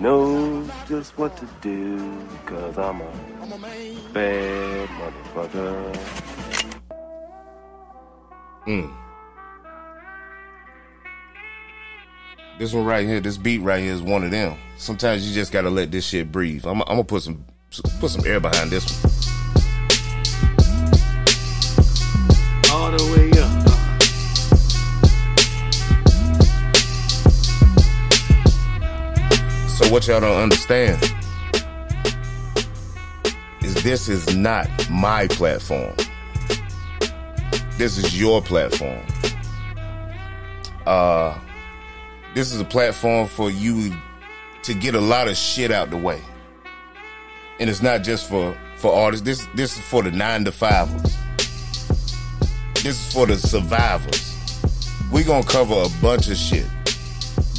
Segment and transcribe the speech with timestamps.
[0.00, 3.12] knows just what to do, cause I'm a
[4.12, 5.96] bad motherfucker.
[8.66, 8.94] Mm.
[12.58, 14.56] This one right here, this beat right here is one of them.
[14.76, 16.66] Sometimes you just gotta let this shit breathe.
[16.66, 17.44] I'm, I'm gonna put some
[18.00, 19.19] put some air behind this one.
[29.90, 31.02] What y'all don't understand
[33.60, 35.96] is this is not my platform.
[37.76, 39.04] This is your platform.
[40.86, 41.36] Uh
[42.36, 43.92] this is a platform for you
[44.62, 46.22] to get a lot of shit out the way.
[47.58, 49.26] And it's not just for for artists.
[49.26, 51.16] This this is for the 9 to 5ers.
[52.74, 54.36] This is for the survivors.
[55.10, 56.66] Going to cover a bunch of shit.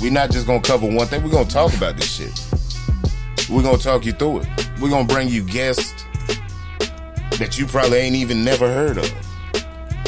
[0.01, 1.23] We're not just gonna cover one thing.
[1.23, 3.49] We're gonna talk about this shit.
[3.49, 4.47] We're gonna talk you through it.
[4.81, 6.05] We're gonna bring you guests
[7.37, 9.11] that you probably ain't even never heard of.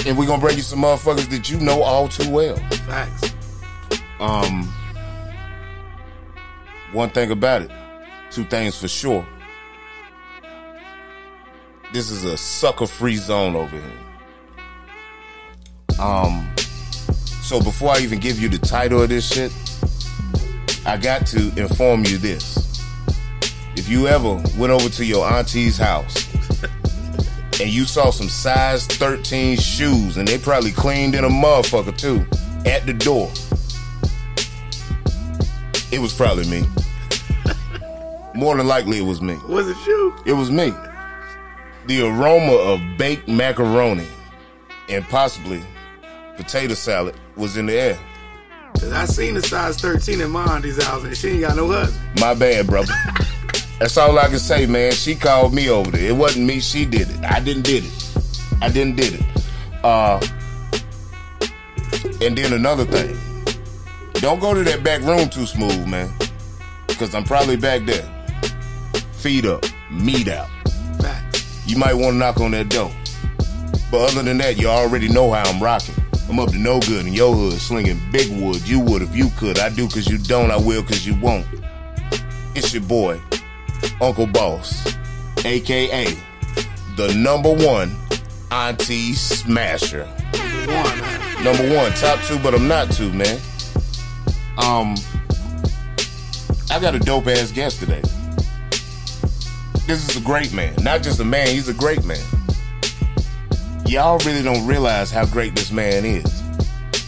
[0.08, 2.56] And we're gonna bring you some motherfuckers that you know all too well.
[2.88, 3.34] Facts.
[4.20, 4.68] Um
[6.92, 7.72] one thing about it,
[8.32, 9.26] two things for sure.
[11.92, 14.00] This is a sucker free zone over here.
[16.00, 16.50] Um
[17.44, 19.52] so before I even give you the title of this shit,
[20.86, 22.82] I got to inform you this.
[23.76, 26.16] If you ever went over to your auntie's house
[27.60, 32.26] and you saw some size 13 shoes and they probably cleaned in a motherfucker too
[32.66, 33.30] at the door,
[35.92, 36.66] it was probably me.
[38.34, 39.38] More than likely it was me.
[39.50, 40.16] Was it you?
[40.26, 40.74] It was me.
[41.88, 44.08] The aroma of baked macaroni
[44.88, 45.62] and possibly
[46.38, 48.00] potato salad was in the air.
[48.74, 51.68] Cause I seen the size 13 in my auntie's house and she ain't got no
[51.72, 52.20] husband.
[52.20, 52.94] My bad, brother.
[53.80, 54.92] That's all I can say, man.
[54.92, 56.10] She called me over there.
[56.10, 56.60] It wasn't me.
[56.60, 57.24] She did it.
[57.24, 58.12] I didn't did it.
[58.62, 59.26] I didn't did it.
[59.84, 60.20] Uh,
[62.22, 63.18] and then another thing.
[64.16, 66.10] Don't go to that back room too smooth, man.
[66.90, 68.10] Cause I'm probably back there.
[69.14, 70.50] Feet up, meat out.
[71.66, 72.92] You might want to knock on that door.
[73.90, 75.96] But other than that, you already know how I'm rocking.
[76.30, 78.68] I'm up to no good in your hood, slinging big wood.
[78.68, 79.60] You would if you could.
[79.60, 80.52] I do cause you don't.
[80.52, 81.46] I will cause you won't.
[82.56, 83.22] It's your boy,
[84.02, 84.96] Uncle Boss,
[85.44, 86.06] aka
[86.96, 87.96] the number one
[88.52, 90.08] auntie smasher.
[90.34, 91.44] Number one.
[91.44, 93.40] Number one, top two, but I'm not two, man.
[94.58, 94.96] Um,
[96.72, 98.02] I got a dope ass guest today.
[99.86, 101.48] This is a great man, not just a man.
[101.48, 102.22] He's a great man.
[103.86, 106.44] Y'all really don't realize how great this man is.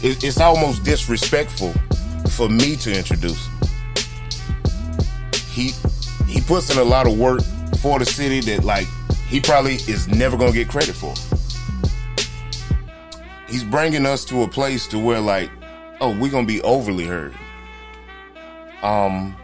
[0.03, 1.73] It, it's almost disrespectful
[2.31, 3.53] for me to introduce him.
[5.49, 5.71] He
[6.27, 7.41] he puts in a lot of work
[7.79, 8.87] for the city that like
[9.27, 11.13] he probably is never gonna get credit for.
[13.47, 15.49] He's bringing us to a place to where like,
[16.01, 17.33] oh, we're gonna be overly heard.
[18.81, 19.35] Um,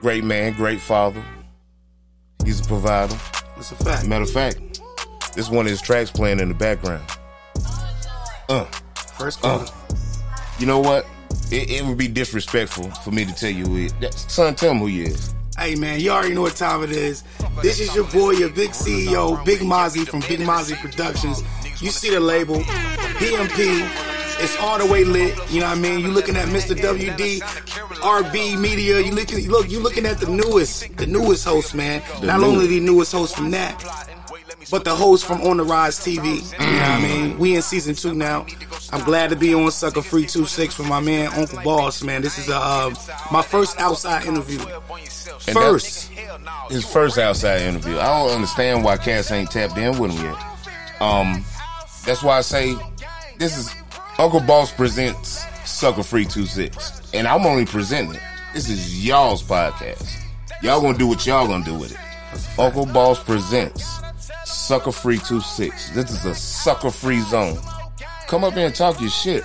[0.00, 1.22] great man, great father.
[2.44, 3.16] He's a provider.
[3.56, 4.06] That's a fact.
[4.06, 4.80] Matter of fact,
[5.34, 7.04] this one of his tracks playing in the background.
[8.48, 8.64] Uh,
[9.18, 9.66] First uh.
[10.58, 11.06] You know what?
[11.50, 14.14] It, it would be disrespectful for me to tell you who he is.
[14.16, 15.34] Son, tell him who he is.
[15.56, 17.22] Hey man, you already know what time it is.
[17.62, 21.42] This is your boy, your big CEO, Big Mozzie from Big Mozzie Productions.
[21.80, 24.13] You see the label, BMP.
[24.38, 25.36] It's all the way lit.
[25.50, 26.00] You know what I mean?
[26.00, 26.74] You looking at Mr.
[26.76, 27.40] WD,
[28.00, 29.00] RB Media.
[29.00, 32.02] You looking, look, you looking at the newest, the newest host, man.
[32.22, 33.78] Not new- only the newest host from that,
[34.70, 36.24] but the host from On the Rise TV.
[36.26, 37.38] You know what I mean?
[37.38, 38.46] We in season two now.
[38.92, 42.22] I'm glad to be on Sucker Free 26 for my man Uncle Boss, man.
[42.22, 42.94] This is a, uh,
[43.32, 44.60] my first outside interview.
[45.46, 46.10] And First.
[46.70, 47.98] His first outside interview.
[47.98, 50.36] I don't understand why Cass ain't tapped in with him yet.
[51.00, 51.44] Um,
[52.04, 52.74] that's why I say
[53.38, 53.74] this is
[54.18, 57.12] Uncle Boss presents Sucker Free 26.
[57.14, 58.22] And I'm only presenting it.
[58.54, 60.08] This is y'all's podcast.
[60.62, 62.58] Y'all gonna do what y'all gonna do with it.
[62.58, 63.98] Uncle Boss presents
[64.44, 65.90] Sucker Free 26.
[65.90, 67.58] This is a sucker free zone.
[68.28, 69.42] Come up here and talk your shit.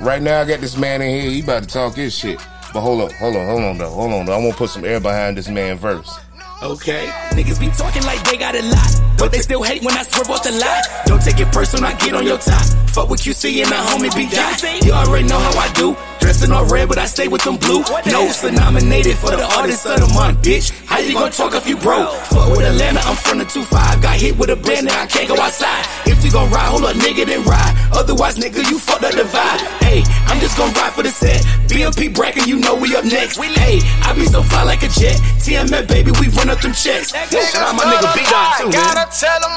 [0.00, 2.38] Right now I got this man in here, he about to talk his shit.
[2.74, 4.34] But hold up, hold on, hold on though, hold on though.
[4.34, 6.18] I wanna put some air behind this man verse.
[6.62, 7.06] Okay.
[7.30, 10.28] Niggas be talking like they got a lot, but they still hate when I swerve
[10.30, 11.06] off the lot.
[11.06, 12.66] Don't take it personal, I get on your top.
[12.92, 14.56] Fuck what you see and the homie be die.
[14.84, 15.96] You already know how I do.
[16.30, 17.82] dressing all red, but I stay with them blue.
[18.06, 20.70] Notes nominated for the artist of the month, bitch.
[20.86, 22.08] How you gonna talk if you broke?
[22.30, 24.02] Fuck with Atlanta, I'm from the 2-5.
[24.02, 25.84] Got hit with a band and I can't go outside.
[26.06, 27.74] If you gon' ride, hold up, nigga, then ride.
[27.92, 29.60] Otherwise, nigga, you fucked up the vibe.
[29.82, 31.42] Hey, I'm just gonna ride for the set.
[31.66, 33.36] BMP bracket, you know we up next.
[33.38, 35.18] Hey, I be so fly like a jet.
[35.42, 37.10] TMF, baby, we run up them checks.
[37.10, 38.94] Shout out my nigga B Dot too, man.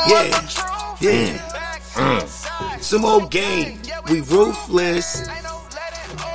[0.09, 1.37] Yeah,
[1.95, 2.42] yeah.
[2.83, 3.79] Some old game.
[4.09, 5.25] We ruthless.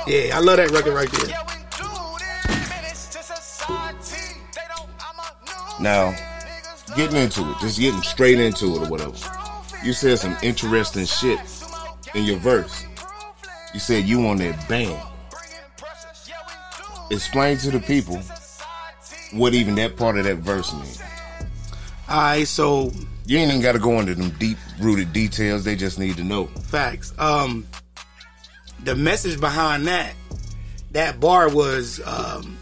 [0.07, 1.37] Yeah, I love that record right there.
[5.79, 6.15] Now,
[6.95, 9.15] getting into it, just getting straight into it or whatever.
[9.83, 11.39] You said some interesting shit
[12.15, 12.83] in your verse.
[13.75, 14.99] You said you on that band.
[17.11, 18.19] Explain to the people
[19.33, 20.99] what even that part of that verse means.
[22.09, 22.91] Alright, so
[23.29, 25.63] You ain't even got to go into them deep rooted details.
[25.63, 26.47] They just need to know.
[26.47, 27.13] facts.
[27.19, 27.67] Um
[28.83, 30.13] the message behind that,
[30.93, 32.57] that bar was um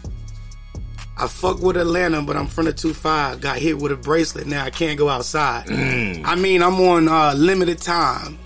[1.16, 3.40] I fuck with Atlanta, but I'm from the 2-5.
[3.40, 4.46] Got hit with a bracelet.
[4.46, 5.68] Now I can't go outside.
[5.70, 8.38] I mean, I'm on uh, limited time.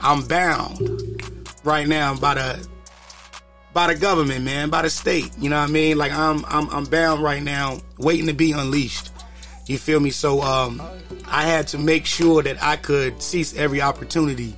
[0.00, 1.22] I'm bound
[1.64, 2.68] right now by the
[3.72, 5.30] by the government, man, by the state.
[5.38, 5.96] You know what I mean?
[5.96, 9.10] Like I'm I'm I'm bound right now, waiting to be unleashed.
[9.68, 10.10] You feel me?
[10.10, 10.82] So um
[11.26, 14.56] I had to make sure that I could seize every opportunity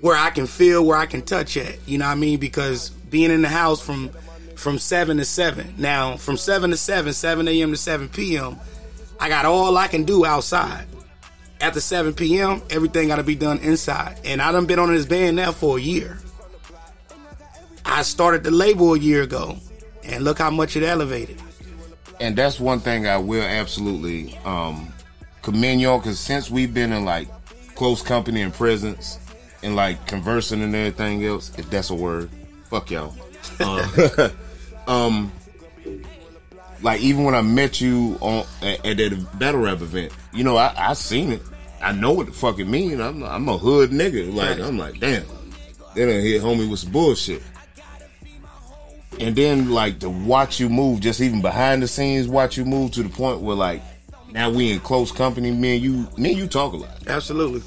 [0.00, 1.88] where I can feel, where I can touch at.
[1.88, 2.38] You know what I mean?
[2.38, 4.10] Because being in the house from
[4.56, 5.74] from seven to seven.
[5.78, 7.70] Now, from seven to seven, seven a.m.
[7.70, 8.58] to seven p.m.,
[9.18, 10.86] I got all I can do outside.
[11.62, 14.18] After 7 p.m., everything got to be done inside.
[14.24, 16.18] And I done been on this band now for a year.
[17.84, 19.58] I started the label a year ago,
[20.02, 21.38] and look how much it elevated.
[22.20, 24.92] And that's one thing I will absolutely um,
[25.42, 27.28] commend y'all because since we've been in like
[27.74, 29.18] close company and presence
[29.62, 32.28] and like conversing and everything else, if that's a word,
[32.64, 33.14] fuck y'all.
[33.58, 34.28] Uh,
[34.86, 35.32] um,
[36.82, 40.56] like even when I met you on at, at that battle rap event, you know,
[40.56, 41.42] I, I seen it.
[41.82, 43.00] I know what the fuck it mean.
[43.00, 44.34] I'm I'm a hood nigga.
[44.34, 45.24] Like I'm like, damn,
[45.94, 47.42] they done hit homie with some bullshit.
[49.20, 52.92] And then like to watch you move, just even behind the scenes, watch you move
[52.92, 53.82] to the point where like
[54.32, 57.06] now we in close company, me and you, me and you talk a lot.
[57.06, 57.62] Absolutely.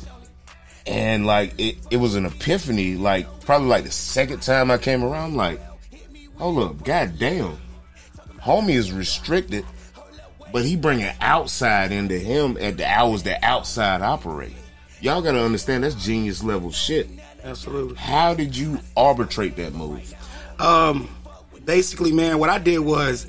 [0.87, 5.01] and like it, it was an epiphany like probably like the second time i came
[5.01, 5.61] around like
[6.35, 7.57] hold up god damn
[8.41, 9.65] homie is restricted
[10.51, 14.53] but he bringing outside into him at the hours that outside operate.
[15.01, 17.09] Y'all gotta understand that's genius level shit.
[17.43, 17.95] Absolutely.
[17.95, 20.13] how did you arbitrate that move?
[20.59, 21.09] Um,
[21.65, 23.27] basically, man, what I did was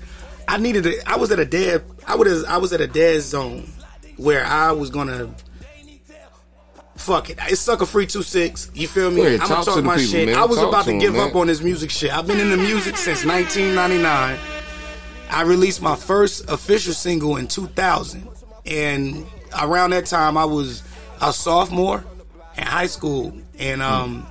[0.48, 1.02] I needed to.
[1.10, 1.84] I was at a dead.
[2.06, 2.44] I was.
[2.44, 3.69] I was at a dead zone
[4.16, 5.34] where I was gonna.
[6.96, 7.38] Fuck it.
[7.48, 8.70] It's sucker free two six.
[8.72, 9.22] You feel me?
[9.26, 10.28] Ahead, I'm gonna talk my people, shit.
[10.28, 10.36] man.
[10.36, 11.28] I was Talk about to to give man.
[11.31, 12.16] up on this music shit.
[12.16, 14.38] I've been in the music since 1999.
[15.31, 18.28] I released my first official single in 2000,
[18.66, 19.26] and
[19.60, 20.82] around that time I was
[21.20, 22.04] a sophomore
[22.56, 24.25] in high school, and um,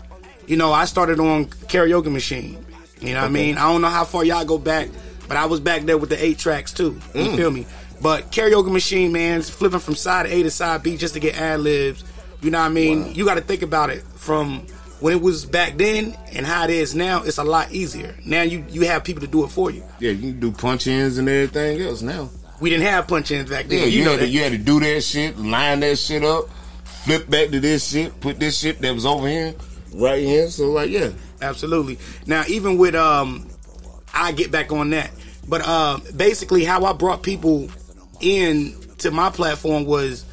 [0.47, 2.65] you know I started on karaoke machine.
[3.03, 3.57] You know what I mean?
[3.57, 4.89] I don't know how far y'all go back,
[5.27, 6.99] but I was back there with the eight tracks too.
[7.13, 7.35] You mm.
[7.35, 7.65] feel me?
[8.01, 11.59] But karaoke machine, man, flipping from side A to side B just to get ad
[11.61, 12.03] libs.
[12.41, 13.13] You know what I mean?
[13.13, 14.67] You got to think about it from
[14.99, 17.23] when it was back then and how it is now.
[17.23, 18.15] It's a lot easier.
[18.25, 19.83] Now you you have people to do it for you.
[19.99, 22.29] yeah you can do punch ins and everything else now
[22.61, 23.79] We didn't have punch ins back then.
[23.79, 24.25] yeah you, you, know had that.
[24.25, 26.49] to, you had to do that shit line that shit up
[26.83, 29.53] flip back to this shit put this shit that was over here
[29.95, 31.11] right here so like yeah
[31.43, 31.99] Absolutely.
[32.25, 33.47] Now, even with um,
[34.13, 35.11] I get back on that,
[35.47, 37.69] but uh, basically, how I brought people
[38.21, 40.25] in to my platform was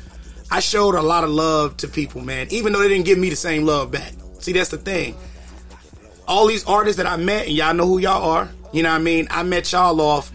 [0.50, 2.46] I showed a lot of love to people, man.
[2.50, 4.12] Even though they didn't give me the same love back.
[4.38, 5.16] See, that's the thing.
[6.28, 8.48] All these artists that I met, and y'all know who y'all are.
[8.72, 9.26] You know what I mean?
[9.30, 10.30] I met y'all off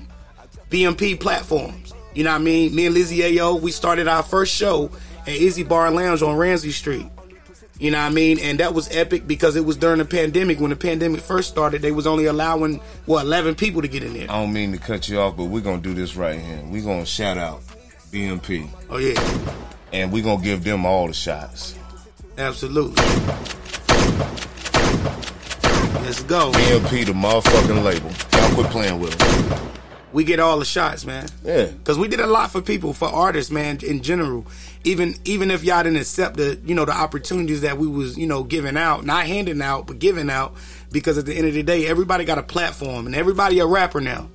[0.70, 1.94] BMP platforms.
[2.14, 2.76] You know what I mean?
[2.76, 6.72] Me and Lizzie Ayo, we started our first show at Izzy Bar Lounge on Ramsey
[6.72, 7.08] Street.
[7.86, 8.40] You know what I mean?
[8.40, 10.60] And that was epic because it was during the pandemic.
[10.60, 14.14] When the pandemic first started, they was only allowing what eleven people to get in
[14.14, 14.24] there.
[14.24, 16.64] I don't mean to cut you off, but we're gonna do this right here.
[16.66, 17.62] We're gonna shout out
[18.12, 19.22] BMP Oh yeah,
[19.94, 21.76] and we're gonna give them all the shots.
[22.40, 22.96] absolutely.
[26.02, 26.52] Let's go.
[26.54, 28.10] BMP, the motherfucking label.
[28.34, 29.60] Y'all quit playing with them.
[30.16, 31.28] We get all the shots, man.
[31.44, 31.68] Yeah.
[31.84, 34.48] Cause we did a lot for people, for artists, man, in general.
[34.84, 38.26] Even even if y'all didn't accept the, you know, the opportunities that we was, you
[38.26, 40.56] know, giving out, not handing out, but giving out,
[40.92, 44.00] because at the end of the day, everybody got a platform and everybody a rapper
[44.02, 44.30] now.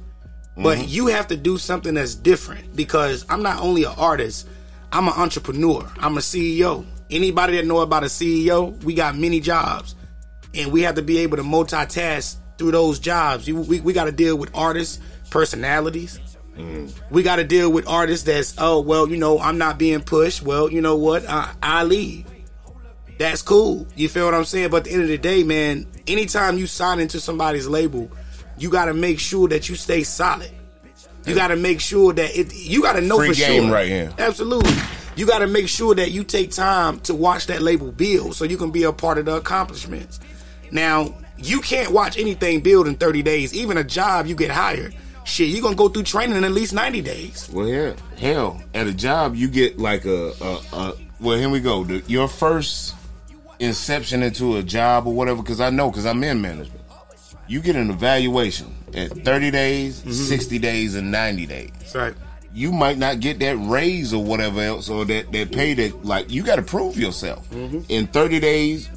[0.57, 0.89] But mm-hmm.
[0.89, 4.47] you have to do something that's different because I'm not only an artist,
[4.93, 5.91] I'm an entrepreneur.
[5.99, 6.85] I'm a CEO.
[7.11, 9.95] Anybody that know about a CEO, we got many jobs.
[10.55, 13.47] and we have to be able to multitask through those jobs.
[13.49, 14.99] You- We, we got to deal with artists,
[15.31, 16.19] personalities.
[17.11, 20.43] We got to deal with artists that's oh well, you know, I'm not being pushed.
[20.43, 22.27] Well, you know what, I, I leave.
[23.19, 23.87] That's cool.
[23.97, 24.71] You feel what I'm saying?
[24.71, 28.11] But at the end of the day, man, anytime you sign into somebody's label,
[28.59, 30.51] you got to make sure that you stay solid.
[31.27, 32.55] You got to make sure that it.
[32.55, 33.71] You got to know Free for sure.
[33.71, 34.13] right here.
[34.19, 34.73] Absolutely.
[35.17, 38.45] You got to make sure that you take time to watch that label build, so
[38.45, 40.19] you can be a part of the accomplishments.
[40.71, 43.55] Now, you can't watch anything build in 30 days.
[43.55, 44.95] Even a job, you get hired.
[45.25, 47.49] Shit, you gonna go through training in at least 90 days.
[47.53, 51.61] Well, yeah, hell, at a job you get like a, a, a well, here we
[51.61, 51.85] go.
[51.85, 52.95] The, your first
[53.59, 56.81] inception into a job or whatever, because I know, because I'm in management.
[57.47, 60.13] You get an evaluation at 30 days, mm-hmm.
[60.13, 61.71] 60 days, and 90 days.
[61.79, 62.15] That's right.
[62.53, 66.31] You might not get that raise or whatever else, or that that pay that like
[66.31, 67.49] you got to prove yourself.
[67.51, 67.81] Mm-hmm.
[67.89, 68.91] In 30 days,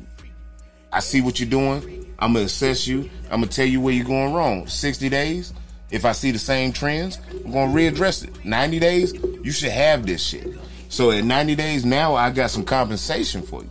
[0.92, 2.16] I see what you're doing.
[2.18, 3.10] I'm gonna assess you.
[3.26, 4.68] I'm gonna tell you where you're going wrong.
[4.68, 5.54] 60 days,
[5.94, 8.44] if I see the same trends, I'm gonna readdress it.
[8.44, 10.48] 90 days, you should have this shit.
[10.90, 13.70] So at 90 days now, I got some compensation for you.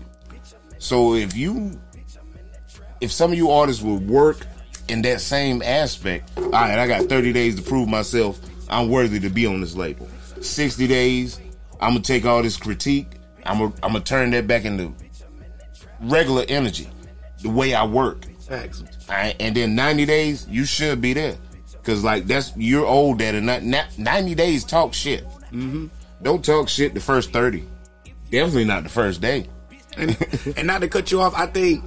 [0.78, 1.80] So if you,
[3.00, 4.46] if some of you artists would work
[4.88, 8.38] in that same aspect, all right, I got 30 days to prove myself.
[8.70, 10.08] I'm worthy to be on this label.
[10.40, 11.40] 60 days,
[11.80, 13.08] I'm gonna take all this critique.
[13.44, 14.94] I'm gonna, I'm gonna turn that back into
[16.00, 16.88] regular energy,
[17.42, 18.26] the way I work.
[18.42, 18.84] Facts.
[19.08, 21.36] Alright, and then 90 days, you should be there.
[21.84, 25.24] Cause like that's you're old at and not, not 90 days talk shit.
[25.50, 25.86] Mm-hmm.
[26.22, 27.64] Don't talk shit the first 30.
[28.30, 29.48] Definitely not the first day.
[29.96, 30.16] and,
[30.56, 31.84] and not to cut you off, I think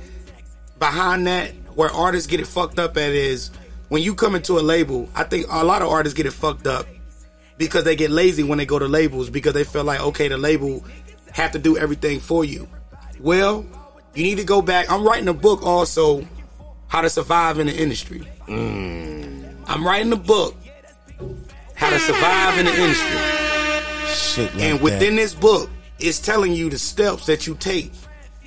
[0.79, 3.51] behind that, where artists get it fucked up at is
[3.89, 5.09] when you come into a label.
[5.15, 6.87] I think a lot of artists get it fucked up
[7.57, 10.37] because they get lazy when they go to labels because they feel like okay, the
[10.37, 10.85] label
[11.31, 12.67] have to do everything for you.
[13.19, 13.65] Well,
[14.13, 14.89] you need to go back.
[14.91, 16.25] I'm writing a book also,
[16.87, 18.27] how to survive in the industry.
[19.67, 20.55] I'm writing a book,
[21.75, 23.45] how to survive in the industry.
[24.07, 25.69] Shit like And within this book,
[25.99, 27.91] it's telling you the steps that you take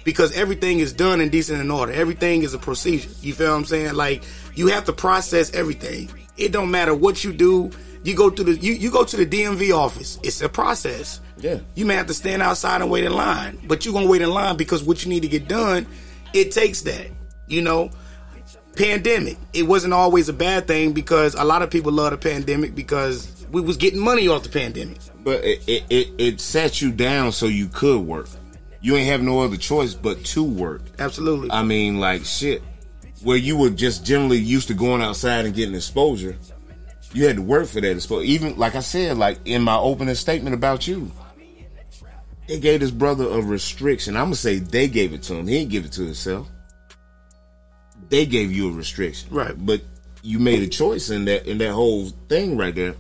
[0.05, 1.93] because everything is done in decent and order.
[1.93, 3.11] Everything is a procedure.
[3.21, 3.95] You feel what I'm saying?
[3.95, 4.23] Like
[4.55, 6.11] you have to process everything.
[6.37, 7.71] It don't matter what you do.
[8.05, 10.19] You go to the you, you go to the DMV office.
[10.23, 11.21] It's a process.
[11.39, 11.59] Yeah.
[11.75, 14.31] You may have to stand outside and wait in line, but you're gonna wait in
[14.31, 15.87] line because what you need to get done,
[16.33, 17.09] it takes that.
[17.47, 17.91] You know,
[18.79, 19.37] pandemic.
[19.53, 23.47] It wasn't always a bad thing because a lot of people love the pandemic because
[23.51, 24.99] we was getting money off the pandemic.
[25.25, 28.29] But it, it, it, it sat you down so you could work.
[28.81, 30.83] You ain't have no other choice but to work.
[30.99, 31.51] Absolutely.
[31.51, 32.63] I mean, like shit.
[33.25, 36.37] Where you were just generally used to going outside and getting exposure,
[37.13, 38.25] you had to work for that exposure.
[38.25, 41.11] Even like I said, like in my opening statement about you,
[42.47, 44.17] they gave this brother a restriction.
[44.17, 45.49] I'm gonna say they gave it to him.
[45.49, 46.49] He didn't give it to himself.
[48.09, 49.55] They gave you a restriction, Right.
[49.57, 49.83] But
[50.23, 52.95] you made a choice in that in that whole thing right there.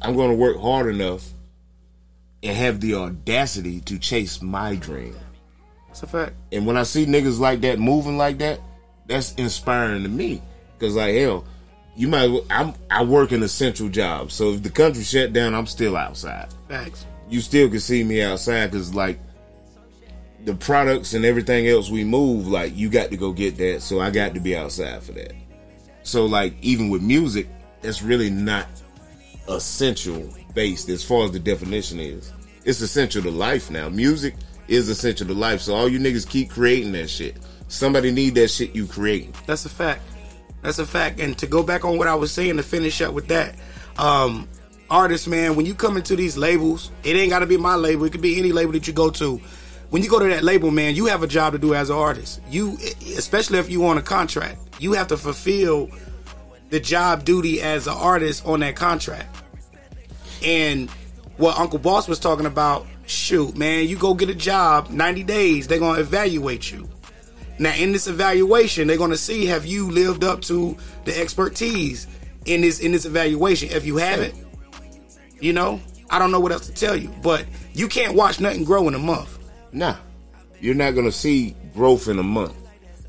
[0.00, 1.28] I'm gonna work hard enough
[2.42, 5.16] and have the audacity to chase my dream.
[5.88, 6.34] That's a fact.
[6.52, 8.60] And when I see niggas like that moving like that,
[9.06, 10.42] that's inspiring to me.
[10.78, 11.44] Cause like hell,
[11.96, 12.28] you might.
[12.28, 15.96] well- I'm I work an essential job, so if the country shut down, I'm still
[15.96, 16.48] outside.
[16.68, 17.06] Facts.
[17.28, 19.18] You still can see me outside because like
[20.44, 24.00] the products and everything else we move, like you got to go get that, so
[24.00, 25.32] I got to be outside for that.
[26.02, 27.48] So like even with music,
[27.80, 28.66] that's really not
[29.48, 32.32] essential based as far as the definition is.
[32.64, 33.88] It's essential to life now.
[33.88, 34.34] Music
[34.68, 35.60] is essential to life.
[35.60, 37.36] So all you niggas keep creating that shit.
[37.68, 39.34] Somebody need that shit you create.
[39.46, 40.02] That's a fact.
[40.62, 41.20] That's a fact.
[41.20, 43.56] And to go back on what I was saying to finish up with that,
[43.96, 44.48] um,
[44.90, 48.04] artists, man, when you come into these labels, it ain't got to be my label.
[48.04, 49.40] It could be any label that you go to.
[49.92, 51.96] When you go to that label, man, you have a job to do as an
[51.96, 52.40] artist.
[52.48, 52.78] You,
[53.18, 55.90] especially if you on a contract, you have to fulfill
[56.70, 59.36] the job duty as an artist on that contract.
[60.42, 60.88] And
[61.36, 65.68] what Uncle Boss was talking about, shoot, man, you go get a job, 90 days,
[65.68, 66.88] they're gonna evaluate you.
[67.58, 72.06] Now, in this evaluation, they're gonna see have you lived up to the expertise
[72.46, 73.68] in this in this evaluation.
[73.68, 74.32] If you haven't,
[75.38, 77.12] you know, I don't know what else to tell you.
[77.22, 77.44] But
[77.74, 79.38] you can't watch nothing grow in a month.
[79.72, 79.96] Nah,
[80.60, 82.54] you're not gonna see growth in a month.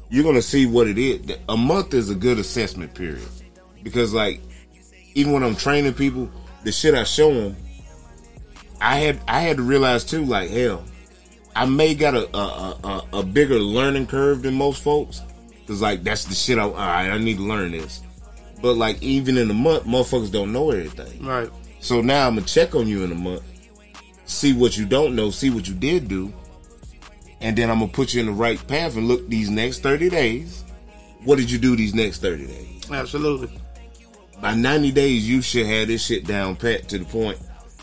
[0.09, 1.37] You're gonna see what it is.
[1.49, 3.27] A month is a good assessment period
[3.83, 4.41] because, like,
[5.13, 6.29] even when I'm training people,
[6.63, 7.55] the shit I show them,
[8.79, 10.23] I had I had to realize too.
[10.23, 10.83] Like, hell,
[11.55, 15.21] I may got a a, a, a bigger learning curve than most folks
[15.61, 18.01] because, like, that's the shit I right, I need to learn this.
[18.61, 21.25] But like, even in a month, motherfuckers don't know everything.
[21.25, 21.49] Right.
[21.81, 23.43] So now I'm gonna check on you in a month,
[24.25, 26.31] see what you don't know, see what you did do,
[27.43, 30.09] and then I'm gonna put you in the right path and look these next 30
[30.09, 30.63] days.
[31.25, 32.91] what did you do these next 30 days?
[32.91, 33.59] Absolutely.
[34.41, 37.37] By 90 days, you should have this shit down pat to the point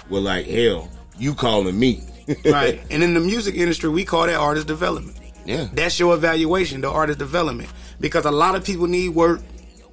[0.09, 2.03] where, like, hell, you calling me.
[2.45, 2.83] right.
[2.91, 5.17] And in the music industry, we call that artist development.
[5.47, 5.69] Yeah.
[5.73, 7.71] That's your evaluation, the artist development.
[7.99, 9.41] Because a lot of people need work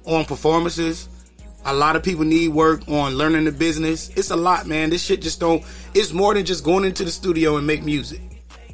[0.04, 1.08] on performances.
[1.64, 4.10] A lot of people need work on learning the business.
[4.10, 4.90] It's a lot, man.
[4.90, 5.62] This shit just don't.
[5.94, 8.20] It's more than just going into the studio and make music,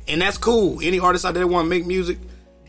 [0.08, 0.80] and that's cool.
[0.82, 2.18] Any artist out there that want to make music,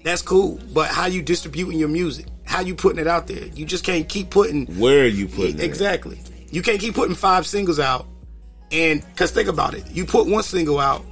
[0.04, 0.60] that's cool.
[0.74, 4.08] But how you distributing your music, how you putting it out there, you just can't
[4.08, 4.66] keep putting.
[4.80, 5.64] Where are you putting it?
[5.64, 6.20] Exactly.
[6.52, 8.08] You can't keep putting five singles out,
[8.72, 11.04] and cause think about it, you put one single out,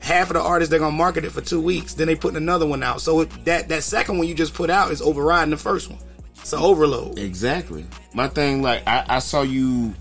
[0.00, 2.66] half of the artists they're gonna market it for two weeks, then they putting another
[2.66, 3.00] one out.
[3.00, 5.98] So it, that that second one you just put out is overriding the first one.
[6.36, 7.18] It's an overload.
[7.18, 7.86] Exactly.
[8.14, 9.94] My thing, like, I, I saw you,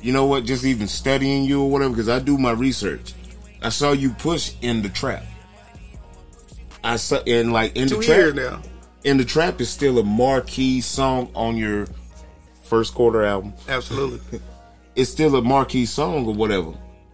[0.00, 3.14] you know what, just even studying you or whatever, because I do my research.
[3.62, 5.24] I saw you push in the trap.
[6.84, 8.16] I saw, and like, in Two the trap.
[8.16, 8.62] years now.
[9.04, 11.86] In the trap is still a marquee song on your
[12.62, 13.54] first quarter album.
[13.68, 14.40] Absolutely.
[14.96, 16.72] It's still a marquee song or whatever.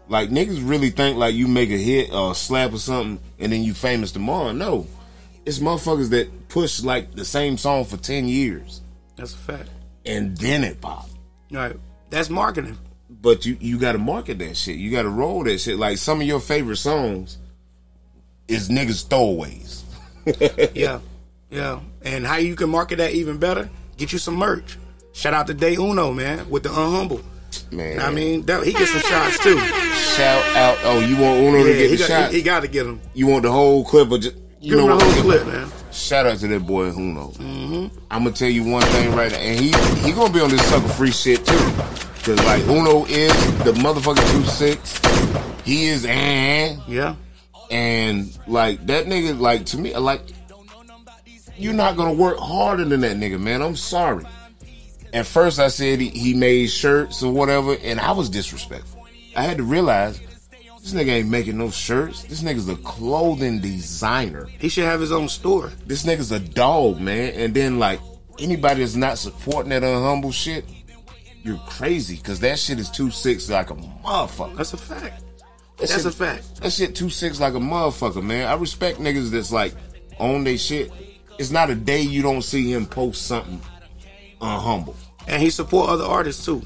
[0.09, 3.53] Like niggas really think like you make a hit or a slap or something and
[3.53, 4.53] then you famous tomorrow.
[4.53, 4.87] No.
[5.45, 8.81] It's motherfuckers that push like the same song for ten years
[9.17, 9.69] That's a fact.
[10.07, 11.11] and then it pop.
[11.53, 11.77] Right.
[12.09, 12.79] That's marketing.
[13.25, 14.77] But you you gotta market that shit.
[14.77, 15.79] You gotta roll that shit.
[15.79, 17.39] Like some of your favorite songs
[18.47, 19.81] is niggas throwaways.
[20.75, 21.01] Yeah.
[21.51, 21.81] Yeah.
[22.03, 23.69] And how you can market that even better?
[23.97, 24.79] Get you some merch.
[25.13, 27.23] Shout out to Day Uno, man, with the unhumble.
[27.71, 28.01] Man.
[28.01, 29.59] I mean, that, he gets some shots too.
[29.59, 32.31] shout out oh you want Uno Yeah, to get he the got, shot?
[32.31, 33.01] he, he got to get him.
[33.15, 35.15] you want the whole clip or just you Give him know the what?
[35.15, 35.71] whole clip, man.
[35.93, 37.35] Shout out to that boy Huno.
[37.37, 37.99] Mm-hmm.
[38.11, 39.67] I'm gonna tell you one thing right now, and he
[40.07, 41.55] he gonna be on this sucker free shit too,
[42.25, 43.33] cause like Uno is
[43.65, 45.01] the motherfucking two six.
[45.65, 47.15] He is and Yeah.
[47.71, 50.23] and like that nigga like to me like
[51.57, 53.63] you're not gonna work harder than that nigga, man.
[53.63, 54.25] I'm sorry.
[55.13, 59.07] At first I said he, he made shirts or whatever, and I was disrespectful.
[59.37, 60.19] I had to realize
[60.81, 62.25] this nigga ain't making no shirts.
[62.25, 65.71] This nigga's a clothing designer He should have his own store.
[65.87, 67.33] this nigga's a dog, man.
[67.35, 68.01] And then like
[68.39, 70.65] anybody that's not supporting that unhumble shit,
[71.45, 74.57] you're crazy because that shit is two six like a motherfucker.
[74.57, 75.23] That's a fact.
[75.77, 76.61] That That's shit- a fact.
[76.63, 78.49] That shit two six like a motherfucker, man.
[78.49, 79.75] I respect niggas that's like
[80.19, 80.91] on their shit.
[81.39, 83.61] It's not a day you don't see him post something
[84.41, 84.95] unhumble.
[85.27, 86.63] And he support other artists too.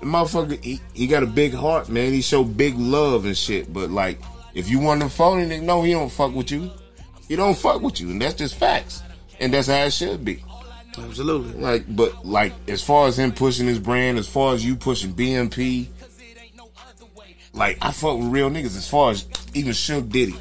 [0.00, 2.12] The motherfucker, he, he got a big heart, man.
[2.12, 3.72] He show big love and shit.
[3.72, 4.20] But like,
[4.54, 6.70] if you want to phony, nigga, no, he don't fuck with you.
[7.28, 9.02] He don't fuck with you, and that's just facts.
[9.38, 10.42] And that's how it should be.
[10.98, 11.60] Absolutely.
[11.60, 15.12] Like, but like, as far as him pushing his brand, as far as you pushing
[15.12, 15.88] BMP,
[17.52, 18.76] like I fuck with real niggas.
[18.76, 20.36] As far as even Suge Diddy,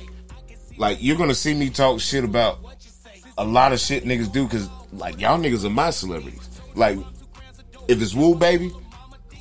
[0.78, 2.60] like you're gonna see me talk shit about
[3.38, 6.50] a lot of shit niggas do because like y'all niggas are my celebrities.
[6.76, 6.98] Like,
[7.88, 8.72] if it's Woo Baby,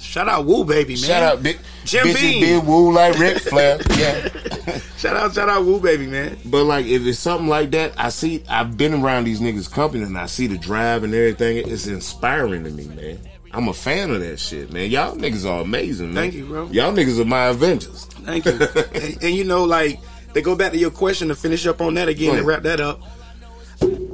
[0.01, 1.03] Shout out Woo Baby, man.
[1.03, 2.41] shout out big Jim Beam.
[2.41, 4.29] big Woo like Ric Flair, yeah.
[4.99, 6.39] Shout out, shout out Woo Baby, man.
[6.45, 8.43] But like, if it's something like that, I see.
[8.49, 11.59] I've been around these niggas' company, and I see the drive and everything.
[11.59, 13.19] It's inspiring to me, man.
[13.53, 14.91] I'm a fan of that shit, man.
[14.91, 16.25] Y'all niggas are amazing, man.
[16.25, 16.67] Thank you, bro.
[16.67, 18.05] Y'all niggas are my Avengers.
[18.07, 18.53] Thank you.
[18.95, 20.01] and, and you know, like,
[20.33, 22.81] they go back to your question to finish up on that again and wrap that
[22.81, 23.01] up.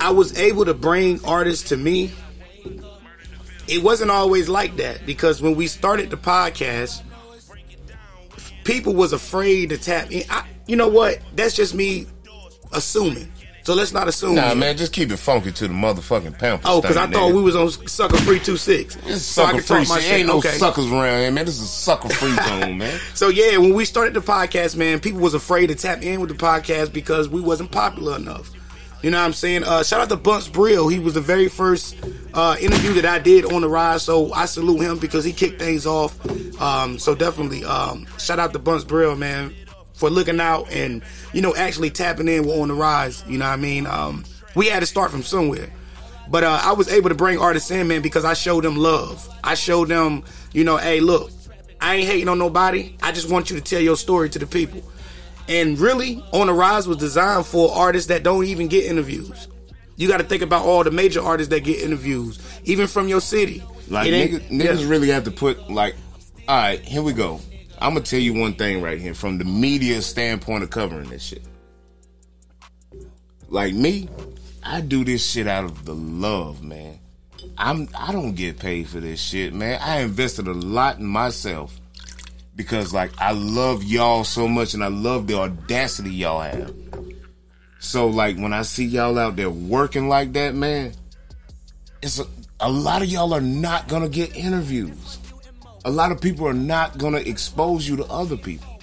[0.00, 2.12] I was able to bring artists to me.
[3.68, 7.02] It wasn't always like that because when we started the podcast,
[8.64, 10.24] people was afraid to tap in.
[10.30, 11.18] I, you know what?
[11.34, 12.06] That's just me
[12.72, 13.30] assuming.
[13.62, 14.34] So let's not assume.
[14.34, 14.58] Nah, yet.
[14.58, 16.60] man, just keep it funky to the motherfucking pamphlet.
[16.70, 17.34] Oh, because I thought nigga.
[17.36, 18.94] we was on sucker free two six.
[19.06, 20.02] It's so sucker could free talk my shit.
[20.04, 20.18] shit.
[20.18, 20.50] Ain't no Okay.
[20.50, 21.46] suckers around here, man.
[21.46, 23.00] This is a sucker free zone, man.
[23.14, 26.28] So yeah, when we started the podcast, man, people was afraid to tap in with
[26.28, 28.50] the podcast because we wasn't popular enough.
[29.04, 29.64] You know what I'm saying?
[29.64, 30.88] Uh, shout out to Bunce Brill.
[30.88, 31.94] He was the very first
[32.32, 35.60] uh, interview that I did on the rise, so I salute him because he kicked
[35.60, 36.18] things off.
[36.58, 39.54] Um, so definitely, um, shout out to Bunce Brill, man,
[39.92, 41.02] for looking out and
[41.34, 43.22] you know actually tapping in on the rise.
[43.28, 43.86] You know what I mean?
[43.86, 45.70] Um, we had to start from somewhere.
[46.30, 49.28] But uh, I was able to bring artists in, man, because I showed them love.
[49.44, 51.30] I showed them, you know, hey, look,
[51.78, 52.96] I ain't hating on nobody.
[53.02, 54.82] I just want you to tell your story to the people.
[55.48, 59.48] And really, On the Rise was designed for artists that don't even get interviews.
[59.96, 63.20] You got to think about all the major artists that get interviews, even from your
[63.20, 63.62] city.
[63.88, 64.88] Like niggas, niggas yeah.
[64.88, 65.94] really have to put like,
[66.48, 67.40] all right, here we go.
[67.78, 71.22] I'm gonna tell you one thing right here from the media standpoint of covering this
[71.22, 71.42] shit.
[73.48, 74.08] Like me,
[74.62, 76.98] I do this shit out of the love, man.
[77.58, 79.78] I'm I don't get paid for this shit, man.
[79.82, 81.78] I invested a lot in myself
[82.56, 86.74] because like I love y'all so much and I love the audacity y'all have.
[87.78, 90.92] So like when I see y'all out there working like that, man,
[92.02, 92.26] it's a,
[92.60, 95.18] a lot of y'all are not gonna get interviews.
[95.84, 98.80] A lot of people are not gonna expose you to other people.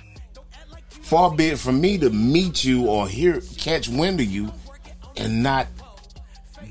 [0.89, 4.51] Far be it from me to meet you or hear catch wind of you
[5.17, 5.67] and not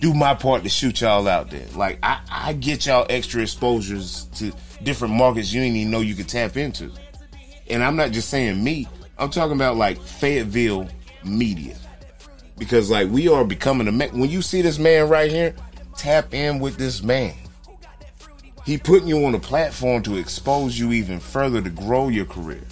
[0.00, 1.66] do my part to shoot y'all out there.
[1.74, 6.14] Like I, I get y'all extra exposures to different markets you didn't even know you
[6.14, 6.90] could tap into.
[7.68, 8.88] And I'm not just saying me.
[9.18, 10.88] I'm talking about like Fayetteville
[11.24, 11.76] media.
[12.58, 15.54] Because like we are becoming a me- when you see this man right here,
[15.96, 17.34] tap in with this man.
[18.64, 22.62] He putting you on a platform to expose you even further to grow your career.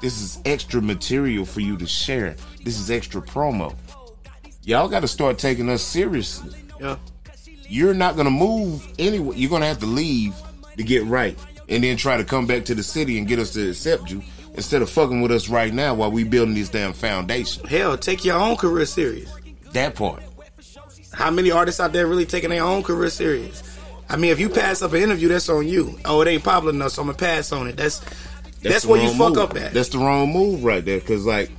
[0.00, 2.36] This is extra material for you to share.
[2.64, 3.74] This is extra promo.
[4.62, 6.54] Y'all got to start taking us seriously.
[6.80, 6.96] Yeah.
[7.68, 9.36] You're not gonna move anywhere.
[9.36, 10.34] You're gonna have to leave
[10.78, 11.38] to get right,
[11.68, 14.22] and then try to come back to the city and get us to accept you
[14.54, 17.66] instead of fucking with us right now while we building this damn foundation.
[17.66, 19.30] Hell, take your own career serious.
[19.72, 20.22] That part.
[21.12, 23.62] How many artists out there really taking their own career serious?
[24.08, 25.98] I mean, if you pass up an interview, that's on you.
[26.04, 27.76] Oh, it ain't popular enough, so I'm gonna pass on it.
[27.76, 28.00] That's
[28.62, 29.38] that's, the where you fuck move.
[29.38, 29.72] up at.
[29.72, 31.00] That's the wrong move right there.
[31.00, 31.50] Cause like,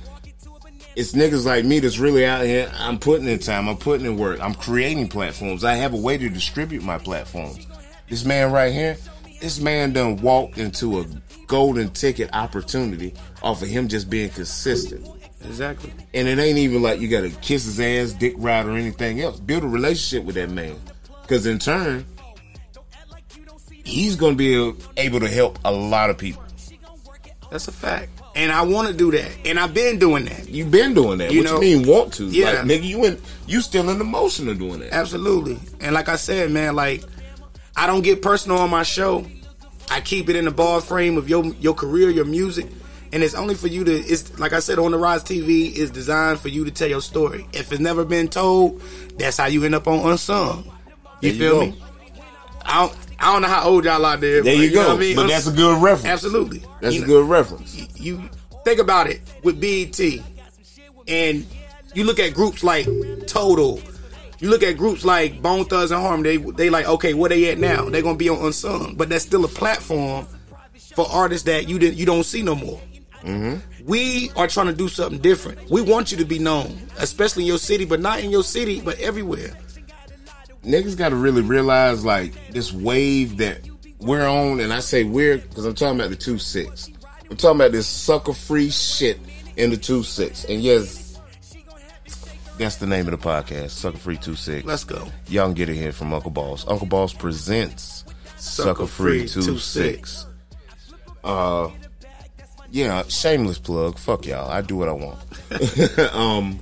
[0.96, 2.70] it's niggas like me that's really out here.
[2.74, 3.68] I'm putting in time.
[3.68, 4.40] I'm putting in work.
[4.40, 5.64] I'm creating platforms.
[5.64, 7.66] I have a way to distribute my platforms.
[8.10, 8.96] This man right here,
[9.40, 11.06] this man done walked into a
[11.46, 15.08] golden ticket opportunity off of him just being consistent.
[15.44, 15.92] exactly.
[16.12, 19.40] And it ain't even like you gotta kiss his ass, dick ride, or anything else.
[19.40, 20.76] Build a relationship with that man.
[21.28, 22.04] Cause in turn,
[23.84, 26.42] he's gonna be able to help a lot of people.
[27.50, 28.10] That's a fact.
[28.36, 30.48] And I want to do that, and I've been doing that.
[30.48, 31.32] You've been doing that.
[31.32, 32.26] You what know, you mean want to?
[32.26, 32.52] yeah.
[32.52, 34.92] Like nigga, you in you still in the motion of doing that.
[34.92, 35.58] Absolutely.
[35.80, 37.02] And like I said, man, like
[37.76, 39.26] I don't get personal on my show.
[39.90, 42.66] I keep it in the ball frame of your your career, your music,
[43.12, 43.92] and it's only for you to.
[43.92, 47.00] It's like I said on the Rise TV is designed for you to tell your
[47.00, 47.46] story.
[47.52, 48.80] If it's never been told,
[49.18, 50.64] that's how you end up on unsung.
[51.20, 51.66] You you feel go.
[51.66, 51.82] me?
[52.64, 52.96] I don't.
[53.22, 54.42] I don't know how old y'all out there.
[54.42, 54.88] There but you know go.
[54.88, 55.16] what I mean?
[55.16, 56.06] But that's a good reference.
[56.06, 56.62] absolutely.
[56.80, 58.00] That's You a know, good reference.
[58.00, 58.28] you
[58.64, 59.98] think about it with BET,
[61.08, 61.46] and
[61.94, 62.86] you look at groups like
[63.26, 63.78] Total,
[64.40, 66.22] you look at groups like Bone Thugs and Harm.
[66.22, 67.88] They they like okay, where they at now?
[67.88, 70.26] They're gonna be on Unsung, but that's still a platform
[70.94, 72.80] for artists that you didn't you don't see no more.
[73.22, 73.84] Mm-hmm.
[73.86, 75.70] We are trying to do something different.
[75.70, 78.80] We want you to be known, especially in your city, but not in your city,
[78.80, 79.56] but everywhere.
[80.64, 83.60] Niggas got to really realize like this wave that
[83.98, 86.88] we're on, and I say we're because I'm talking about the two six.
[87.30, 89.18] I'm talking about this sucker free shit
[89.56, 90.44] in the two six.
[90.44, 91.09] And yes,
[92.60, 94.66] that's the name of the podcast, Sucker Free Two Six.
[94.66, 95.08] Let's go.
[95.28, 96.66] Y'all can get it here from Uncle Boss.
[96.68, 98.04] Uncle Boss presents
[98.36, 100.26] Sucker Free Two Six.
[101.24, 101.70] Uh,
[102.70, 103.98] yeah, shameless plug.
[103.98, 104.50] Fuck y'all.
[104.50, 105.18] I do what I want.
[106.14, 106.60] um,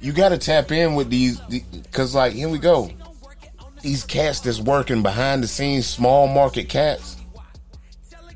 [0.00, 2.90] you got to tap in with these because, like, here we go.
[3.82, 7.16] These cats that's working behind the scenes, small market cats.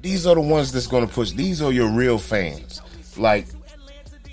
[0.01, 1.33] These are the ones that's going to push.
[1.33, 2.83] These are your real fans.
[3.17, 3.47] Like,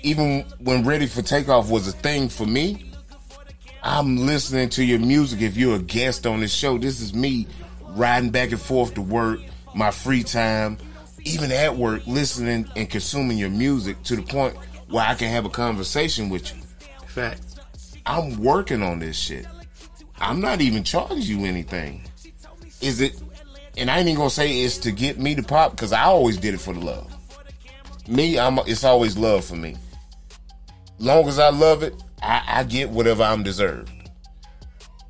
[0.04, 2.90] even when Ready for Takeoff was a thing for me,
[3.82, 5.40] I'm listening to your music.
[5.40, 7.46] If you're a guest on this show, this is me
[7.88, 9.40] riding back and forth to work,
[9.74, 10.76] my free time,
[11.24, 14.54] even at work, listening and consuming your music to the point
[14.88, 16.62] where I can have a conversation with you.
[17.00, 17.40] In fact.
[18.06, 19.46] I'm working on this shit.
[20.18, 22.04] I'm not even charging you anything.
[22.82, 23.18] Is it?
[23.78, 26.36] And I ain't even gonna say it's to get me to pop because I always
[26.36, 27.10] did it for the love.
[28.06, 28.58] Me, I'm.
[28.66, 29.76] It's always love for me.
[30.98, 33.90] Long as I love it, I, I get whatever I'm deserved.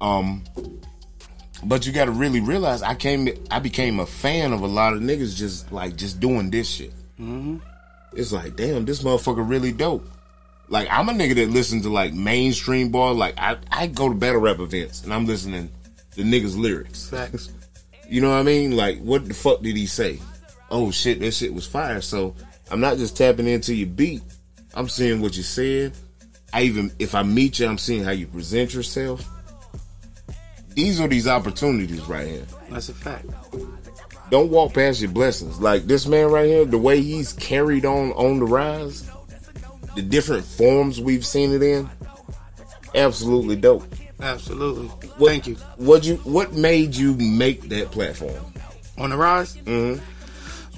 [0.01, 0.43] Um,
[1.65, 3.29] but you got to really realize I came.
[3.51, 6.93] I became a fan of a lot of niggas just like just doing this shit.
[8.13, 10.07] It's like, damn, this motherfucker really dope.
[10.69, 13.13] Like I'm a nigga that listens to like mainstream boy.
[13.13, 15.71] Like I, I go to battle rap events and I'm listening
[16.13, 17.09] to niggas lyrics.
[17.09, 17.53] Facts.
[18.09, 18.77] You know what I mean?
[18.77, 20.21] Like what the fuck did he say?
[20.71, 22.01] Oh shit, that shit was fire.
[22.01, 22.35] So
[22.71, 24.23] I'm not just tapping into your beat.
[24.75, 25.93] I'm seeing what you said.
[26.53, 29.25] I even if I meet you, I'm seeing how you present yourself.
[30.75, 32.47] These are these opportunities right here.
[32.71, 33.27] That's a fact.
[34.31, 35.61] Don't walk past your blessings.
[35.61, 39.09] Like this man right here, the way he's carried on on the rise,
[39.95, 41.89] the different forms we've seen it in,
[42.95, 43.85] absolutely dope.
[44.21, 44.87] Absolutely.
[45.19, 45.55] What- Thank you.
[45.77, 48.45] What you what made you make that platform?
[48.99, 49.57] On the rise?
[49.57, 50.01] Mhm.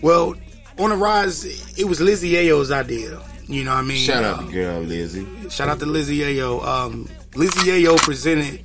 [0.03, 0.35] Well,
[0.79, 1.45] on the rise,
[1.79, 3.21] it was Lizzie Ayo's idea.
[3.49, 3.99] You know what I mean?
[3.99, 5.27] Shout out Uh, to girl Lizzie.
[5.51, 6.65] Shout out to Lizzie Ayo.
[6.67, 8.61] Um, Lizzie Ayo presented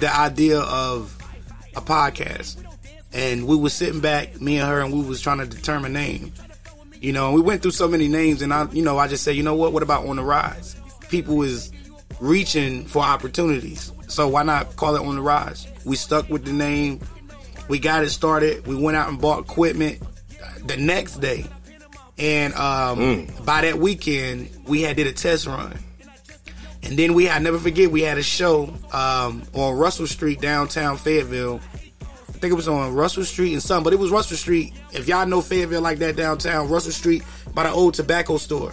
[0.00, 1.16] the idea of
[1.74, 2.56] a podcast,
[3.12, 6.32] and we was sitting back, me and her, and we was trying to determine name.
[7.00, 9.34] You know, we went through so many names, and I, you know, I just said,
[9.36, 9.72] you know what?
[9.72, 10.76] What about on the rise?
[11.08, 11.70] people is
[12.20, 13.92] reaching for opportunities.
[14.08, 15.66] So why not call it on the rise?
[15.84, 17.00] We stuck with the name.
[17.68, 18.66] We got it started.
[18.66, 20.00] We went out and bought equipment
[20.64, 21.46] the next day.
[22.18, 25.78] And um, by that weekend, we had did a test run.
[26.82, 30.96] And then we had never forget we had a show um, on Russell Street downtown
[30.96, 31.60] Fayetteville.
[32.00, 34.72] I think it was on Russell Street and some, but it was Russell Street.
[34.92, 37.22] If y'all know Fayetteville like that downtown, Russell Street
[37.54, 38.72] by the old tobacco store.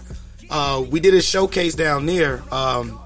[0.49, 2.99] Uh, we did a showcase down there, um,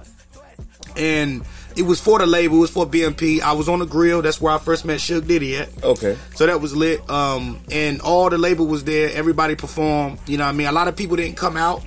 [0.97, 1.45] and
[1.77, 2.57] it was for the label.
[2.57, 3.41] It was for BMP.
[3.41, 4.21] I was on the grill.
[4.21, 5.83] That's where I first met Suge Diddy at.
[5.83, 6.17] Okay.
[6.35, 7.07] So that was lit.
[7.09, 9.11] Um, and all the label was there.
[9.13, 10.19] Everybody performed.
[10.27, 10.67] You know what I mean?
[10.67, 11.83] A lot of people didn't come out.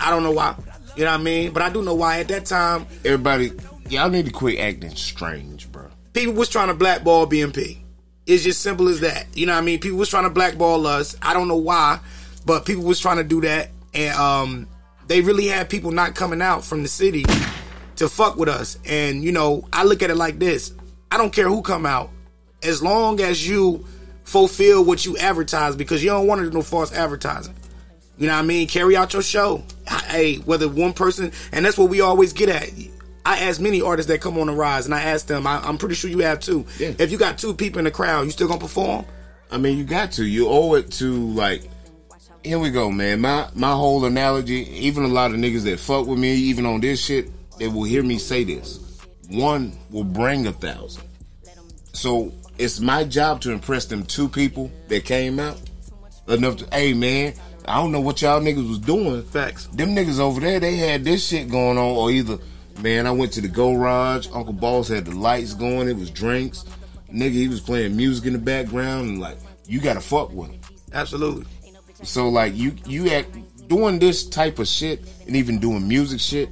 [0.00, 0.56] I don't know why.
[0.96, 1.52] You know what I mean?
[1.52, 2.20] But I do know why.
[2.20, 3.52] At that time, Everybody,
[3.88, 5.86] y'all need to quit acting strange, bro.
[6.12, 7.78] people was trying to blackball BMP.
[8.26, 9.26] It's just simple as that.
[9.36, 9.78] You know what I mean?
[9.80, 11.16] People was trying to blackball us.
[11.22, 11.98] I don't know why,
[12.44, 13.70] but people was trying to do that.
[13.94, 14.68] And um,
[15.06, 17.24] they really had people not coming out from the city
[17.96, 18.78] to fuck with us.
[18.84, 20.72] And, you know, I look at it like this.
[21.10, 22.10] I don't care who come out.
[22.62, 23.84] As long as you
[24.24, 27.54] fulfill what you advertise because you don't want to do no false advertising.
[28.18, 28.68] You know what I mean?
[28.68, 29.64] Carry out your show.
[30.06, 32.70] Hey, whether one person, and that's what we always get at.
[33.24, 35.46] I ask many artists that come on the rise, and I ask them.
[35.46, 36.66] I, I'm pretty sure you have too.
[36.78, 36.94] Yeah.
[36.98, 39.06] If you got two people in the crowd, you still gonna perform?
[39.50, 40.24] I mean, you got to.
[40.24, 41.62] You owe it to like.
[42.44, 43.20] Here we go, man.
[43.20, 44.68] My my whole analogy.
[44.86, 47.84] Even a lot of niggas that fuck with me, even on this shit, they will
[47.84, 48.78] hear me say this.
[49.28, 51.04] One will bring a thousand.
[51.92, 55.60] So it's my job to impress them two people that came out
[56.28, 56.68] enough to.
[56.72, 57.34] Hey, man,
[57.66, 59.22] I don't know what y'all niggas was doing.
[59.22, 59.66] Facts.
[59.66, 62.38] Them niggas over there, they had this shit going on, or either,
[62.80, 64.28] man, I went to the garage.
[64.32, 65.88] Uncle Boss had the lights going.
[65.88, 66.64] It was drinks.
[67.12, 69.36] Nigga, he was playing music in the background, and like,
[69.66, 70.60] you gotta fuck with him.
[70.92, 71.46] Absolutely.
[72.02, 73.36] So like, you you act
[73.68, 76.50] doing this type of shit, and even doing music shit,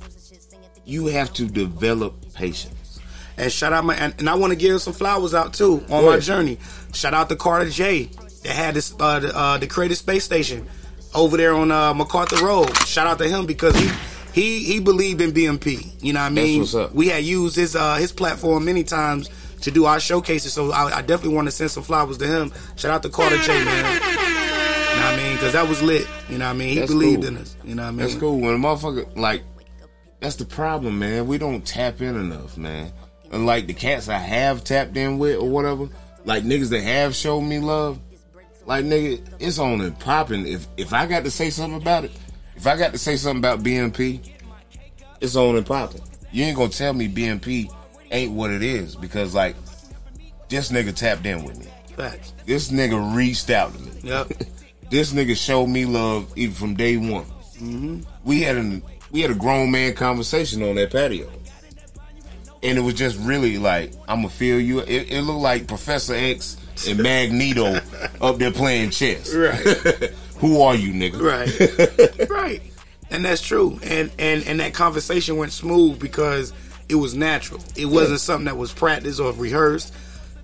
[0.91, 3.01] you have to develop patience.
[3.37, 6.05] And shout out my and, and I want to give some flowers out too on
[6.05, 6.59] my journey.
[6.93, 8.05] Shout out to Carter J
[8.43, 10.69] that had this uh, the, uh, the creative space station
[11.15, 12.77] over there on uh, MacArthur Road.
[12.87, 13.91] Shout out to him because he
[14.33, 16.03] he he believed in BMP.
[16.03, 16.61] You know what I mean?
[16.61, 16.93] what's up.
[16.93, 19.31] We had used his uh, his platform many times
[19.63, 22.53] to do our showcases, so I, I definitely want to send some flowers to him.
[22.77, 24.03] Shout out to Carter J man.
[24.91, 25.33] You know what I mean?
[25.37, 26.07] Because that was lit.
[26.29, 26.69] You know what I mean?
[26.71, 27.29] He That's believed cool.
[27.29, 27.57] in us.
[27.65, 27.99] You know what I mean?
[28.01, 28.39] That's cool.
[28.41, 29.45] When a motherfucker like
[30.21, 31.27] that's the problem, man.
[31.27, 32.93] We don't tap in enough, man.
[33.33, 35.89] And like the cats I have tapped in with or whatever,
[36.25, 37.99] like niggas that have showed me love,
[38.67, 40.47] like nigga, it's on and popping.
[40.47, 42.13] If if I got to say something about it,
[42.57, 44.21] if I got to say something about BMP,
[45.21, 46.03] it's on and popping.
[46.33, 47.73] You ain't gonna tell me BMP
[48.11, 49.57] ain't what it is because like
[50.49, 51.67] this nigga tapped in with me.
[51.97, 52.35] Facts.
[52.47, 53.93] This nigga reached out to me.
[54.03, 54.33] Yep.
[54.91, 57.25] This nigga showed me love even from day one.
[57.61, 58.01] Mm-hmm.
[58.25, 61.31] We had an we had a grown man conversation on that patio,
[62.63, 64.81] and it was just really like I'm gonna feel you.
[64.81, 66.57] It, it looked like Professor X
[66.89, 67.81] and Magneto
[68.21, 69.35] up there playing chess.
[69.35, 69.61] Right.
[70.39, 71.21] Who are you, nigga?
[71.21, 72.31] Right.
[72.31, 72.63] right.
[73.11, 73.79] And that's true.
[73.83, 76.53] And and and that conversation went smooth because
[76.89, 77.63] it was natural.
[77.77, 79.95] It wasn't something that was practiced or rehearsed.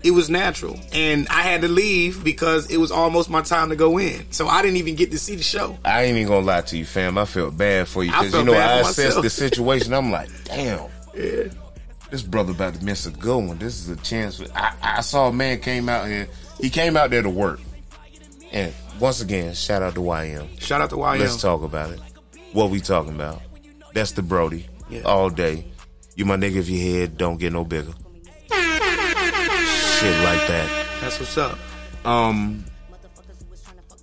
[0.07, 0.79] It was natural.
[0.93, 4.31] And I had to leave because it was almost my time to go in.
[4.31, 5.77] So I didn't even get to see the show.
[5.85, 7.19] I ain't even gonna lie to you, fam.
[7.19, 9.93] I felt bad for you because you know I assessed the situation.
[9.93, 10.89] I'm like, damn.
[11.13, 11.49] Yeah.
[12.09, 13.59] this brother about to miss a good one.
[13.59, 14.37] This is a chance.
[14.37, 16.29] For, I, I saw a man came out here.
[16.61, 17.59] He came out there to work.
[18.53, 20.61] And once again, shout out to YM.
[20.61, 21.19] Shout out to YM.
[21.19, 22.01] Let's talk about it.
[22.53, 23.43] What we talking about?
[23.93, 24.69] That's the Brody.
[24.89, 25.01] Yeah.
[25.01, 25.67] All day.
[26.15, 27.93] You my nigga if your head don't get no bigger.
[29.99, 30.87] Shit like that.
[31.01, 31.59] That's what's up.
[32.05, 32.65] Um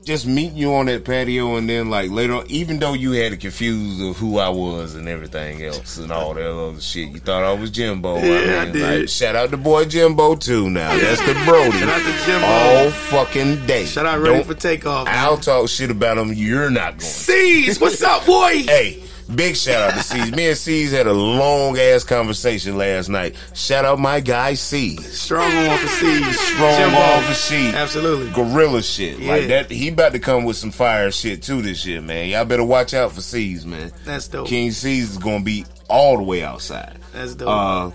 [0.04, 3.32] just meeting you on that patio and then like later on, even though you had
[3.32, 7.20] it confused of who I was and everything else and all that other shit, you
[7.20, 8.18] thought I was Jimbo.
[8.18, 9.00] Yeah, I did.
[9.00, 10.98] like shout out to boy Jimbo too now.
[10.98, 11.72] That's the Brody.
[11.80, 12.46] Shout out to Jimbo.
[12.48, 13.86] All fucking day.
[13.86, 15.08] Shout out ready Don't- for takeoff.
[15.08, 16.34] I'll talk shit about him.
[16.34, 17.00] You're not going.
[17.02, 18.64] C's, what's up, boy?
[18.68, 20.32] Hey, big shout out to C's.
[20.32, 23.36] Me and C's had a long ass conversation last night.
[23.54, 25.20] Shout out my guy C's.
[25.20, 26.40] Strong on for C's.
[26.40, 27.74] Strong on for C's.
[27.74, 28.32] Absolutely.
[28.32, 29.20] Gorilla shit.
[29.20, 32.30] Like that he about to come with some fire shit too this year, man.
[32.30, 33.92] Y'all better watch out for C's, man.
[34.06, 34.48] That's dope.
[34.48, 37.00] King C's is gonna be all the way outside.
[37.14, 37.50] That's dope.
[37.50, 37.92] Uh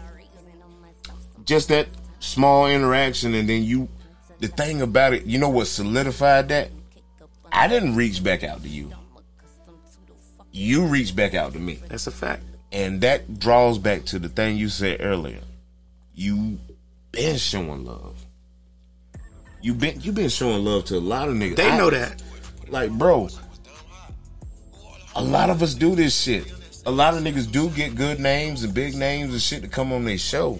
[1.44, 1.88] just that
[2.20, 3.88] small interaction and then you
[4.40, 6.70] the thing about it, you know what solidified that?
[7.50, 8.92] I didn't reach back out to you.
[10.52, 11.78] You reach back out to me.
[11.88, 12.42] That's a fact.
[12.72, 15.40] And that draws back to the thing you said earlier.
[16.14, 16.58] You
[17.12, 18.24] been showing love.
[19.62, 21.56] You been you been showing love to a lot of niggas.
[21.56, 22.22] They I- know that.
[22.68, 23.28] Like, bro,
[25.16, 26.52] a lot of us do this shit.
[26.86, 29.92] a lot of niggas do get good names and big names and shit to come
[29.92, 30.58] on their show.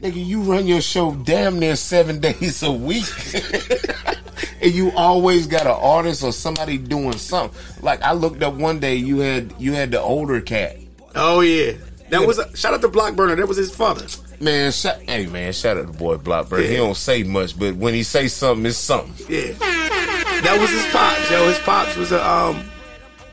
[0.00, 3.04] Nigga, you run your show damn near seven days a week.
[4.66, 7.56] and you always got an artist or somebody doing something.
[7.82, 10.76] Like I looked up one day, you had you had the older cat.
[11.14, 11.72] Oh yeah,
[12.10, 13.36] that was a, shout out to Blockburner.
[13.36, 14.06] That was his father.
[14.40, 16.64] Man, shout, hey man, shout out to boy Blockburner.
[16.64, 16.78] He Yeah.
[16.78, 19.14] don't say much, but when he say something, it's something.
[19.28, 21.30] Yeah, that was his pops.
[21.30, 22.68] Yo, his pops was a um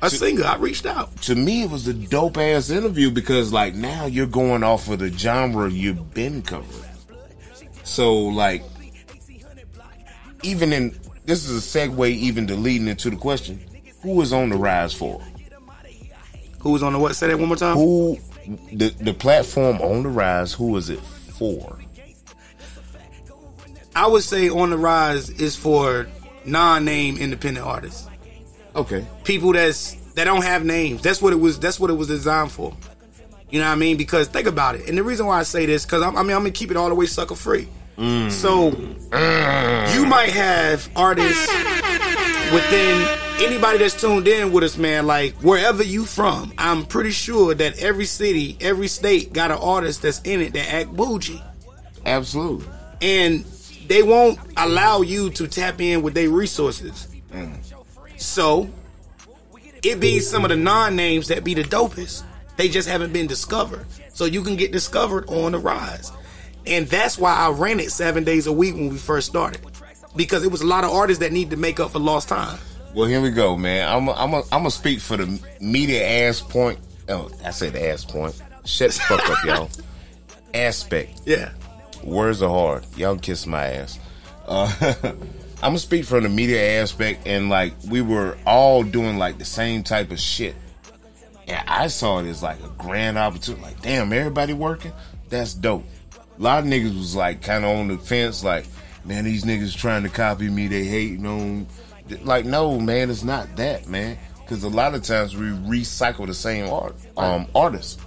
[0.04, 0.44] a singer.
[0.46, 1.16] I reached out.
[1.24, 5.00] To me, it was a dope ass interview because like now you're going off of
[5.00, 6.90] the genre you've been covering.
[7.84, 8.64] So like,
[10.44, 13.60] even in this is a segue even to leading into the question:
[14.02, 15.22] Who is on the rise for?
[16.60, 17.16] Who was on the what?
[17.16, 17.76] Say that one more time.
[17.76, 18.18] Who
[18.72, 20.54] the the platform on the rise?
[20.54, 21.78] Who is it for?
[23.96, 26.08] I would say on the rise is for
[26.46, 28.10] non-name independent artists.
[28.76, 31.02] Okay, People that's that don't have names.
[31.02, 31.60] That's what it was.
[31.60, 32.76] That's what it was designed for.
[33.50, 33.98] You know what I mean?
[33.98, 34.90] Because think about it.
[34.90, 36.90] And the reason why I say this, because I mean, I'm gonna keep it all
[36.90, 37.68] the way sucker free.
[37.98, 41.48] So you might have artists
[42.52, 43.08] within
[43.42, 45.06] anybody that's tuned in with us, man.
[45.06, 50.02] Like wherever you from, I'm pretty sure that every city, every state got an artist
[50.02, 51.42] that's in it that act bougie,
[52.06, 52.68] absolutely.
[53.02, 53.46] and
[53.88, 57.08] they won't allow you to tap in with their resources.
[57.32, 57.58] Mm.
[58.18, 58.70] So
[59.84, 62.24] it be some of the non-names that be the dopest.
[62.56, 63.86] They just haven't been discovered.
[64.14, 66.12] So you can get discovered on the rise.
[66.66, 69.62] And that's why I ran it seven days a week when we first started.
[70.16, 72.60] Because it was a lot of artists that need to make up for lost time.
[72.94, 73.88] Well, here we go, man.
[73.92, 76.80] I'm I'm I'm gonna speak for the media ass point.
[77.10, 78.40] Oh, I said ass point.
[78.66, 79.70] Shut the fuck up, y'all.
[80.54, 81.22] Aspect.
[81.26, 81.52] Yeah.
[82.04, 82.86] Words are hard.
[82.96, 84.00] Y'all kiss my ass.
[84.48, 84.72] Uh,
[85.64, 89.46] I'm gonna speak from the media aspect, and like we were all doing like the
[89.46, 90.56] same type of shit.
[91.48, 93.64] And I saw it as like a grand opportunity.
[93.64, 94.92] Like, damn, everybody working.
[95.30, 95.86] That's dope.
[96.44, 98.66] A lot of niggas was like kind of on the fence, like,
[99.06, 100.68] man, these niggas trying to copy me.
[100.68, 101.68] They hating on.
[102.24, 104.18] Like, no, man, it's not that, man.
[104.42, 107.98] Because a lot of times we recycle the same art, um, artists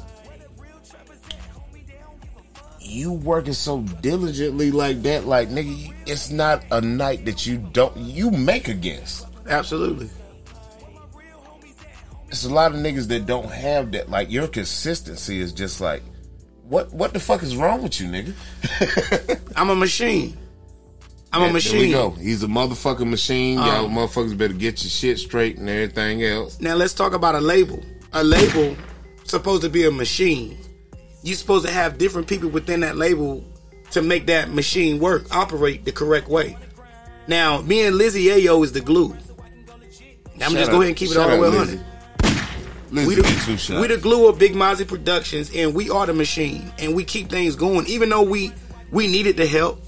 [2.79, 7.96] you working so diligently like that, like nigga, it's not a night that you don't
[7.96, 9.27] you make against.
[9.49, 10.11] Absolutely.
[12.29, 14.11] It's a lot of niggas that don't have that.
[14.11, 16.03] Like your consistency is just like,
[16.68, 19.40] what what the fuck is wrong with you, nigga?
[19.57, 20.37] I'm a machine.
[21.33, 21.72] I'm a machine.
[21.72, 22.11] There we go.
[22.12, 23.59] He's a motherfucking machine.
[23.59, 26.61] Y'all um, motherfuckers better get your shit straight and everything else.
[26.61, 27.83] Now let's talk about a label.
[28.12, 28.76] A label
[29.24, 30.57] supposed to be a machine.
[31.22, 33.44] You're supposed to have different people within that label
[33.90, 36.57] to make that machine work, operate the correct way.
[37.29, 39.16] Now, me and Lizzie Yayo is the glue.
[40.40, 41.85] I'm just out- go ahead and keep it shout all the way out 100.
[42.90, 43.09] Lizzie.
[43.09, 43.81] We the, get two shots.
[43.81, 47.29] we the glue of Big Mozzie Productions, and we are the machine, and we keep
[47.29, 47.87] things going.
[47.87, 48.53] Even though we
[48.90, 49.83] we needed the help,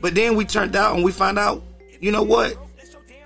[0.00, 1.62] but then we turned out and we find out,
[2.00, 2.56] you know what?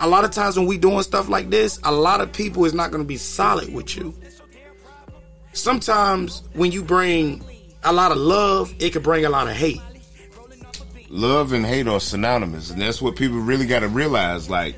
[0.01, 2.75] A lot of times when we doing stuff like this, a lot of people is
[2.75, 4.14] not going to be solid with you.
[5.53, 7.45] Sometimes when you bring
[7.85, 9.81] a lot of love, it could bring a lot of hate.
[11.09, 14.51] love and hate are synonymous, and that's what people really got to realize.
[14.51, 14.77] Like,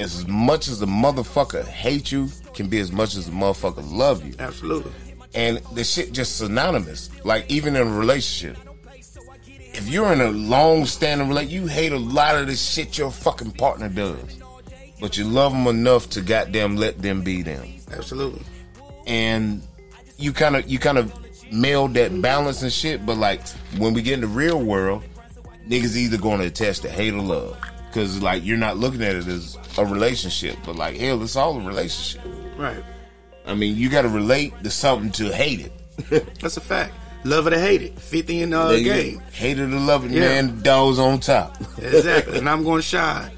[0.00, 4.24] as much as the motherfucker hate you, can be as much as the motherfucker love
[4.24, 4.34] you.
[4.38, 4.92] Absolutely.
[5.34, 7.10] and the shit just synonymous.
[7.24, 8.56] Like even in a relationship,
[9.72, 13.52] if you're in a long-standing relationship, you hate a lot of the shit your fucking
[13.52, 14.38] partner does,
[15.00, 18.42] but you love them enough to goddamn let them be them, Absolutely.
[19.06, 19.62] and
[20.18, 21.12] you kind of you kind of
[21.52, 23.04] meld that balance and shit.
[23.06, 23.46] But like
[23.78, 25.04] when we get in the real world,
[25.68, 27.56] niggas either going to attach to hate or love.
[27.92, 31.60] Cause like you're not looking at it as a relationship, but like hell, it's all
[31.60, 32.22] a relationship.
[32.56, 32.82] Right.
[33.46, 36.38] I mean, you got to relate to something to hate it.
[36.40, 36.94] That's a fact.
[37.24, 37.98] Love it or hate it.
[37.98, 39.20] 50 in uh, game.
[39.32, 40.20] Hate it or love it, Yeah.
[40.20, 40.62] man.
[40.62, 41.56] Dogs on top.
[41.78, 42.38] Exactly.
[42.38, 43.30] and I'm going to shine.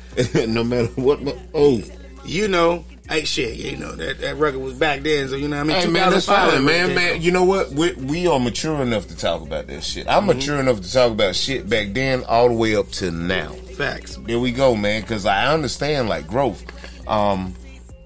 [0.53, 1.19] no matter what.
[1.55, 1.81] Oh,
[2.25, 5.57] you know, hey shit, you know that that record was back then, so you know
[5.57, 5.77] what I mean.
[5.79, 6.95] hey man, that's fine, man.
[6.95, 7.71] Man, you know what?
[7.71, 10.07] We, we are mature enough to talk about that shit.
[10.07, 10.39] I'm Mm-hmm.
[10.39, 13.55] mature enough to talk about shit back then, all the way up to now.
[13.75, 14.17] Facts.
[14.17, 15.03] There we go, man.
[15.03, 16.65] Because I understand like growth.
[17.09, 17.55] Um,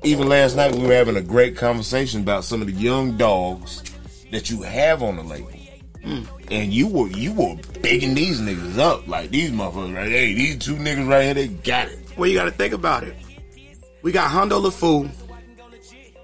[0.02, 3.82] even last night we were having a great conversation about some of the young dogs
[4.30, 5.50] that you have on the label.
[6.50, 10.08] And you were you were bigging these niggas up like these motherfuckers right.
[10.08, 11.98] Hey, these two niggas right here, they got it.
[12.16, 13.16] Well, you got to think about it.
[14.02, 15.10] We got Hondo LaFou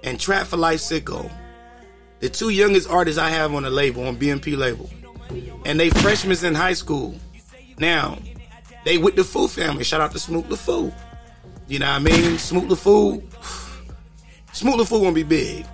[0.03, 1.29] and Trap for Life Sicko,
[2.19, 4.89] the two youngest artists I have on the label, on BMP label.
[5.65, 7.15] And they freshmen in high school.
[7.77, 8.19] Now,
[8.85, 9.83] they with the Foo family.
[9.83, 10.93] Shout out to Smoot LaFou.
[11.67, 12.37] You know what I mean?
[12.37, 13.23] Smoot LaFou,
[14.51, 15.65] Smoot LaFou gonna be big.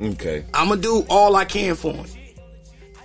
[0.00, 0.44] Okay.
[0.52, 2.06] I'm gonna do all I can for him.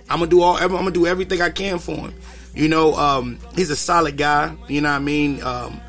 [0.08, 0.56] I'm gonna do all.
[0.56, 2.14] I'm gonna do everything I can for him.
[2.54, 4.56] You know, um, he's a solid guy.
[4.68, 5.42] You know what I mean?
[5.42, 5.80] Um,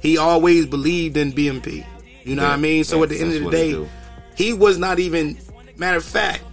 [0.00, 1.84] he always believed in BMP.
[2.22, 2.84] You know what I mean?
[2.84, 3.88] So at the end of the what he day,
[4.36, 5.38] he was not even.
[5.76, 6.44] Matter of fact,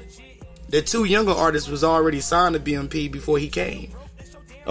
[0.69, 3.93] the two younger artists was already signed to BMP before he came,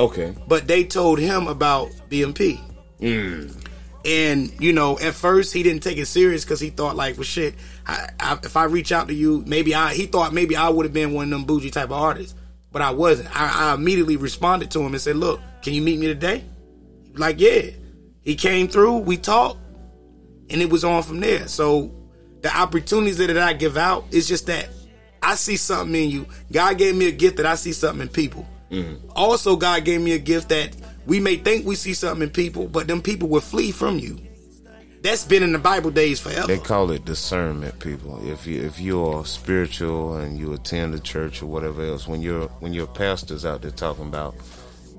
[0.01, 0.35] Okay.
[0.49, 2.59] but they told him about BMP.
[3.01, 3.67] Mm.
[4.05, 7.25] And you know, at first he didn't take it serious because he thought like, well,
[7.25, 7.55] shit.
[7.87, 9.93] I, I, if I reach out to you, maybe I.
[9.95, 12.35] He thought maybe I would have been one of them bougie type of artists,
[12.73, 13.29] but I wasn't.
[13.39, 16.45] I, I immediately responded to him and said, "Look, can you meet me today?"
[17.15, 17.71] Like, yeah.
[18.23, 18.99] He came through.
[18.99, 19.59] We talked,
[20.51, 21.49] and it was on from there.
[21.49, 21.91] So
[22.43, 24.69] the opportunities that I give out is just that
[25.23, 26.27] I see something in you.
[26.51, 28.47] God gave me a gift that I see something in people.
[28.71, 29.11] Mm-hmm.
[29.17, 32.69] Also, God gave me a gift that we may think we see something in people,
[32.69, 34.19] but them people will flee from you.
[35.03, 36.47] That's been in the Bible days forever.
[36.47, 38.21] They call it discernment, people.
[38.31, 42.49] If you if you're spiritual and you attend the church or whatever else, when your
[42.61, 44.35] when your pastor's out there talking about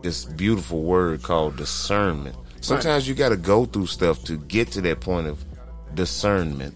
[0.01, 4.81] this beautiful word called discernment, sometimes you got to go through stuff to get to
[4.81, 5.45] that point of
[5.93, 6.75] discernment.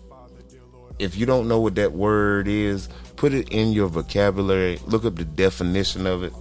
[0.99, 4.79] If you don't know what that word is, put it in your vocabulary.
[4.85, 6.31] Look up the definition of it,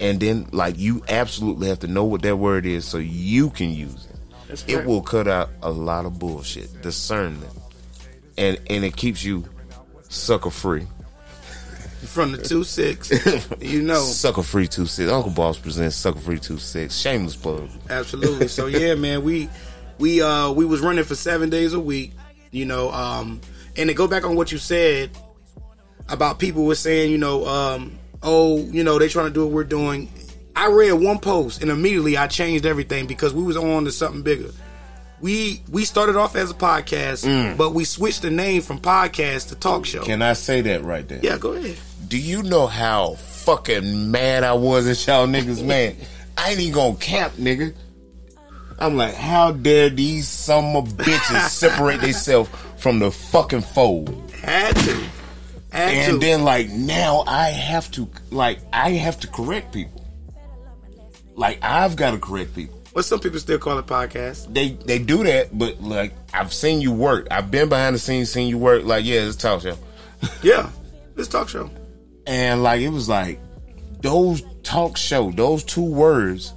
[0.00, 3.70] and then like you absolutely have to know what that word is so you can
[3.70, 4.10] use it
[4.66, 6.82] it will cut out a lot of bullshit.
[6.82, 7.52] Discernment,
[8.36, 9.44] and and it keeps you
[10.08, 10.86] sucker free.
[12.06, 13.10] from the two six.
[13.60, 15.10] you know, Sucker free two six.
[15.10, 16.96] Uncle Boss presents Sucker free two six.
[16.96, 17.68] Shameless plug.
[17.88, 18.48] absolutely.
[18.48, 19.48] So yeah, man, we
[19.98, 22.12] we uh we was running for seven days a week.
[22.50, 23.40] You know, um,
[23.76, 25.10] and to go back on what you said
[26.08, 29.52] about people were saying, you know, um, oh, you know, they trying to do what
[29.52, 30.10] we're doing.
[30.54, 34.22] I read one post and immediately I changed everything because we was on to something
[34.22, 34.50] bigger.
[35.20, 37.56] We we started off as a podcast, mm.
[37.56, 40.02] but we switched the name from podcast to talk show.
[40.02, 41.20] Can I say that right there?
[41.22, 41.76] yeah, go ahead.
[42.08, 45.96] Do you know how fucking mad I was at y'all niggas, man?
[46.38, 47.74] I ain't even gonna cap, nigga.
[48.78, 52.48] I'm like, how dare these summer bitches separate themselves
[52.78, 54.30] from the fucking fold?
[54.42, 55.19] Had to.
[55.72, 56.12] Had to.
[56.12, 60.04] and then like now I have to like I have to correct people.
[61.34, 62.76] Like I've got to correct people.
[62.92, 64.52] But some people still call it podcast.
[64.52, 67.28] They they do that, but like I've seen you work.
[67.30, 68.84] I've been behind the scenes, seen you work.
[68.84, 69.78] Like yeah, it's a talk show,
[70.42, 70.70] Yeah,
[71.16, 71.70] it's talk show.
[72.26, 73.38] and like it was like
[74.02, 76.52] those talk show, those two words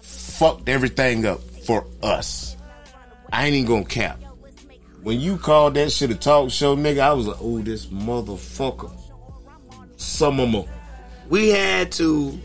[0.00, 2.56] fucked everything up for us.
[3.30, 4.18] I ain't even gonna cap.
[5.06, 8.90] When you called that shit a talk show, nigga, I was like, oh, this motherfucker.
[9.94, 10.64] Some of them.
[11.28, 12.36] we had to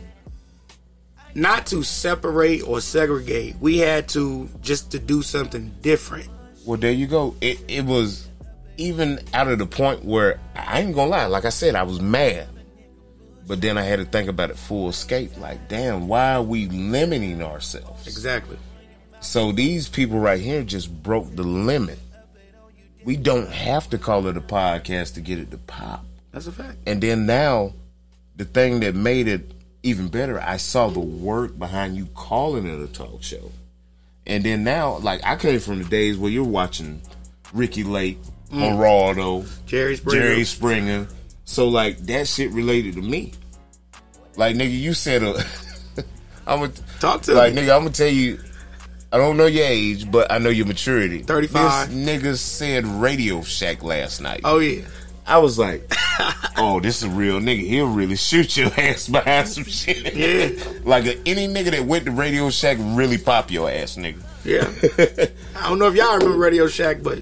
[1.34, 3.56] not to separate or segregate.
[3.60, 6.30] We had to just to do something different.
[6.64, 7.36] Well, there you go.
[7.42, 8.28] It it was
[8.78, 11.26] even out of the point where I ain't gonna lie.
[11.26, 12.48] Like I said, I was mad,
[13.48, 15.36] but then I had to think about it full escape.
[15.40, 18.06] Like, damn, why are we limiting ourselves?
[18.06, 18.60] Exactly.
[19.20, 21.98] So these people right here just broke the limit.
[23.04, 26.06] We don't have to call it a podcast to get it to pop.
[26.32, 26.78] That's a fact.
[26.86, 27.74] And then now,
[28.36, 32.80] the thing that made it even better, I saw the work behind you calling it
[32.80, 33.52] a talk show.
[34.26, 37.02] And then now, like I came from the days where you're watching
[37.54, 38.20] Ricki Lake,
[38.52, 38.60] mm.
[38.60, 40.22] Geraldo, Jerry Springer.
[40.22, 41.08] Jerry Springer.
[41.46, 43.34] So like that shit related to me.
[44.36, 45.44] Like nigga, you said a.
[46.48, 47.62] I'm gonna Talk to like me.
[47.62, 47.76] nigga.
[47.76, 48.40] I'm gonna tell you.
[49.14, 51.20] I don't know your age, but I know your maturity.
[51.20, 51.90] 35.
[51.90, 54.42] This nigga said Radio Shack last night.
[54.46, 54.86] Oh yeah.
[55.28, 55.92] I was like,
[56.58, 57.68] oh, this is a real nigga.
[57.68, 60.16] He'll really shoot your ass behind some shit.
[60.16, 60.80] Yeah.
[60.84, 64.22] like a, any nigga that went to Radio Shack really pop your ass, nigga.
[64.44, 65.28] Yeah.
[65.56, 67.20] I don't know if y'all remember Radio Shack, but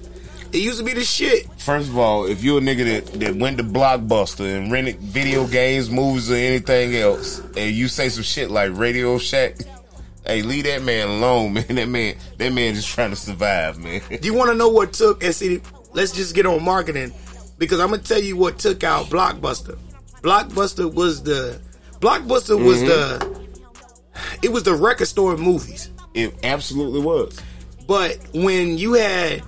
[0.52, 1.46] it used to be the shit.
[1.58, 5.46] First of all, if you're a nigga that, that went to Blockbuster and rented video
[5.46, 9.56] games, movies, or anything else, and you say some shit like Radio Shack,
[10.26, 11.66] hey, leave that man alone, man.
[11.68, 14.00] That man, that man just trying to survive, man.
[14.08, 15.22] Do you want to know what took?
[15.22, 15.60] And see,
[15.92, 17.12] let's just get on marketing
[17.58, 19.78] because I'm gonna tell you what took out Blockbuster.
[20.22, 21.60] Blockbuster was the
[22.00, 22.88] Blockbuster was mm-hmm.
[22.88, 23.40] the
[24.42, 25.90] it was the record store of movies.
[26.14, 27.40] It absolutely was.
[27.86, 29.42] But when you had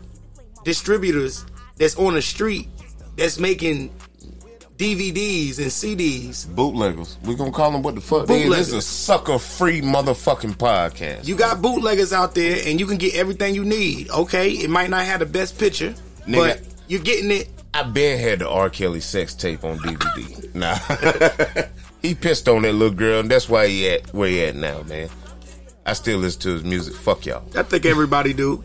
[0.64, 1.44] distributors
[1.76, 2.68] that's on the street
[3.16, 3.92] that's making
[4.78, 7.18] DVDs and CDs, Bootleggers.
[7.24, 8.48] We gonna call them what the fuck they.
[8.48, 11.26] This is a sucker free motherfucking podcast.
[11.26, 14.10] you got bootleggers out there and you can get everything you need.
[14.10, 15.94] Okay, it might not have the best picture,
[16.26, 16.36] Nigga.
[16.36, 17.48] but you're getting it.
[17.74, 18.68] I been had the R.
[18.70, 20.54] Kelly sex tape on DVD.
[20.54, 20.76] nah.
[22.02, 24.82] he pissed on that little girl, and that's why he at where he at now,
[24.82, 25.08] man.
[25.84, 26.94] I still listen to his music.
[26.94, 27.44] Fuck y'all.
[27.56, 28.62] I think everybody do.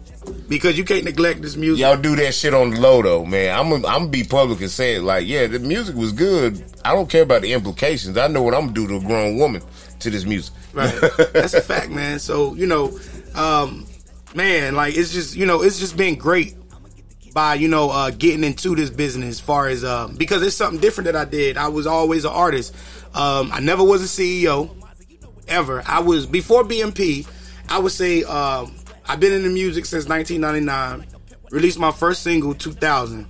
[0.48, 1.82] Because you can't neglect this music.
[1.82, 3.58] Y'all do that shit on the low though, man.
[3.58, 6.64] I'm gonna I'm be public and say it like, yeah, the music was good.
[6.84, 8.18] I don't care about the implications.
[8.18, 9.62] I know what I'm gonna do to a grown woman
[10.00, 10.54] to this music.
[10.74, 10.94] Right.
[11.34, 12.20] That's a fact, man.
[12.20, 12.98] So, you know,
[13.36, 13.88] um,
[14.36, 16.56] man, like it's just, you know, it's just been great
[17.34, 20.80] by, you know, uh, getting into this business as far as, uh, because it's something
[20.80, 21.58] different that I did.
[21.58, 22.76] I was always an artist.
[23.14, 24.70] Um, I never was a CEO
[25.48, 25.84] ever.
[25.86, 27.28] I was, before BMP,
[27.70, 28.74] I would say, um,
[29.10, 31.08] I've been in the music since 1999.
[31.52, 33.26] Released my first single 2000.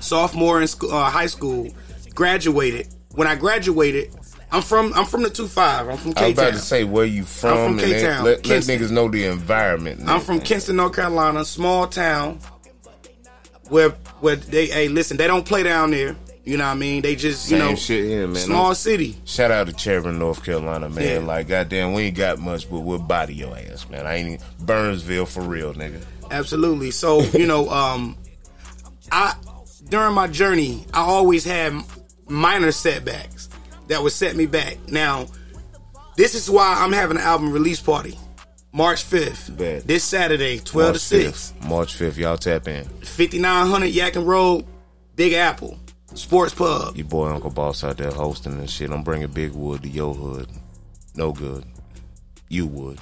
[0.00, 1.68] Sophomore in school, uh, high school,
[2.14, 2.88] graduated.
[3.14, 4.14] When I graduated,
[4.50, 5.88] I'm from I'm from the two five.
[5.88, 8.24] I'm from K I was about to say where you from, from and then K-Town,
[8.24, 10.08] let, let niggas know the environment.
[10.08, 10.40] I'm from.
[10.40, 12.40] Kinston, North Carolina, small town.
[13.68, 16.16] Where where they hey listen, they don't play down there.
[16.44, 17.02] You know what I mean?
[17.02, 18.36] They just you Same know shit here, man.
[18.36, 19.16] small I'm- city.
[19.24, 21.04] Shout out to Chairman, North Carolina, man.
[21.22, 21.26] Yeah.
[21.26, 24.06] Like, goddamn, we ain't got much, but we'll body your ass, man.
[24.06, 26.00] I ain't even, Burnsville for real, nigga.
[26.30, 26.90] Absolutely.
[26.92, 28.16] So, you know, um
[29.12, 29.34] I
[29.88, 31.74] during my journey, I always had
[32.28, 33.48] minor setbacks
[33.88, 34.78] that would set me back.
[34.88, 35.26] Now,
[36.16, 38.16] this is why I'm having an album release party.
[38.72, 39.56] March 5th.
[39.56, 39.84] Bet.
[39.86, 41.52] This Saturday, 12 March to 6.
[41.60, 41.68] 5th.
[41.68, 42.84] March 5th, y'all tap in.
[42.84, 44.64] 5900 Yadkin Road,
[45.16, 45.76] Big Apple,
[46.14, 46.96] Sports Pub.
[46.96, 48.90] Your boy Uncle Boss out there hosting and shit.
[48.90, 50.48] I'm bringing Big Wood to your hood.
[51.14, 51.64] No good.
[52.48, 52.98] You would.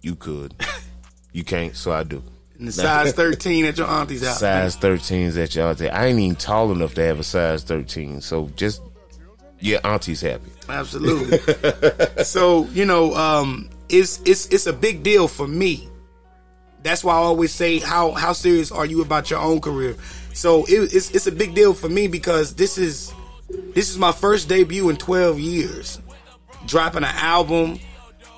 [0.00, 0.54] You could.
[1.32, 2.22] you can't, so I do.
[2.58, 4.40] And the size 13 at your auntie's house.
[4.40, 5.92] Size 13s at y'all there.
[5.94, 8.20] I ain't even tall enough to have a size 13.
[8.20, 8.80] So just,
[9.60, 10.50] yeah, auntie's happy.
[10.68, 11.38] Absolutely.
[12.24, 15.88] so you know, um, it's it's it's a big deal for me.
[16.82, 19.96] That's why I always say, how how serious are you about your own career?
[20.34, 23.12] So it, it's it's a big deal for me because this is
[23.48, 26.00] this is my first debut in 12 years,
[26.66, 27.78] dropping an album.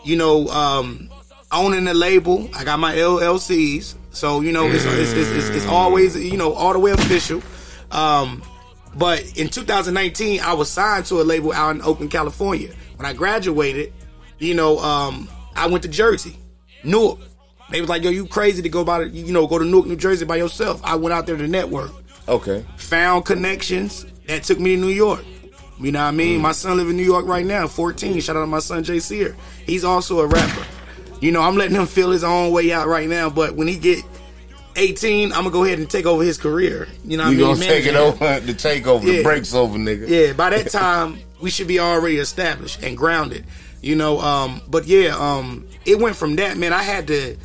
[0.05, 1.11] You know, um,
[1.51, 2.49] owning a label.
[2.55, 6.53] I got my LLCs, so you know it's it's, it's, it's, it's always you know
[6.53, 7.43] all the way official.
[7.91, 8.43] Um,
[8.95, 12.73] but in 2019, I was signed to a label out in Oakland, California.
[12.97, 13.93] When I graduated,
[14.39, 16.37] you know, um, I went to Jersey,
[16.85, 17.19] Newark.
[17.71, 19.87] They was like, "Yo, you crazy to go by, the, you know, go to Newark,
[19.87, 21.91] New Jersey by yourself." I went out there to network,
[22.29, 22.65] Okay.
[22.77, 25.25] found connections that took me to New York.
[25.81, 26.41] You know what I mean?
[26.41, 28.21] My son live in New York right now, 14.
[28.21, 29.37] Shout out to my son Jay Sear.
[29.67, 30.65] He's also a rapper.
[31.21, 33.77] You know, I'm letting him feel his own way out right now, but when he
[33.77, 34.03] get
[34.77, 36.87] 18, I'm gonna go ahead and take over his career.
[37.05, 37.55] You know what We I mean?
[37.57, 39.13] gonna take it over, the takeover, Yeah.
[39.19, 40.09] the breaks over, nigga.
[40.09, 43.45] Yeah, by that time we should be already established and grounded.
[43.83, 46.73] You know, um, but yeah, um, it went from that, man.
[46.73, 47.37] I had to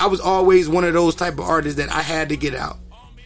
[0.00, 2.78] I was always one of those type of artists that I had to get out.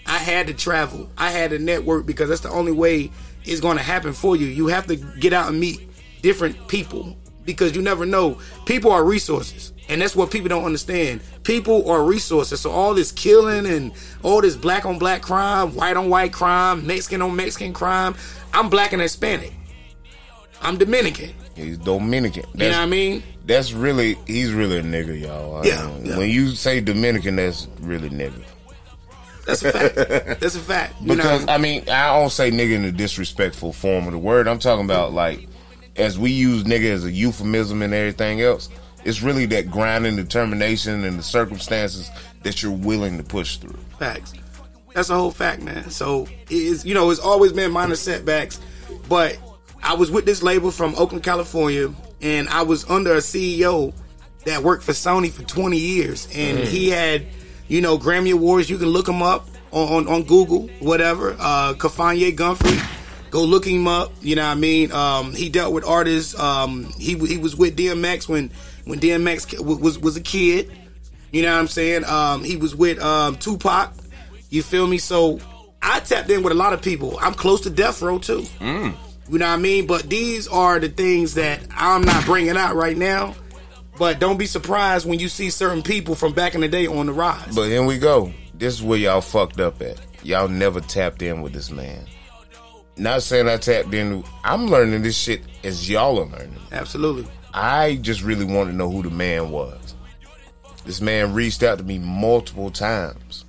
[0.06, 1.08] I had to travel.
[1.16, 3.12] I had to network because that's the only way
[3.44, 4.46] it's going to happen for you.
[4.46, 5.88] You have to get out and meet
[6.20, 8.40] different people because you never know.
[8.66, 9.72] People are resources.
[9.88, 11.20] And that's what people don't understand.
[11.44, 12.60] People are resources.
[12.60, 13.92] So all this killing and
[14.24, 18.16] all this black on black crime, white on white crime, Mexican on Mexican crime.
[18.52, 19.52] I'm black and Hispanic.
[20.60, 21.34] I'm Dominican.
[21.54, 22.44] He's Dominican.
[22.54, 23.22] You know what I mean?
[23.46, 25.56] That's really he's really a nigga, y'all.
[25.58, 26.18] I Yeah, mean, yeah.
[26.18, 28.42] When you say Dominican, that's really nigga.
[29.46, 29.94] That's a fact.
[30.40, 30.94] that's a fact.
[31.02, 34.18] You Because know, I mean, I don't say nigga in a disrespectful form of the
[34.18, 34.48] word.
[34.48, 35.46] I'm talking about like
[35.96, 38.68] as we use nigga as a euphemism and everything else.
[39.04, 42.10] It's really that grinding determination and the circumstances
[42.42, 43.78] that you're willing to push through.
[43.98, 44.32] Facts.
[44.94, 45.90] That's a whole fact, man.
[45.90, 48.58] So it is, you know, it's always been minor setbacks,
[49.06, 49.36] but
[49.84, 53.92] I was with this label from Oakland, California, and I was under a CEO
[54.46, 57.26] that worked for Sony for 20 years, and he had,
[57.68, 58.68] you know, Grammy awards.
[58.70, 61.36] You can look him up on on, on Google, whatever.
[61.38, 62.80] Uh, Kafanye Gumphrey.
[63.30, 64.12] Go look him up.
[64.22, 64.92] You know what I mean?
[64.92, 66.38] Um, he dealt with artists.
[66.38, 68.50] Um, he he was with DMX when
[68.84, 70.70] when DMX was was a kid.
[71.32, 72.04] You know what I'm saying?
[72.04, 73.92] Um, he was with um, Tupac.
[74.50, 74.98] You feel me?
[74.98, 75.40] So
[75.82, 77.18] I tapped in with a lot of people.
[77.20, 78.46] I'm close to death row too.
[79.28, 79.86] You know what I mean?
[79.86, 83.34] But these are the things that I'm not bringing out right now.
[83.96, 87.06] But don't be surprised when you see certain people from back in the day on
[87.06, 87.54] the rise.
[87.54, 88.32] But here we go.
[88.52, 90.00] This is where y'all fucked up at.
[90.24, 92.04] Y'all never tapped in with this man.
[92.96, 94.24] Not saying I tapped in.
[94.42, 96.58] I'm learning this shit as y'all are learning.
[96.72, 97.26] Absolutely.
[97.52, 99.94] I just really wanted to know who the man was.
[100.84, 103.44] This man reached out to me multiple times,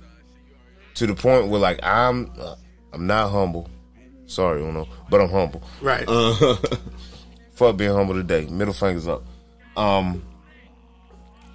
[0.94, 2.54] to the point where like I'm, uh,
[2.92, 3.68] I'm not humble.
[4.26, 5.62] Sorry, Uno, but I'm humble.
[5.80, 6.04] Right.
[6.06, 6.56] Uh,
[7.54, 8.46] Fuck being humble today.
[8.46, 9.22] Middle fingers up.
[9.76, 10.22] Um,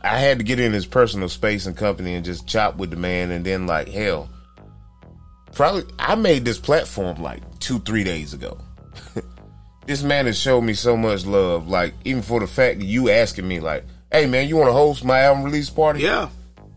[0.03, 2.95] I had to get in his personal space and company and just chop with the
[2.95, 4.29] man, and then like hell,
[5.53, 8.57] probably I made this platform like two, three days ago.
[9.85, 11.67] this man has showed me so much love.
[11.67, 14.73] Like even for the fact that you asking me, like, "Hey man, you want to
[14.73, 16.29] host my album release party?" yeah.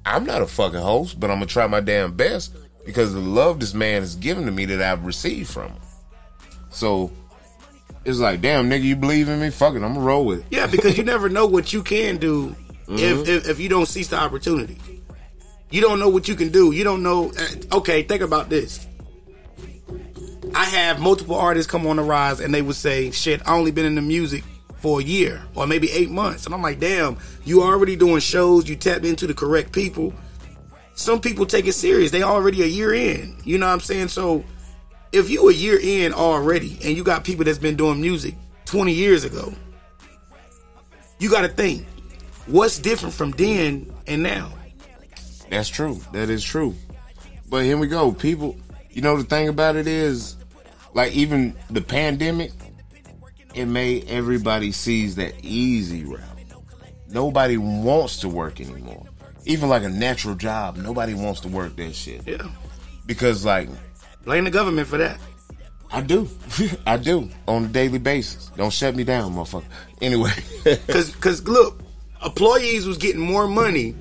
[0.07, 3.61] I'm not a fucking host, but I'm gonna try my damn best because the love
[3.61, 5.81] this man has given to me that I've received from him.
[6.75, 7.11] So
[8.05, 9.51] it's like, damn, nigga, you believe in me?
[9.51, 10.47] Fuck it, I'm gonna roll with it.
[10.51, 12.55] Yeah, because you never know what you can do
[12.89, 14.79] if, if if you don't seize the opportunity.
[15.71, 16.73] You don't know what you can do.
[16.73, 17.31] You don't know.
[17.39, 18.87] uh, Okay, think about this.
[20.55, 23.71] I have multiple artists come on the rise, and they would say, "Shit, I only
[23.73, 24.45] been in the music
[24.77, 28.69] for a year or maybe eight months," and I'm like, "Damn, you already doing shows.
[28.69, 30.13] You tapped into the correct people.
[30.95, 32.11] Some people take it serious.
[32.13, 33.37] They already a year in.
[33.45, 34.09] You know what I'm saying?
[34.09, 34.45] So
[35.15, 38.35] if you a year in already, and you got people that's been doing music
[38.65, 39.53] 20 years ago,
[41.21, 41.87] you got to think,
[42.47, 44.53] what's different from then and now?
[45.51, 46.01] That's true.
[46.13, 46.75] That is true.
[47.49, 48.13] But here we go.
[48.13, 48.57] People,
[48.91, 50.37] you know, the thing about it is,
[50.95, 52.51] like, even the pandemic,
[53.55, 56.21] it made everybody seize that easy route.
[57.09, 59.07] Nobody wants to work anymore.
[59.45, 62.27] Even like a natural job, nobody wants to work that shit.
[62.27, 62.49] Yeah.
[63.07, 63.69] Because, like,
[64.25, 65.19] Blame the government for that.
[65.91, 66.29] I do.
[66.87, 67.29] I do.
[67.47, 68.51] On a daily basis.
[68.57, 69.65] Don't shut me down, motherfucker.
[70.01, 70.33] Anyway.
[70.89, 71.81] Cause, cause look,
[72.25, 73.95] employees was getting more money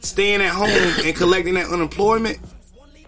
[0.00, 0.68] staying at home
[1.04, 2.38] and collecting that unemployment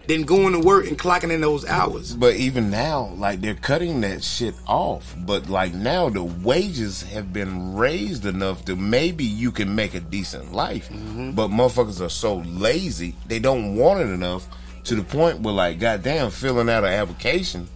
[0.07, 2.13] than going to work and clocking in those hours.
[2.13, 5.15] But even now, like they're cutting that shit off.
[5.17, 10.01] But like now, the wages have been raised enough to maybe you can make a
[10.01, 10.89] decent life.
[10.89, 11.31] Mm-hmm.
[11.31, 14.47] But motherfuckers are so lazy, they don't want it enough
[14.85, 17.67] to the point where, like, goddamn, filling out an application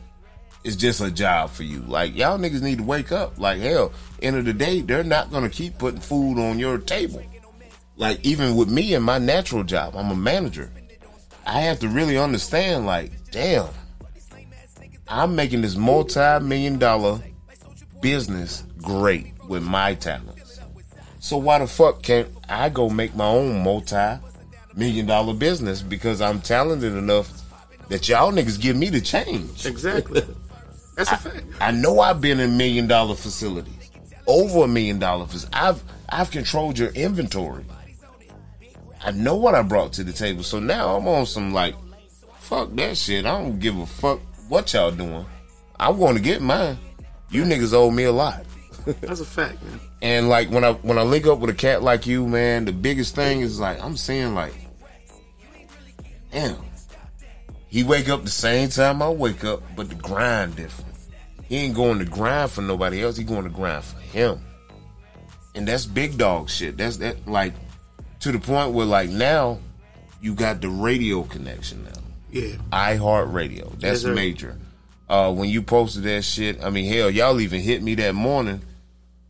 [0.63, 1.81] is just a job for you.
[1.81, 3.39] Like, y'all niggas need to wake up.
[3.39, 3.91] Like, hell,
[4.21, 7.23] end of the day, they're not gonna keep putting food on your table.
[7.97, 10.71] Like, even with me and my natural job, I'm a manager.
[11.45, 13.67] I have to really understand, like, damn,
[15.07, 17.19] I'm making this multi million dollar
[18.01, 20.59] business great with my talents.
[21.19, 24.19] So why the fuck can't I go make my own multi
[24.75, 27.31] million dollar business because I'm talented enough
[27.89, 29.65] that y'all niggas give me the change?
[29.65, 30.23] Exactly.
[30.95, 31.45] That's a fact.
[31.59, 33.91] I know I've been in million dollar facilities,
[34.27, 35.49] over a million dollar facilities.
[35.53, 37.65] I've I've controlled your inventory.
[39.03, 40.43] I know what I brought to the table.
[40.43, 41.75] So now I'm on some like,
[42.39, 43.25] fuck that shit.
[43.25, 44.19] I don't give a fuck
[44.49, 45.25] what y'all doing.
[45.79, 46.77] I'm going to get mine.
[47.29, 48.45] You niggas owe me a lot.
[49.01, 49.79] That's a fact, man.
[50.01, 52.71] And like when I when I link up with a cat like you, man, the
[52.71, 54.53] biggest thing is like I'm saying like,
[56.35, 56.57] damn,
[57.67, 60.91] he wake up the same time I wake up, but the grind different.
[61.47, 63.15] He ain't going to grind for nobody else.
[63.15, 64.41] He going to grind for him.
[65.53, 66.75] And that's big dog shit.
[66.75, 67.53] That's that like
[68.19, 69.59] to the point where like now
[70.21, 72.01] you got the radio connection now.
[72.31, 72.55] Yeah.
[72.73, 73.69] iHeart Radio.
[73.79, 74.57] That's Yes, major.
[75.07, 78.61] Uh, when you posted that shit, I mean, hell, y'all even hit me that morning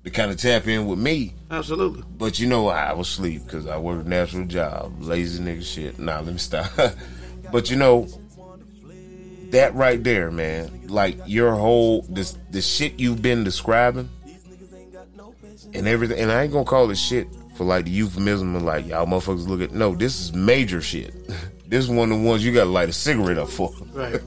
[0.05, 1.33] to kind of tap in with me.
[1.49, 2.03] Absolutely.
[2.17, 5.99] But you know, I was sleep because I work a natural job, lazy nigga shit.
[6.05, 6.71] Nah, let me stop.
[7.51, 8.07] but you know,
[9.49, 14.09] that right there, man, like your whole this the shit you've been describing
[15.73, 18.85] and everything, and I ain't gonna call it shit for like the euphemism of like
[18.85, 19.71] y'all motherfuckers look at.
[19.71, 21.15] No, this is major shit.
[21.67, 23.73] this is one of the ones you gotta light a cigarette up for.
[23.91, 24.21] Right.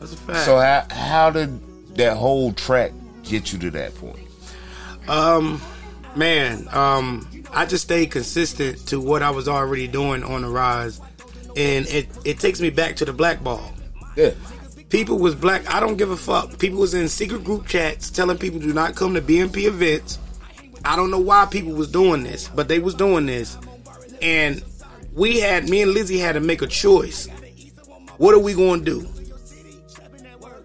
[0.00, 0.40] That's a fact.
[0.40, 4.23] So how how did that whole track get you to that point?
[5.08, 5.60] Um,
[6.16, 11.00] man, um, I just stayed consistent to what I was already doing on the rise,
[11.56, 13.72] and it it takes me back to the black ball.
[14.16, 14.30] Yeah.
[14.88, 15.68] People was black.
[15.72, 16.58] I don't give a fuck.
[16.58, 20.18] People was in secret group chats telling people do not come to BMP events.
[20.84, 23.56] I don't know why people was doing this, but they was doing this,
[24.22, 24.62] and
[25.14, 27.26] we had me and Lizzie had to make a choice.
[28.18, 29.08] What are we going to do?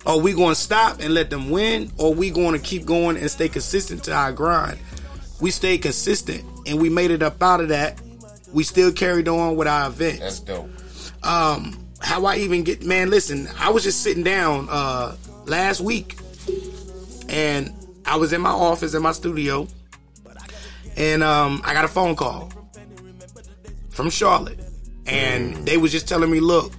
[0.05, 2.85] Are we going to stop and let them win, or are we going to keep
[2.85, 4.79] going and stay consistent to our grind?
[5.41, 7.99] We stayed consistent, and we made it up out of that.
[8.53, 10.69] We still carried on with our events That's dope.
[11.23, 16.17] um how I even get man listen I was just sitting down uh last week
[17.29, 17.71] and
[18.05, 19.67] I was in my office in my studio
[20.97, 22.51] and um I got a phone call
[23.91, 24.59] from Charlotte
[25.05, 26.73] and they was just telling me look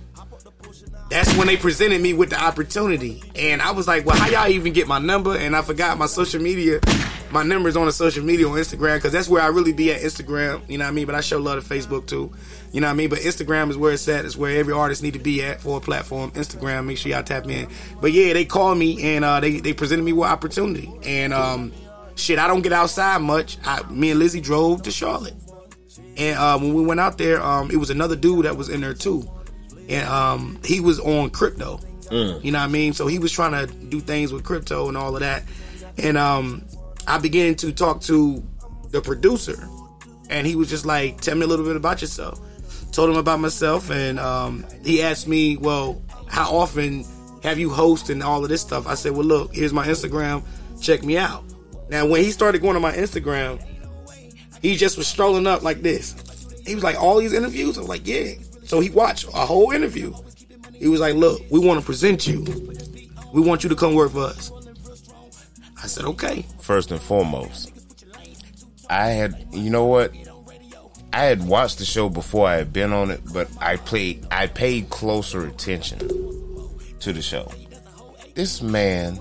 [1.11, 3.23] that's when they presented me with the opportunity.
[3.35, 5.37] And I was like well how y'all even get my number?
[5.37, 6.81] And I forgot my social media.
[7.33, 10.01] My number's on the social media on Instagram because that's where I really be at
[10.01, 10.69] Instagram.
[10.69, 11.07] You know what I mean?
[11.07, 12.33] But I show love to Facebook too.
[12.73, 13.09] You know what I mean?
[13.09, 14.25] But Instagram is where it's at.
[14.25, 16.33] It's where every artist need to be at for a platform.
[16.33, 17.69] Instagram make sure y'all tap in.
[18.01, 20.93] But yeah they called me and uh, they, they presented me with opportunity.
[21.05, 21.73] And um
[22.17, 23.59] shit I don't get outside much.
[23.65, 25.35] I, me and Lizzie drove to Charlotte.
[26.17, 28.81] And uh, when we went out there, um, it was another dude that was in
[28.81, 29.29] there too,
[29.91, 31.81] and um, he was on crypto.
[32.43, 32.93] You know what I mean?
[32.93, 35.45] So he was trying to do things with crypto and all of that.
[35.99, 36.65] And um,
[37.07, 38.43] I began to talk to
[38.91, 39.69] the producer,
[40.29, 42.41] and he was just like, "Tell me a little bit about yourself."
[42.93, 47.05] told him about myself, and um, he asked me, "Well, how often
[47.43, 50.43] have you hosted and all of this stuff?" I said, "Well, look, here's my Instagram.
[50.81, 51.45] Check me out."
[51.89, 53.63] Now, when he started going to my Instagram,
[54.63, 56.15] he just was strolling up like this.
[56.67, 58.33] He was like, "All these interviews." I was like, "Yeah."
[58.71, 60.15] So he watched a whole interview.
[60.75, 62.45] He was like, "Look, we want to present you.
[63.33, 64.53] We want you to come work for us."
[65.83, 67.73] I said, "Okay." First and foremost,
[68.89, 70.13] I had, you know what?
[71.13, 74.47] I had watched the show before I had been on it, but I played, I
[74.47, 75.99] paid closer attention
[77.01, 77.51] to the show.
[78.37, 79.19] This man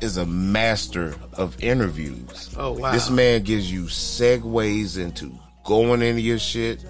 [0.00, 2.54] is a master of interviews.
[2.56, 2.92] Oh, wow.
[2.92, 6.82] This man gives you segues into going into your shit.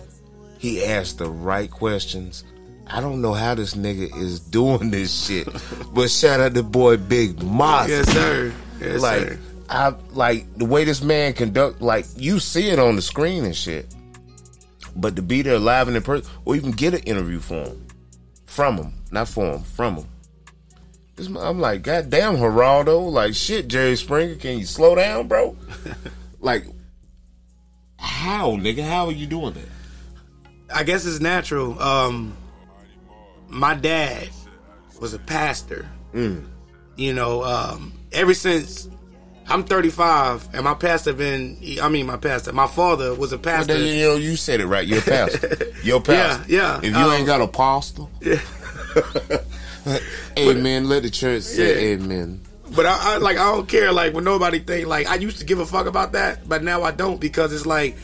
[0.59, 2.45] He asked the right questions.
[2.87, 5.49] I don't know how this nigga is doing this shit,
[5.93, 7.89] but shout out to boy Big Moss.
[7.89, 8.53] Yes, sir.
[8.81, 9.39] Yes, like sir.
[9.69, 11.81] I like the way this man conduct.
[11.81, 13.93] Like you see it on the screen and shit,
[14.95, 17.87] but to be there live and in person, or even get an interview for him,
[18.45, 20.07] from him, not for him, from him.
[21.17, 23.11] This, I'm like, God damn, Geraldo.
[23.11, 25.57] Like, shit, Jerry Springer, can you slow down, bro?
[26.41, 26.65] like,
[27.99, 28.85] how, nigga?
[28.87, 29.69] How are you doing that?
[30.75, 31.81] I guess it's natural.
[31.81, 32.37] Um,
[33.49, 34.29] my dad
[35.01, 35.89] was a pastor.
[36.15, 38.89] You know, um, ever since
[39.49, 43.45] I'm 35, and my pastor been, I mean, my pastor, my father was a But
[43.45, 43.75] pastor.
[43.79, 44.87] then, you know, you said it right.
[44.87, 45.59] You're a pastor.
[45.83, 46.51] You're a pastor.
[46.51, 46.89] Yeah, yeah.
[46.89, 48.05] If you Um, ain't got a pastor,
[50.39, 50.89] amen.
[50.89, 51.95] Let the church say Yeah.
[51.97, 52.41] amen.
[52.75, 55.45] But I, I like I don't care like when nobody think like I used to
[55.45, 57.97] give a fuck about that, but now I don't because it's like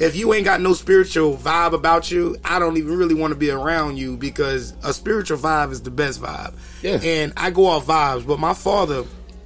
[0.00, 3.38] if you ain't got no spiritual vibe about you, I don't even really want to
[3.38, 6.54] be around you because a spiritual vibe is the best vibe.
[6.82, 6.98] Yeah.
[7.02, 9.04] And I go off vibes, but my father,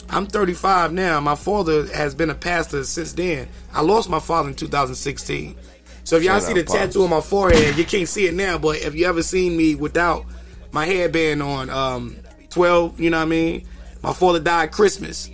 [0.09, 1.19] I'm 35 now.
[1.19, 3.49] My father has been a pastor since then.
[3.73, 5.57] I lost my father in 2016.
[6.05, 6.79] So if y'all Shout see the Pops.
[6.79, 9.75] tattoo on my forehead, you can't see it now, but if you ever seen me
[9.75, 10.25] without
[10.71, 12.17] my headband on, um,
[12.51, 13.67] 12, you know what I mean?
[14.03, 15.31] My father died Christmas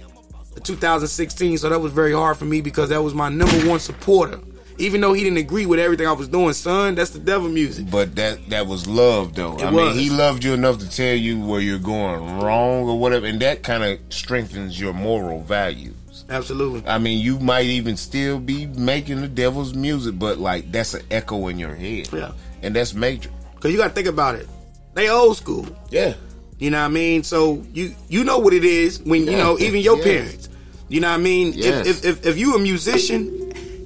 [0.62, 4.40] 2016, so that was very hard for me because that was my number one supporter.
[4.81, 7.91] Even though he didn't agree with everything I was doing, son, that's the devil music.
[7.91, 9.57] But that that was love, though.
[9.59, 9.95] I was.
[9.95, 13.41] mean, he loved you enough to tell you where you're going wrong or whatever, and
[13.41, 15.95] that kind of strengthens your moral values.
[16.28, 16.83] Absolutely.
[16.89, 21.03] I mean, you might even still be making the devil's music, but like that's an
[21.11, 22.09] echo in your head.
[22.12, 22.33] Yeah.
[22.62, 23.31] and that's major.
[23.61, 24.49] Cause you gotta think about it.
[24.95, 25.66] They old school.
[25.91, 26.14] Yeah,
[26.59, 27.22] You know what I mean?
[27.24, 30.05] So you you know what it is when you know even your Yes.
[30.05, 30.49] parents.
[30.89, 31.53] You know what I mean?
[31.55, 31.87] Yes.
[31.87, 33.39] If, if if if you a musician,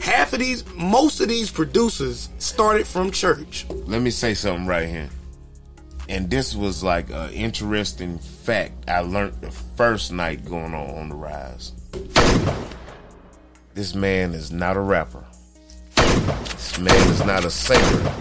[0.05, 3.65] half of these, most of these producers started from church.
[3.87, 5.09] let me say something right here.
[6.11, 11.09] And this was like an interesting fact I learned the first night going on on
[11.09, 11.73] the rise.
[13.73, 15.25] This man is not a rapper.
[15.97, 18.13] This man is not a singer.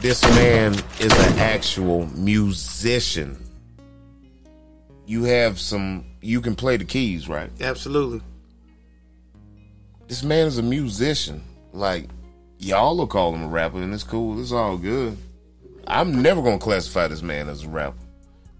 [0.00, 3.42] This man is an actual musician.
[5.06, 7.50] You have some, you can play the keys, right?
[7.60, 8.20] Absolutely.
[10.08, 11.42] This man is a musician.
[11.72, 12.08] Like
[12.58, 14.40] y'all will call him a rapper, and it's cool.
[14.40, 15.16] It's all good.
[15.86, 17.98] I'm never gonna classify this man as a rapper.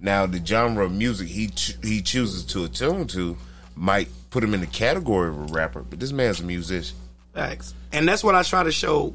[0.01, 3.37] Now, the genre of music he ch- he chooses to attune to
[3.75, 6.97] might put him in the category of a rapper, but this man's a musician.
[7.33, 7.75] Facts.
[7.93, 9.15] And that's what I try to show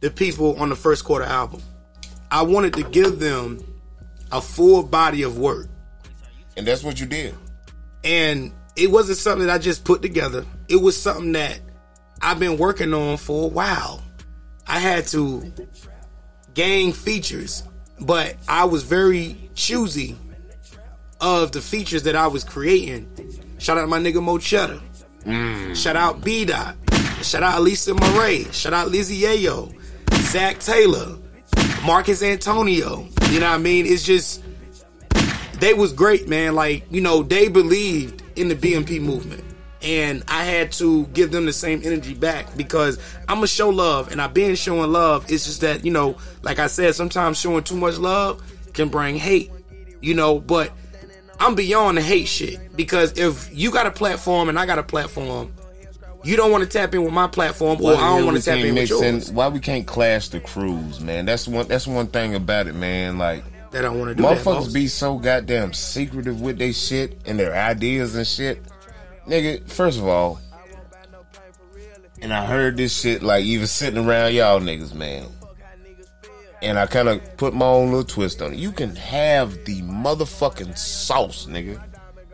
[0.00, 1.62] the people on the first quarter album.
[2.30, 3.64] I wanted to give them
[4.32, 5.68] a full body of work.
[6.56, 7.34] And that's what you did.
[8.02, 10.44] And it wasn't something that I just put together.
[10.68, 11.60] It was something that
[12.20, 14.02] I've been working on for a while.
[14.66, 15.52] I had to
[16.54, 17.62] gain features,
[18.00, 20.16] but I was very choosy
[21.20, 23.08] of the features that I was creating.
[23.58, 24.80] Shout out to my nigga Mo Cheddar.
[25.24, 25.74] Mm.
[25.74, 26.76] Shout out B Dot.
[27.22, 28.44] Shout out Elisa Murray.
[28.52, 29.72] Shout out Lizzie Yayo.
[30.12, 31.16] Zach Taylor.
[31.84, 33.08] Marcus Antonio.
[33.30, 33.86] You know what I mean?
[33.86, 34.42] It's just
[35.60, 36.54] they was great, man.
[36.54, 39.42] Like, you know, they believed in the BMP movement.
[39.82, 44.10] And I had to give them the same energy back because I'm to show love
[44.10, 45.30] and I've been showing love.
[45.30, 49.16] It's just that, you know, like I said, sometimes showing too much love can bring
[49.16, 49.50] hate,
[50.00, 50.72] you know, but
[51.38, 54.82] I'm beyond the hate shit because if you got a platform and I got a
[54.82, 55.52] platform,
[56.24, 58.58] you don't want to tap in with my platform or I don't want to tap
[58.58, 59.30] in with yours.
[59.30, 61.26] Why we can't clash the crews, man?
[61.26, 61.68] That's one.
[61.68, 63.18] That's one thing about it, man.
[63.18, 63.44] Like
[63.84, 64.22] I want to do.
[64.22, 68.62] Motherfuckers be so goddamn secretive with their shit and their ideas and shit.
[69.26, 70.40] Nigga, first of all,
[72.22, 75.26] and I heard this shit like even sitting around y'all niggas, man.
[76.62, 78.58] And I kind of put my own little twist on it.
[78.58, 81.82] You can have the motherfucking sauce, nigga.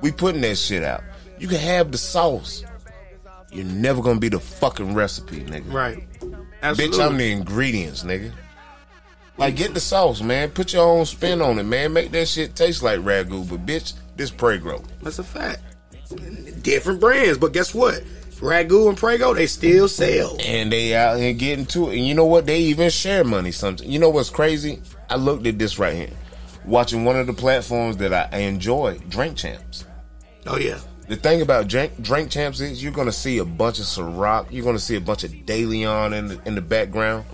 [0.00, 1.02] We putting that shit out.
[1.38, 2.64] You can have the sauce.
[3.50, 5.72] You're never gonna be the fucking recipe, nigga.
[5.72, 6.06] Right.
[6.62, 6.98] Absolutely.
[6.98, 8.32] Bitch, I'm the ingredients, nigga.
[9.38, 10.50] Like, get the sauce, man.
[10.50, 11.92] Put your own spin on it, man.
[11.92, 13.48] Make that shit taste like ragu.
[13.48, 14.82] But, bitch, this Prego.
[15.02, 15.60] That's a fact.
[16.62, 18.02] Different brands, but guess what?
[18.42, 20.36] Ragu and Prego, they still sell.
[20.44, 21.96] And they out here getting to it.
[21.96, 22.44] And you know what?
[22.44, 23.88] They even share money sometimes.
[23.88, 24.82] You know what's crazy?
[25.08, 26.10] I looked at this right here.
[26.64, 29.84] Watching one of the platforms that I enjoy, Drink Champs.
[30.46, 30.78] Oh yeah.
[31.08, 34.64] The thing about drink, drink champs is you're gonna see a bunch of Ciroc, you're
[34.64, 37.24] gonna see a bunch of DeLeon in the, in the background,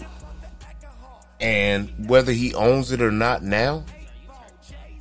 [1.41, 3.85] and whether he owns it or not now,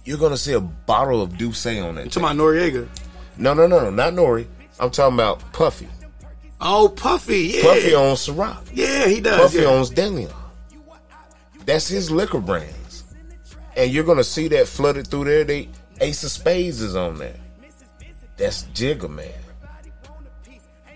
[0.04, 2.12] you're gonna see a bottle of D'Ussé on that.
[2.14, 2.88] To my Noreaga.
[3.38, 4.48] No, no, no, no, not Nori.
[4.80, 5.88] I'm talking about Puffy.
[6.60, 7.62] Oh, Puffy, yeah.
[7.62, 8.70] Puffy owns Ciroc.
[8.74, 9.40] Yeah, he does.
[9.40, 9.70] Puffy yeah.
[9.70, 10.34] owns DeLeon.
[11.66, 13.04] That's his liquor brands,
[13.76, 15.44] and you're gonna see that flooded through there.
[15.44, 15.70] They
[16.00, 17.36] Ace of Spades is on there.
[18.38, 19.34] That's Jigga Man.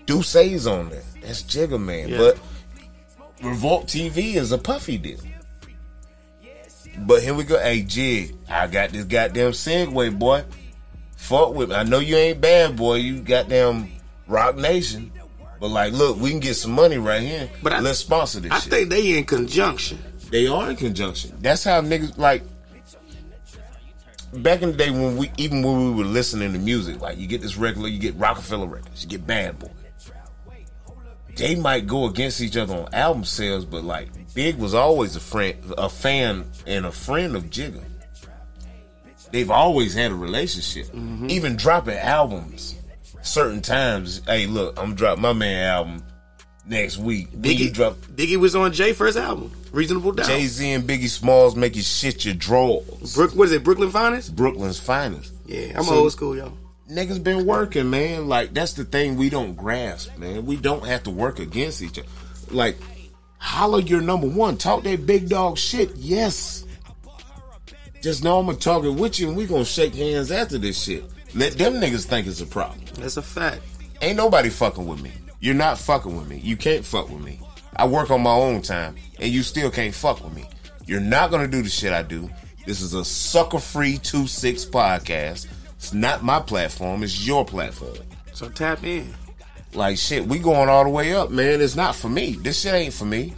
[0.06, 1.02] D'Ussé's on there.
[1.20, 2.08] That's Jigga Man.
[2.08, 2.18] Yeah.
[2.18, 2.38] But
[3.42, 5.18] Revolt TV is a Puffy deal.
[6.98, 7.58] But here we go.
[7.58, 10.44] Hey, Jig, I got this goddamn Segway, boy.
[11.16, 11.74] Fuck with me.
[11.76, 12.96] I know you ain't bad, boy.
[12.96, 13.88] You goddamn
[14.26, 15.10] Roc Nation.
[15.60, 17.48] But like, look, we can get some money right here.
[17.62, 18.72] But I- let's sponsor this I shit.
[18.72, 20.02] think they in conjunction.
[20.30, 21.36] They are in conjunction.
[21.40, 22.42] That's how niggas like.
[24.34, 27.26] Back in the day when we, even when we were listening to music, like you
[27.26, 29.68] get this regular, you get Roc-A-Fella records, you get Bad Boy.
[31.36, 35.20] They might go against each other on album sales, but like Big was always a
[35.20, 37.82] friend, a fan, and a friend of Jigga.
[39.30, 41.30] They've always had a relationship, mm-hmm.
[41.30, 42.76] even dropping albums.
[43.22, 46.04] Certain times, hey, look, I'm dropping my man album
[46.66, 47.28] next week.
[47.32, 50.26] You Biggie, drop Biggie was on Jay first album, Reasonable Doubt.
[50.26, 53.14] Jay Z and Biggie Smalls make you shit your drawers.
[53.14, 53.64] Brook, what is it?
[53.64, 54.34] Brooklyn Finest?
[54.34, 55.32] Brooklyn's finest.
[55.46, 56.52] Yeah, I'm So- old school, y'all.
[56.90, 58.28] Niggas been working, man.
[58.28, 60.44] Like that's the thing we don't grasp, man.
[60.44, 62.08] We don't have to work against each other.
[62.50, 62.76] Like,
[63.42, 64.56] holler your number one.
[64.56, 65.90] Talk that big dog shit.
[65.96, 66.64] Yes.
[68.00, 70.80] Just know I'm gonna talk it with you, and we gonna shake hands after this
[70.82, 71.04] shit.
[71.34, 72.80] Let them niggas think it's a problem.
[72.94, 73.62] That's a fact.
[74.00, 75.12] Ain't nobody fucking with me.
[75.40, 76.38] You're not fucking with me.
[76.38, 77.40] You can't fuck with me.
[77.76, 80.48] I work on my own time, and you still can't fuck with me.
[80.86, 82.30] You're not gonna do the shit I do.
[82.64, 85.46] This is a sucker free 2 6 podcast.
[85.76, 87.96] It's not my platform, it's your platform.
[88.32, 89.12] So tap in.
[89.74, 91.60] Like shit, we going all the way up, man.
[91.60, 92.32] It's not for me.
[92.32, 93.34] This shit ain't for me.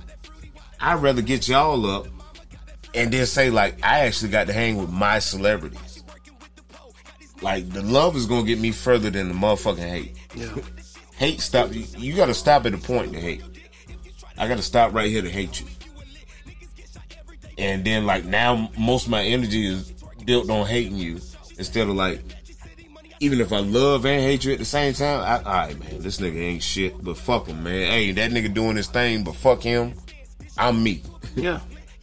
[0.81, 2.07] I'd rather get y'all up
[2.95, 6.03] and then say like I actually got to hang with my celebrities.
[7.43, 10.17] Like the love is gonna get me further than the motherfucking hate.
[10.35, 10.55] Yeah.
[11.17, 13.41] Hate stop you, you gotta stop at a point to hate.
[14.37, 15.67] I gotta stop right here to hate you.
[17.57, 19.93] And then like now most of my energy is
[20.25, 21.21] built on hating you
[21.57, 22.21] instead of like
[23.25, 26.03] even if I love and hate you at the same time, I, all right, man,
[26.03, 27.91] this nigga ain't shit, but fuck him, man.
[27.91, 29.95] Hey, that nigga doing his thing, but fuck him.
[30.59, 31.03] I'm me.
[31.37, 31.59] Yeah,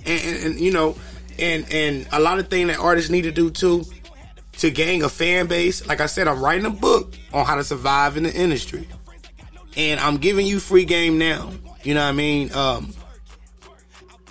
[0.05, 0.97] and, and, and you know,
[1.39, 3.85] and and a lot of things that artists need to do too
[4.57, 5.87] to gain a fan base.
[5.87, 8.89] Like I said, I'm writing a book on how to survive in the industry,
[9.77, 11.53] and I'm giving you free game now.
[11.83, 12.51] You know what I mean?
[12.53, 12.93] Um,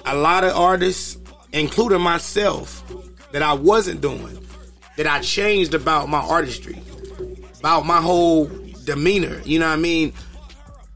[0.04, 1.16] a lot of artists,
[1.52, 2.84] including myself,
[3.32, 4.38] that I wasn't doing,
[5.00, 6.78] that I changed about my artistry,
[7.60, 8.50] about my whole
[8.84, 9.40] demeanor.
[9.46, 10.12] You know what I mean?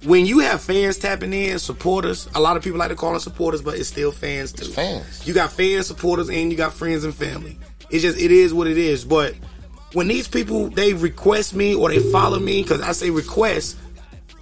[0.02, 3.20] when you have fans tapping in, supporters, a lot of people like to call them
[3.20, 4.70] supporters, but it's still fans too.
[4.70, 5.26] fans.
[5.26, 7.58] You got fans, supporters, and you got friends and family.
[7.88, 9.06] It's just it is what it is.
[9.06, 9.34] But
[9.94, 13.78] when these people they request me or they follow me, because I say request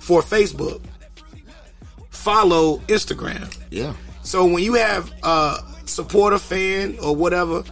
[0.01, 0.83] for Facebook,
[2.11, 3.57] follow Instagram.
[3.71, 3.95] Yeah.
[4.25, 7.63] So when you have a supporter, fan, or whatever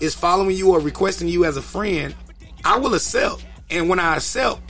[0.00, 2.14] is following you or requesting you as a friend,
[2.64, 3.44] I will accept.
[3.70, 4.60] And when I accept,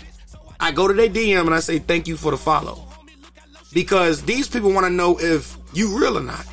[0.61, 2.83] I go to their DM and I say thank you for the follow.
[3.73, 6.47] Because these people want to know if you real or not.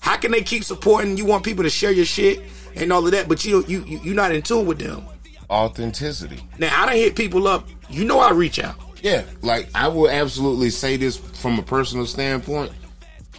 [0.00, 1.16] How can they keep supporting?
[1.16, 2.42] You want people to share your shit
[2.74, 5.04] and all of that, but you you you- you're not in tune with them.
[5.48, 6.42] Authenticity.
[6.58, 7.66] Now I don't hit people up.
[7.88, 8.76] You know I reach out.
[9.02, 12.72] Yeah, like I will absolutely say this from a personal standpoint.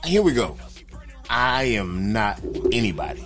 [0.03, 0.57] Here we go.
[1.29, 2.39] I am not
[2.71, 3.23] anybody.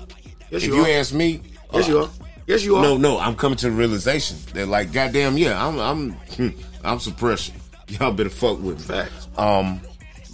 [0.52, 1.42] Yes, if you you ask me,
[1.74, 2.10] Yes, you are.
[2.46, 2.84] Yes, you are.
[2.84, 6.50] No, no, I'm coming to the realization that like, goddamn, yeah, I'm, I'm, hmm,
[6.84, 7.56] I'm suppression.
[7.88, 8.96] Y'all better fuck with me.
[8.96, 9.28] Facts.
[9.38, 9.82] Um,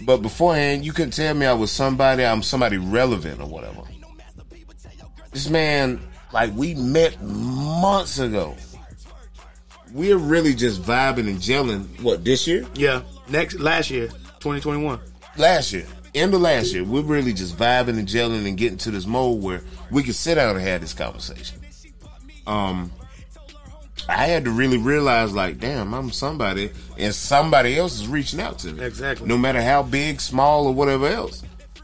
[0.06, 2.26] but beforehand, you couldn't tell me I was somebody.
[2.26, 3.82] I'm somebody relevant or whatever.
[5.32, 6.00] This man,
[6.34, 8.56] like, we met months ago.
[9.94, 12.02] We're really just vibing and gelling.
[12.02, 12.66] What this year?
[12.76, 13.04] Yeah.
[13.30, 14.08] Next last year,
[14.40, 15.00] 2021.
[15.38, 15.86] last year,
[16.20, 19.42] end of last year, we're really just vibing and gelling and getting to this mode
[19.42, 19.62] where
[19.92, 21.60] we can sit down and have this conversation.
[22.46, 22.92] Um,
[24.10, 28.60] I had to really realize, like, damn, I'm somebody, and somebody else is reaching out
[28.60, 28.84] to me.
[28.84, 29.28] Exactly.
[29.28, 31.44] No matter how big, small, or whatever else.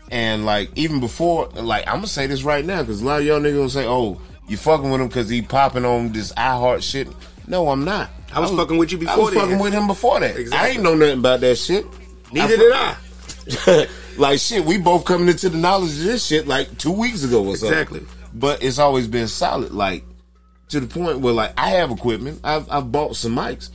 [0.10, 3.26] And like, even before, like, I'm gonna say this right now because a lot of
[3.26, 6.84] y'all niggas gonna say, "Oh, you fucking with him because he popping on this iHeart
[6.84, 7.08] shit."
[7.48, 8.10] No, I'm not.
[8.32, 9.14] I was fucking with you before.
[9.14, 10.54] I was fucking with him before that.
[10.54, 11.86] I ain't know nothing about that shit.
[12.32, 12.96] Neither did I.
[14.18, 17.46] like shit, we both coming into the knowledge of this shit like two weeks ago
[17.46, 17.78] or something.
[17.78, 18.02] Exactly.
[18.34, 20.04] But it's always been solid, like
[20.74, 22.42] to the point where like I have equipment.
[22.44, 23.70] I've I've bought some mics.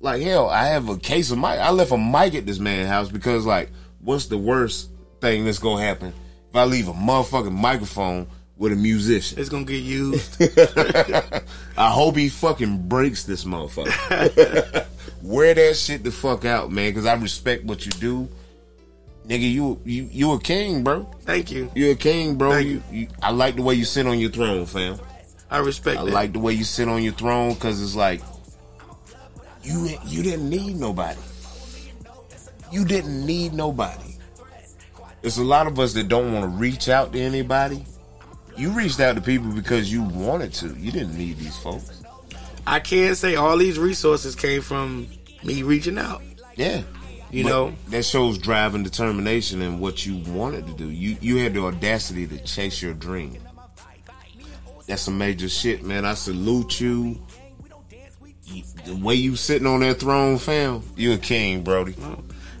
[0.00, 1.58] Like hell, I have a case of mic.
[1.58, 3.70] I left a mic at this man's house because like,
[4.00, 6.12] what's the worst thing that's gonna happen
[6.48, 9.40] if I leave a motherfucking microphone with a musician?
[9.40, 10.40] It's gonna get used.
[11.76, 14.86] I hope he fucking breaks this motherfucker.
[15.22, 18.28] Wear that shit the fuck out, man, because I respect what you do.
[19.26, 21.02] Nigga, you you you a king, bro.
[21.22, 21.70] Thank you.
[21.74, 22.56] You a king, bro.
[22.58, 25.00] You, you, I like the way you sit on your throne, fam.
[25.50, 26.12] I respect I that.
[26.12, 28.20] like the way you sit on your throne because it's like
[29.64, 31.20] you you didn't need nobody.
[32.70, 34.14] You didn't need nobody.
[35.22, 37.84] There's a lot of us that don't want to reach out to anybody.
[38.56, 40.68] You reached out to people because you wanted to.
[40.78, 42.02] You didn't need these folks.
[42.66, 45.08] I can't say all these resources came from
[45.42, 46.22] me reaching out.
[46.54, 46.82] Yeah.
[47.30, 50.88] You But know, that shows drive and determination and what you wanted to do.
[50.90, 53.36] You you had the audacity to chase your dream.
[54.86, 56.04] That's some major shit, man.
[56.04, 57.20] I salute you.
[58.44, 61.96] You- The way you sitting on that throne, fam, you a king, Brody.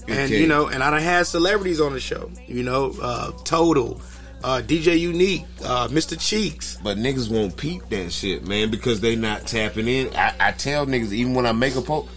[0.08, 0.40] And king.
[0.40, 2.30] you know, and I done had celebrities on the show.
[2.48, 4.00] You know, uh, Total,
[4.42, 6.18] uh, DJ Unique, uh, Mr.
[6.18, 6.78] Cheeks.
[6.82, 10.08] But niggas won't peep that shit, man, because they not tapping in.
[10.16, 12.08] I, I tell niggas even when I make a post,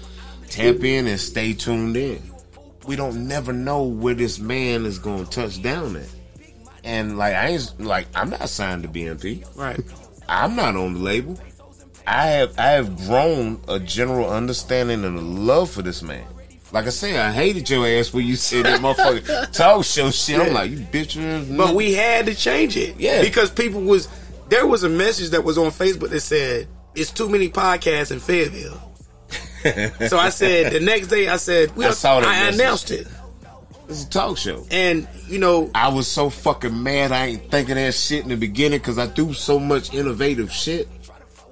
[0.49, 2.19] tap in and stay tuned in.
[2.89, 6.09] We don't never know where this man is gonna touch down at.
[6.83, 9.45] And like I ain't like I'm not signed to BMP.
[9.55, 9.79] Right.
[10.27, 11.39] I'm not on the label.
[12.07, 16.25] I have I have grown a general understanding and a love for this man.
[16.71, 20.39] Like I said, I hated your ass when you said that motherfucker talk show shit.
[20.39, 21.55] I'm like, you bitch.
[21.55, 22.99] But we had to change it.
[22.99, 23.21] Yeah.
[23.21, 24.07] Because people was
[24.47, 28.19] there was a message that was on Facebook that said, It's too many podcasts in
[28.19, 28.88] Fayetteville.
[30.07, 32.59] So I said the next day I said I saw that I message.
[32.59, 33.07] announced it.
[33.87, 34.65] it's a talk show.
[34.71, 38.37] And you know, I was so fucking mad I ain't thinking that shit in the
[38.37, 40.87] beginning because I do so much innovative shit.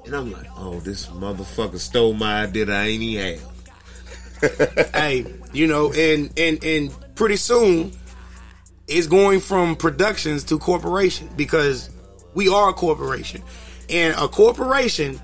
[0.05, 4.91] And I'm like, oh, this motherfucker stole my idea that I ain't even have.
[4.93, 7.91] hey, you know, and and and pretty soon
[8.87, 11.89] it's going from productions to corporation because
[12.33, 13.43] we are a corporation.
[13.89, 15.19] And a corporation,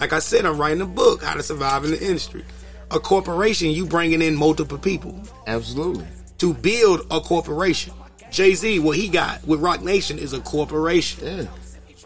[0.00, 2.44] like I said, I'm writing a book, How to Survive in the Industry.
[2.90, 6.06] A corporation, you bringing in multiple people Absolutely.
[6.38, 7.92] to build a corporation.
[8.32, 11.24] Jay Z, what he got with Roc Nation is a corporation.
[11.24, 11.46] Yeah.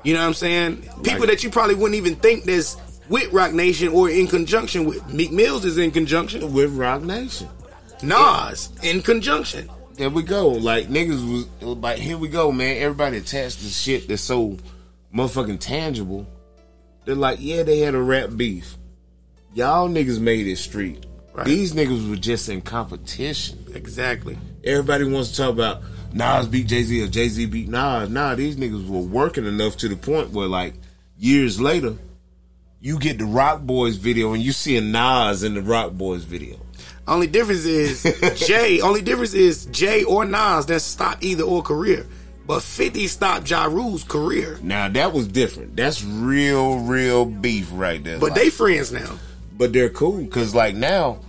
[0.03, 0.77] You know what I'm saying?
[1.03, 2.77] People Like- that you probably wouldn't even think that's
[3.09, 5.07] with Roc Nation or in conjunction with.
[5.13, 6.53] Meek Mills is in conjunction.
[6.53, 7.49] With Roc Nation.
[8.03, 9.71] Nas in conjunction.
[9.97, 10.49] There we go.
[10.49, 12.77] Like niggas was like, here we go, man.
[12.79, 14.57] Everybody attached to shit that's so
[15.15, 16.27] motherfucking tangible.
[17.05, 18.77] They're like, yeah, they had a rap beef.
[19.55, 21.07] Y'all niggas made it street.
[21.33, 21.47] Right.
[21.47, 23.67] These niggas were just in competition.
[23.75, 24.39] Exactly.
[24.63, 25.83] Everybody wants to talk about
[26.13, 28.09] Nas beat Jay Z or Jay Z beat Nas.
[28.09, 30.75] Nah, these niggas were working enough to the point where, like,
[31.19, 31.95] years later,
[32.81, 36.23] you get the Roc Boys video and you see a Nas in the Roc Boys
[36.25, 36.57] video.
[37.07, 38.03] Only difference is
[38.47, 38.81] Jay.
[38.81, 42.07] Only difference is Jay or Nas that stopped either or career.
[42.47, 44.59] But 50 stopped Ja Rule's career.
[44.63, 45.77] Now that was different.
[45.77, 48.19] That's real, real beef right there.
[48.19, 49.19] But Like, they friends now.
[49.57, 51.21] but they're cool because like now,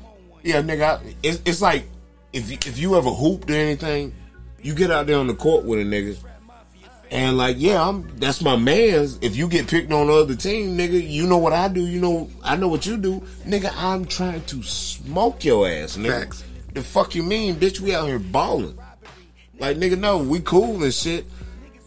[0.43, 1.85] yeah, nigga, I- it's, it's like
[2.33, 4.13] if you, if you ever hooped or anything,
[4.61, 6.17] you get out there on the court with a nigga,
[7.11, 9.17] and like yeah, I'm that's my man's.
[9.21, 11.81] If you get picked on the other team, nigga, you know what I do.
[11.85, 13.71] You know I know what you do, nigga.
[13.77, 16.19] I'm trying to smoke your ass, nigga.
[16.23, 16.43] Facts.
[16.73, 17.79] The fuck you mean, bitch?
[17.79, 18.77] We out here balling.
[19.59, 21.25] Like nigga, no, we cool and shit.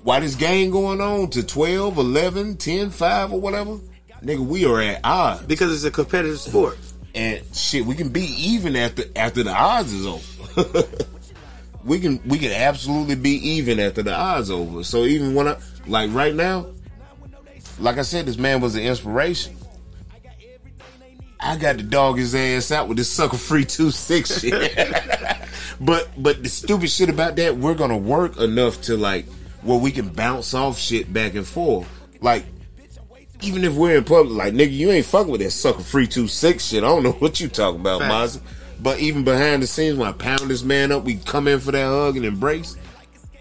[0.02, 3.78] Why this game going on to 12, 11, 10, 5 or whatever?
[4.22, 5.42] Nigga, we are at odds.
[5.42, 6.78] Because it's a competitive sport.
[7.14, 10.88] And shit, we can be even after after the odds is over.
[11.84, 14.84] we can we can absolutely be even after the odds over.
[14.84, 15.56] So even when I
[15.86, 16.66] like right now,
[17.78, 19.57] like I said, this man was an inspiration.
[21.40, 24.76] I got to dog his ass out with this sucker free two six shit.
[25.80, 29.26] but but the stupid shit about that, we're gonna work enough to like
[29.62, 31.88] where we can bounce off shit back and forth.
[32.20, 32.44] Like
[33.42, 36.28] even if we're in public, like nigga, you ain't fucking with that sucker free two
[36.28, 36.82] six shit.
[36.82, 38.02] I don't know what you talking about.
[38.02, 38.40] Mozzie.
[38.80, 41.72] But even behind the scenes, when I pound this man up, we come in for
[41.72, 42.76] that hug and embrace.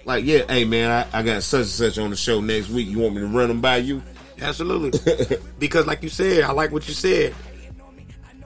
[0.03, 2.87] Like, yeah, hey man, I, I got such and such on the show next week.
[2.87, 4.01] You want me to run them by you?
[4.41, 5.37] Absolutely.
[5.59, 7.35] because like you said, I like what you said.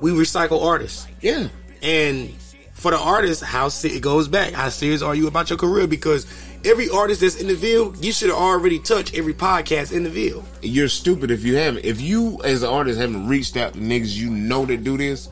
[0.01, 1.07] We recycle artists.
[1.21, 1.47] Yeah.
[1.81, 2.33] And
[2.73, 4.53] for the artist, how se- it goes back.
[4.53, 5.87] How serious are you about your career?
[5.87, 6.25] Because
[6.65, 10.09] every artist that's in the field, you should have already touched every podcast in the
[10.09, 10.45] field.
[10.61, 11.85] You're stupid if you haven't.
[11.85, 15.29] If you, as an artist, haven't reached out to niggas you know that do this,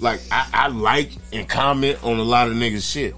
[0.00, 3.14] like I, I like and comment on a lot of niggas shit.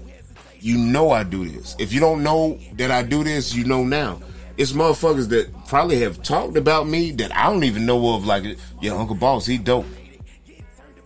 [0.59, 1.75] You know I do this.
[1.77, 4.19] If you don't know that I do this, you know now.
[4.57, 8.25] It's motherfuckers that probably have talked about me that I don't even know of.
[8.25, 9.85] Like, yeah, Uncle Boss, he dope.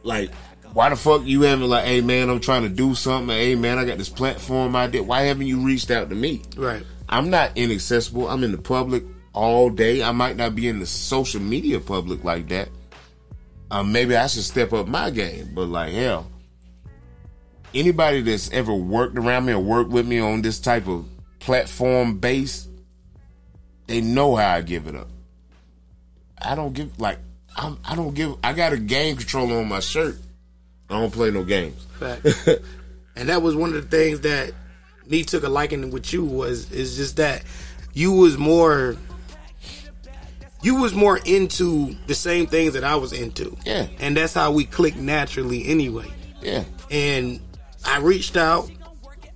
[0.09, 0.33] Like,
[0.73, 3.29] why the fuck you haven't like, hey man, I'm trying to do something.
[3.35, 5.01] Hey man, I got this platform I did.
[5.01, 6.41] Why haven't you reached out to me?
[6.57, 6.83] Right.
[7.07, 8.27] I'm not inaccessible.
[8.27, 9.03] I'm in the public
[9.33, 10.01] all day.
[10.01, 12.69] I might not be in the social media public like that.
[13.69, 15.51] Um, maybe I should step up my game.
[15.53, 16.27] But like hell,
[17.75, 21.05] anybody that's ever worked around me or worked with me on this type of
[21.37, 22.67] platform base,
[23.85, 25.09] they know how I give it up.
[26.41, 27.19] I don't give like
[27.59, 28.37] I'm, I don't give.
[28.43, 30.15] I got a game controller on my shirt.
[30.89, 31.85] I don't play no games.
[31.99, 32.25] Fact.
[33.15, 34.53] and that was one of the things that
[35.05, 37.43] me took a liking with you was is just that
[37.93, 38.95] you was more
[40.61, 43.57] you was more into the same things that I was into.
[43.65, 43.87] Yeah.
[43.99, 46.11] And that's how we clicked naturally anyway.
[46.41, 46.63] Yeah.
[46.89, 47.41] And
[47.85, 48.69] I reached out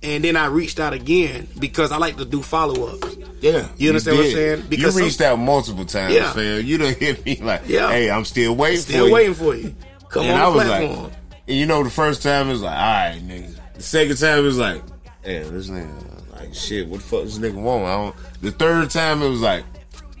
[0.04, 3.16] and then I reached out again because I like to do follow ups.
[3.40, 3.68] Yeah.
[3.76, 4.64] You understand what I'm saying?
[4.68, 6.32] Because you reached out multiple times, Yeah.
[6.32, 6.64] fam.
[6.64, 7.90] You done hit me like, Yeah.
[7.90, 9.14] hey, I'm still waiting Still for you.
[9.14, 9.74] waiting for you.
[10.08, 11.02] Come and on I was platform.
[11.04, 11.12] like,
[11.48, 13.54] and you know, the first time it was like, all right, nigga.
[13.74, 14.82] The second time it was like,
[15.24, 17.84] damn, this nigga, like, shit, what the fuck this nigga want?
[17.84, 18.16] I don't.
[18.40, 19.64] The third time it was like,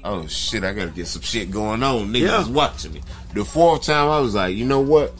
[0.04, 2.08] oh shit, I gotta get some shit going on.
[2.12, 2.40] Niggas Yeah.
[2.42, 3.02] is watching me.
[3.32, 5.14] The fourth time I was like, you know what?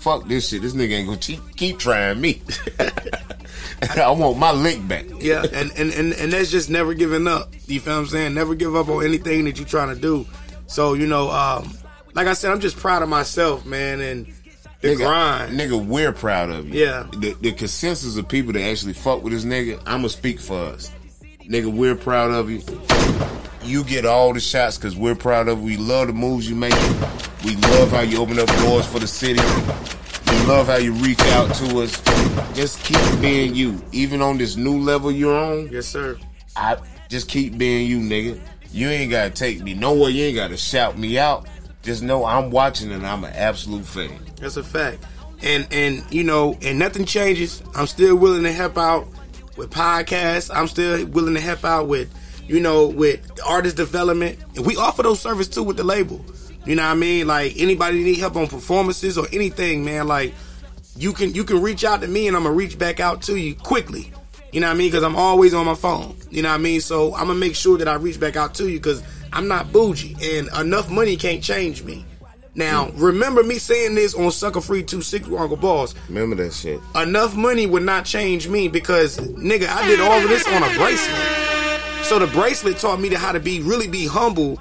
[0.00, 0.62] Fuck this shit.
[0.62, 2.42] This nigga ain't gonna keep, keep trying me.
[3.96, 5.06] I want my lick back.
[5.20, 7.52] Yeah, and, and, and, and that's just never giving up.
[7.66, 8.34] You feel what I'm saying?
[8.34, 10.26] Never give up on anything that you're trying to do.
[10.66, 11.72] So, you know, um,
[12.14, 14.26] like I said, I'm just proud of myself, man, and
[14.80, 15.58] the nigga, grind.
[15.58, 16.84] Nigga, we're proud of you.
[16.84, 17.06] Yeah.
[17.18, 20.90] The, the consensus of people that actually fuck with this nigga, I'ma speak for us.
[21.40, 22.62] Nigga, we're proud of you.
[23.62, 25.64] You get all the shots because we're proud of you.
[25.64, 26.74] We love the moves you make.
[27.44, 29.40] We love how you open up doors for the city.
[30.46, 31.98] Love how you reach out to us.
[32.54, 33.82] Just keep being you.
[33.92, 36.18] Even on this new level you're on, Yes, sir.
[36.54, 36.76] I
[37.08, 38.38] just keep being you, nigga.
[38.70, 40.10] You ain't gotta take me nowhere.
[40.10, 41.46] You ain't gotta shout me out.
[41.82, 44.18] Just know I'm watching and I'm an absolute fan.
[44.38, 45.02] That's a fact.
[45.42, 47.62] And and you know, and nothing changes.
[47.74, 49.08] I'm still willing to help out
[49.56, 50.50] with podcasts.
[50.54, 52.12] I'm still willing to help out with,
[52.46, 54.38] you know, with artist development.
[54.56, 56.22] And we offer those services too with the label.
[56.64, 57.26] You know what I mean?
[57.26, 60.06] Like anybody need help on performances or anything, man.
[60.06, 60.34] Like
[60.96, 63.36] you can you can reach out to me and I'm gonna reach back out to
[63.36, 64.12] you quickly.
[64.52, 64.88] You know what I mean?
[64.88, 66.16] Because I'm always on my phone.
[66.30, 66.80] You know what I mean?
[66.80, 69.02] So I'm gonna make sure that I reach back out to you because
[69.32, 72.06] I'm not bougie and enough money can't change me.
[72.54, 73.02] Now, hmm.
[73.02, 75.94] remember me saying this on Sucker Free 26 with Uncle Boss.
[76.08, 76.80] Remember that shit.
[76.94, 80.72] Enough money would not change me because, nigga, I did all of this on a
[80.76, 82.04] bracelet.
[82.04, 84.60] So the bracelet taught me to how to be really be humble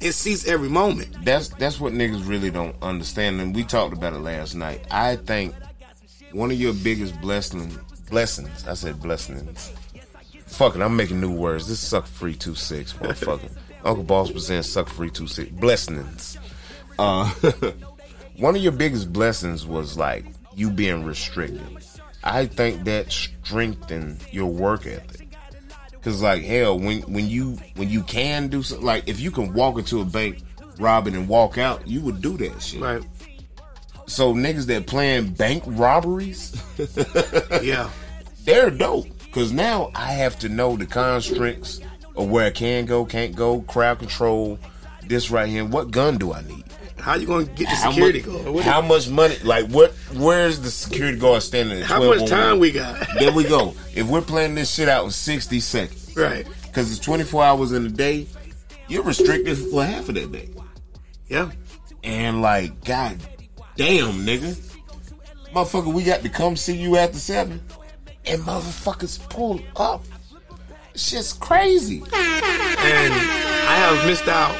[0.00, 1.24] and seize every moment.
[1.24, 4.86] That's that's what niggas really don't understand, and we talked about it last night.
[4.90, 5.54] I think
[6.32, 7.78] one of your biggest blessing
[8.10, 8.66] blessings.
[8.66, 9.72] I said blessings.
[10.46, 11.68] Fuck it, I'm making new words.
[11.68, 13.50] This is suck free two six, motherfucker.
[13.84, 16.38] Uncle Boss presents suck free two six blessings.
[16.98, 17.28] Uh,
[18.36, 20.24] one of your biggest blessings was like
[20.54, 21.60] you being restricted.
[22.22, 25.23] I think that strengthened your work ethic.
[26.04, 29.54] Cause like hell, when when you when you can do something, like if you can
[29.54, 30.42] walk into a bank,
[30.78, 32.80] rob it, and walk out, you would do that shit.
[32.82, 33.02] Right.
[34.06, 36.54] So niggas that playing bank robberies,
[37.62, 37.88] Yeah.
[38.44, 39.06] they're dope.
[39.32, 41.80] Cause now I have to know the constricts
[42.14, 44.58] of where I can go, can't go, crowd control,
[45.06, 45.64] this right here.
[45.64, 46.63] What gun do I need?
[46.98, 48.54] How you gonna get the How security much, guard?
[48.54, 49.36] What- How much money?
[49.42, 49.92] Like what?
[50.14, 51.80] Where's the security guard standing?
[51.80, 53.06] At how much time we got?
[53.18, 53.74] There we go.
[53.94, 56.46] If we're playing this shit out in sixty seconds, right.
[56.62, 58.26] because it's twenty four hours in a day,
[58.88, 60.50] you're restricted for half of that day.
[61.28, 61.50] Yeah.
[62.02, 63.18] And like, god
[63.76, 64.54] damn, nigga.
[65.52, 67.62] Motherfucker, we got to come see you after seven.
[68.26, 70.04] And motherfuckers pull up.
[70.96, 71.98] Shit's crazy.
[71.98, 74.56] And I have missed out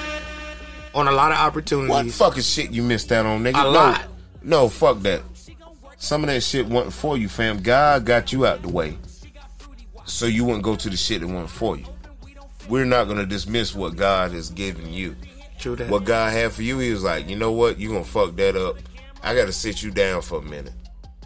[0.94, 1.90] on a lot of opportunities.
[1.90, 3.60] What fucking shit you missed out on, nigga?
[3.60, 4.06] A no, lot.
[4.42, 5.22] No, fuck that.
[5.96, 7.62] Some of that shit wasn't for you, fam.
[7.62, 8.96] God got you out the way.
[10.04, 11.86] So you wouldn't go to the shit that wasn't for you.
[12.68, 15.16] We're not gonna dismiss what God has given you.
[15.58, 15.88] True that.
[15.88, 18.56] what God had for you, he was like, you know what, you gonna fuck that
[18.56, 18.76] up.
[19.22, 20.74] I gotta sit you down for a minute.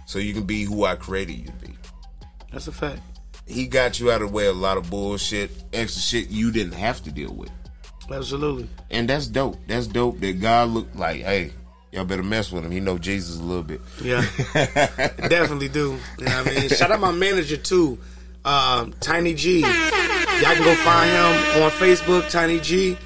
[0.06, 1.76] So you can be who I created you to be.
[2.52, 3.02] That's a fact.
[3.46, 6.74] He got you out of the way a lot of bullshit, extra shit you didn't
[6.74, 7.50] have to deal with.
[8.10, 8.68] Absolutely.
[8.90, 9.58] And that's dope.
[9.66, 11.52] That's dope that God looked like, hey,
[11.92, 12.70] y'all better mess with him.
[12.70, 13.80] He know Jesus a little bit.
[14.02, 14.22] Yeah,
[15.28, 15.98] definitely do.
[16.18, 16.68] You know I mean?
[16.68, 17.98] Shout out my manager too,
[18.44, 19.60] um, Tiny G.
[19.60, 22.96] Y'all can go find him on Facebook, Tiny G.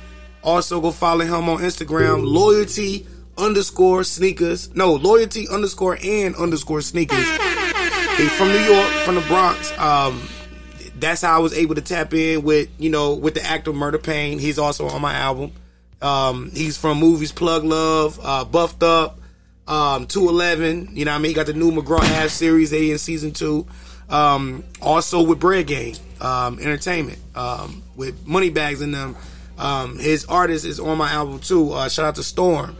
[0.42, 3.06] Also go follow him on Instagram, loyalty
[3.38, 4.74] underscore sneakers.
[4.74, 7.26] No, loyalty underscore and underscore sneakers.
[8.16, 9.76] He's from New York, from the Bronx.
[9.78, 10.20] Um,
[11.02, 13.98] that's how I was able to tap in with, you know, with the actor Murder
[13.98, 14.38] Pain.
[14.38, 15.52] He's also on my album.
[16.00, 19.20] Um, he's from movies Plug Love, uh, Buffed Up,
[19.66, 20.96] um, 211.
[20.96, 21.30] You know I mean?
[21.30, 23.66] He got the new McGraw Half series, they in season two.
[24.08, 29.16] Um, also with Bread Game um, Entertainment, um, with Money Bags in them.
[29.58, 31.72] Um, his artist is on my album too.
[31.72, 32.76] Uh, shout out to Storm.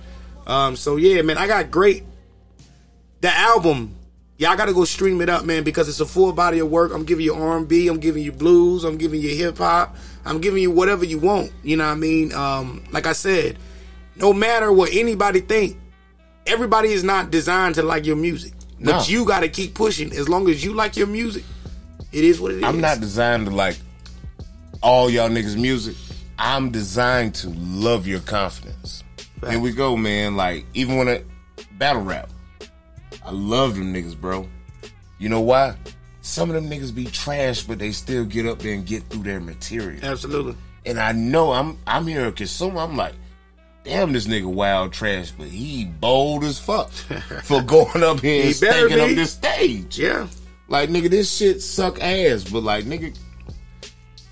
[0.77, 2.05] So yeah, man, I got great.
[3.21, 3.95] The album,
[4.43, 6.93] y'all got to go stream it up, man, because it's a full body of work.
[6.93, 10.61] I'm giving you R&B, I'm giving you blues, I'm giving you hip hop, I'm giving
[10.61, 11.53] you whatever you want.
[11.63, 12.33] You know what I mean?
[12.33, 13.57] Um, like I said,
[14.17, 15.79] no matter what anybody think,
[16.45, 20.13] everybody is not designed to like your music, but you got to keep pushing.
[20.13, 21.45] As long as you like your music,
[22.11, 22.65] it is what it is.
[22.65, 23.77] I'm not designed to like
[24.83, 25.95] all y'all niggas' music.
[26.37, 29.05] I'm designed to love your confidence.
[29.49, 30.35] Here we go, man.
[30.35, 31.23] Like, even when I
[31.79, 32.29] battle rap,
[33.25, 34.49] I love them niggas, bro.
[35.19, 35.77] You know why?
[36.21, 39.23] Some of them niggas be trash, but they still get up there and get through
[39.23, 40.05] their material.
[40.05, 40.57] Absolutely.
[40.85, 42.81] And I know I'm I'm here a consumer.
[42.81, 43.15] I'm like,
[43.85, 46.91] damn, this nigga wild trash, but he bold as fuck
[47.45, 49.99] for going up here and stinking up this stage.
[49.99, 50.29] Yeah.
[50.69, 53.17] Like nigga, this shit suck ass, but like nigga,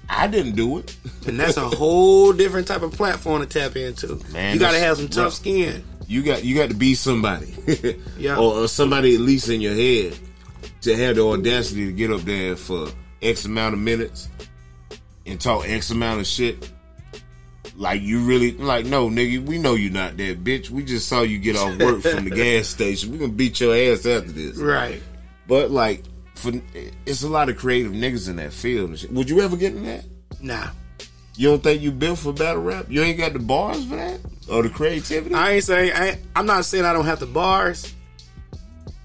[0.09, 0.97] I didn't do it.
[1.27, 4.21] And that's a whole different type of platform to tap into.
[4.33, 5.85] Man, you got to have some tough skin.
[6.11, 7.55] You got you got to be somebody,
[8.19, 8.35] Yeah.
[8.37, 10.19] or, or somebody at least in your head
[10.81, 12.89] to have the audacity to get up there for
[13.23, 14.28] X amount of minutes
[15.24, 16.69] and talk X amount of shit.
[17.77, 20.69] Like you really like no nigga, we know you're not that bitch.
[20.69, 23.12] We just saw you get off work from the gas station.
[23.12, 24.57] We gonna beat your ass after this.
[24.57, 25.01] Right.
[25.47, 26.03] But like,
[26.35, 26.51] for
[27.07, 28.91] it's a lot of creative niggas in that field.
[28.91, 29.12] And shit.
[29.12, 30.05] Would you ever get in that?
[30.41, 30.70] Nah.
[31.37, 32.87] You don't think you built for battle rap?
[32.89, 34.19] You ain't got the bars for that
[34.51, 35.35] or the creativity?
[35.35, 36.18] I ain't saying I.
[36.35, 37.94] I'm not saying I don't have the bars.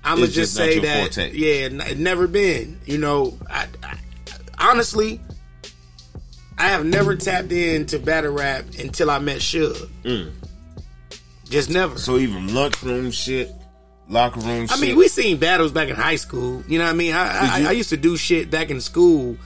[0.04, 1.32] I'm gonna just just say that forte.
[1.34, 2.80] yeah, n- it never been.
[2.86, 3.98] You know, I, I
[4.60, 5.20] honestly,
[6.58, 9.90] I have never tapped into battle rap until I met Suge.
[11.50, 11.96] Just never.
[11.96, 12.00] Mm.
[12.00, 13.52] so even lunchroom shit,
[14.08, 14.80] locker room I shit.
[14.80, 16.64] mean, we seen battles back in high school.
[16.68, 17.14] You know what I mean?
[17.14, 19.38] I, I, I used to do shit back in school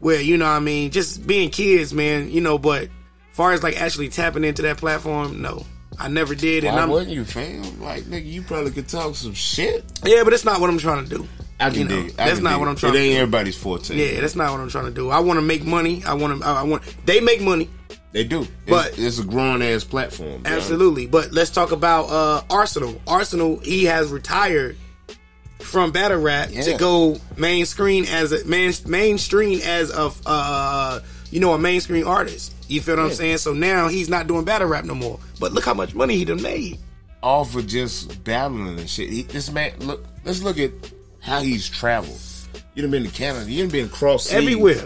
[0.00, 2.88] where, you know what I mean, just being kids, man, you know, but
[3.34, 5.64] far as like actually tapping into that platform, no.
[5.96, 6.64] I never did.
[6.64, 7.80] And Why I'm, wasn't you, fam?
[7.80, 9.84] Like, nigga, you probably could talk some shit.
[10.04, 11.28] yeah, but it's not what I'm trying to do.
[11.60, 12.12] I can You know, dig.
[12.18, 12.68] I that's not dig what.
[12.68, 13.18] I'm trying It to ain't do.
[13.20, 13.94] everybody's forte.
[13.94, 15.10] Yeah, that's not what I'm trying to do.
[15.10, 16.02] I want to make money.
[16.04, 16.46] I want to.
[16.48, 16.82] I want.
[17.06, 17.70] They make money,
[18.10, 18.44] they do.
[18.66, 20.42] But- it's, it's a grown ass platform.
[20.42, 20.52] bro.
[20.52, 21.06] absolutely.
[21.06, 22.94] But let's talk about uh, Arsonal.
[23.04, 23.64] Arsonal.
[23.64, 24.76] He has retired
[25.60, 31.00] from battle rap to go main screen as a main mainstream as a uh,
[31.34, 32.54] you know a mainstream artist.
[32.68, 33.38] You feel what I'm saying?
[33.38, 35.18] So now he's not doing battle rap no more.
[35.40, 36.78] But look how much money he done made.
[37.24, 39.10] All for just battling and shit.
[39.10, 40.06] He, this man, look.
[40.24, 40.70] Let's look at
[41.20, 42.20] how he's traveled.
[42.74, 43.50] You done been to Canada.
[43.50, 44.84] You done been across seas Everywhere.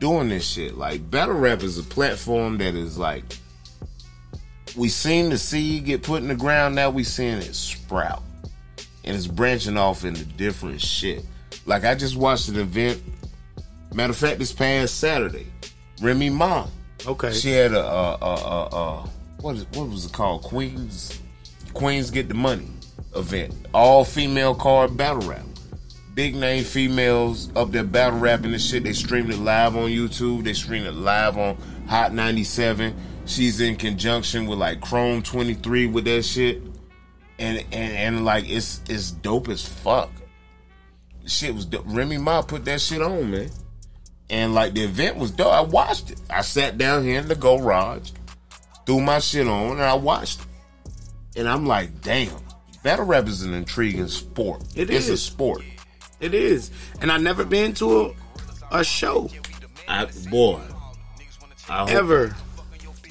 [0.00, 0.76] doing this shit.
[0.76, 3.22] Like battle rap is a platform that is like
[4.76, 6.74] we seen the seed get put in the ground.
[6.74, 8.24] Now we seeing it sprout,
[9.04, 11.24] and it's branching off into different shit.
[11.66, 13.00] Like I just watched an event.
[13.94, 15.46] Matter of fact, this past Saturday,
[16.00, 16.66] Remy Ma,
[17.06, 17.32] Okay.
[17.32, 19.08] she had a, a, a, a, a
[19.40, 20.42] what is what was it called?
[20.42, 21.20] Queens
[21.74, 22.68] Queens get the money
[23.16, 23.54] event.
[23.74, 25.44] All female card battle rap.
[26.14, 28.84] Big name females up there battle rapping and shit.
[28.84, 30.44] They streamed it live on YouTube.
[30.44, 31.56] They streamed it live on
[31.88, 32.94] Hot 97.
[33.26, 36.62] She's in conjunction with like Chrome 23 with that shit.
[37.38, 40.10] And and, and like it's it's dope as fuck.
[41.26, 41.84] Shit was dope.
[41.86, 43.50] Remy Ma put that shit on, man.
[44.30, 45.52] And like the event was dope.
[45.52, 46.20] I watched it.
[46.30, 48.10] I sat down here in the garage,
[48.86, 50.46] threw my shit on, and I watched it.
[51.40, 52.30] And I'm like, damn,
[52.82, 54.62] battle rap is an intriguing sport.
[54.74, 55.62] It it's a sport.
[56.20, 56.70] It is,
[57.00, 58.12] and I never been to a
[58.70, 59.28] a show
[59.86, 60.60] I boy,
[61.68, 62.34] I ever,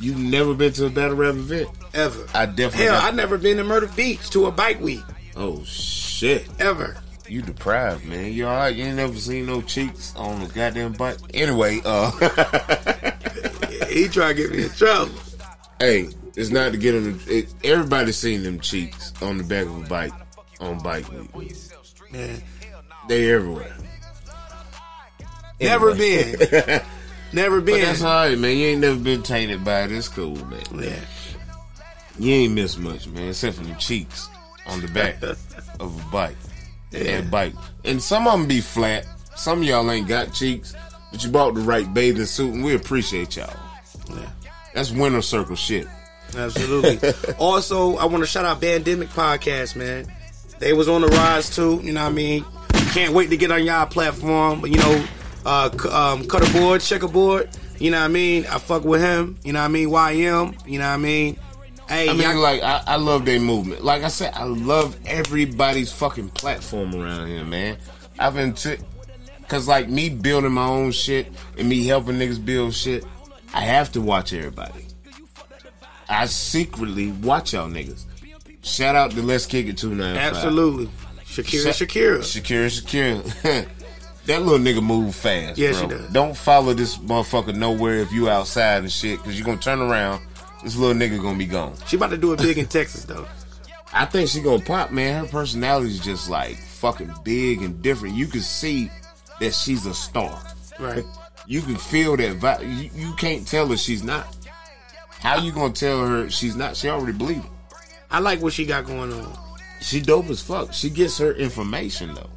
[0.02, 1.70] you've never been to a battle rap event.
[1.94, 2.26] ever.
[2.34, 2.86] I definitely.
[2.86, 5.02] Hell, got- I never been to Myrtle Beach to a bike week
[5.36, 6.98] oh shit, ever.
[7.28, 8.32] You deprived, man.
[8.34, 8.76] You alright?
[8.76, 11.18] You ain't never seen no cheeks on a goddamn bike.
[11.34, 12.12] Anyway, uh,
[13.90, 15.12] He tried to get me in trouble.
[15.80, 17.18] hey, it's not to get in.
[17.20, 20.14] The, it, everybody's seen them cheeks on the back of a bike
[20.60, 21.06] on bike
[21.36, 21.56] week.
[22.12, 22.42] Man,
[23.08, 23.76] They everywhere.
[25.62, 26.36] never Anyway.
[26.50, 26.82] been.
[27.34, 27.82] Never But been.
[27.82, 28.56] that's all right, man.
[28.56, 29.92] You ain't never been tainted by it.
[29.92, 30.62] It's cool, man.
[30.80, 31.00] yeah.
[32.20, 34.30] You ain't missed much, man, except for the cheeks
[34.68, 35.20] on the back
[35.80, 36.36] of a bike.
[36.94, 37.54] And bike.
[37.84, 39.06] And some of them be flat.
[39.36, 40.76] Some of y'all ain't got cheeks,
[41.12, 43.54] but you bought the right bathing suit, and we appreciate y'all.
[44.10, 44.30] Yeah.
[44.74, 45.88] That's winter circle shit.
[46.36, 47.00] Absolutely.
[47.38, 50.12] also, I want to shout out Bandemic Podcast, man.
[50.60, 51.82] They was on the rise too.
[51.84, 52.46] You know what I mean?
[52.92, 54.62] Can't wait to get on y'all platform.
[54.62, 55.06] But you know,
[55.46, 57.50] uh, c- um, cut a board, checkerboard.
[57.80, 58.46] You know what I mean?
[58.46, 59.38] I fuck with him.
[59.44, 59.90] You know what I mean?
[59.90, 60.68] YM.
[60.68, 61.38] You know what I mean?
[61.88, 63.84] Hey, I mean, like, I, I love their movement.
[63.84, 67.78] Like I said, I love everybody's fucking platform around here, man.
[68.18, 68.78] I've been to,
[69.48, 71.28] cause like me building my own shit
[71.58, 73.04] and me helping niggas build shit,
[73.54, 74.86] I have to watch everybody.
[76.10, 78.06] I secretly watch y'all niggas.
[78.62, 80.36] Shout out to Let's Kick It 295.
[80.36, 80.90] absolutely.
[81.26, 82.20] Shakira, Sha- Shakira.
[82.20, 83.68] Shakira, Shakira.
[84.26, 85.58] that little nigga move fast.
[85.58, 85.90] Yes, bro.
[85.90, 86.10] she does.
[86.12, 90.22] Don't follow this motherfucker nowhere if you outside and shit, cause you're gonna turn around.
[90.64, 91.76] This little nigga gonna be gone.
[91.88, 93.28] She about to do it big in Texas though.
[93.92, 95.26] I think she gonna pop, man.
[95.26, 98.16] Her personality is just like fucking big and different.
[98.16, 98.90] You can see
[99.40, 100.42] that she's a star.
[100.80, 101.04] Right.
[101.48, 102.62] You can feel that vibe.
[102.62, 104.36] You, you can't tell her she's not.
[105.20, 106.76] How you gonna tell her she's not?
[106.78, 107.52] She already believe it.
[108.10, 109.38] I like what she got going on.
[109.82, 110.72] She dope as fuck.
[110.74, 112.30] She gets her information though.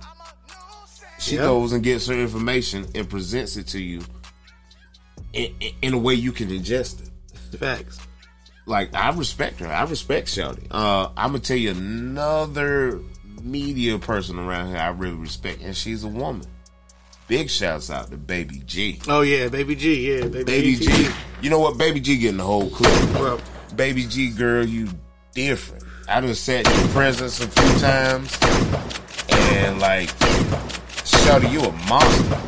[1.18, 1.42] She Yeah.
[1.42, 4.02] goes and gets her information and presents it to you
[5.32, 7.58] in, in- in a way you can ingest it.
[7.58, 7.98] Facts.
[8.66, 9.68] Like I respect her.
[9.68, 10.66] I respect Shouty.
[10.70, 13.00] Uh, I'm gonna tell you another
[13.42, 16.46] media person around here I really respect, and she's a woman.
[17.28, 19.00] Big shouts out to Baby G.
[19.08, 20.12] Oh yeah, baby G.
[20.12, 20.86] Yeah, baby, Baby G.
[20.86, 21.10] G.
[21.42, 21.78] You know what?
[21.78, 22.92] Baby G getting the whole clip.
[23.14, 23.40] Well,
[23.74, 24.88] Baby G girl, you
[25.34, 25.84] different.
[26.08, 28.38] I done sat in your presence a few times,
[29.28, 30.08] and like,
[31.04, 32.40] Shouty, you a monster.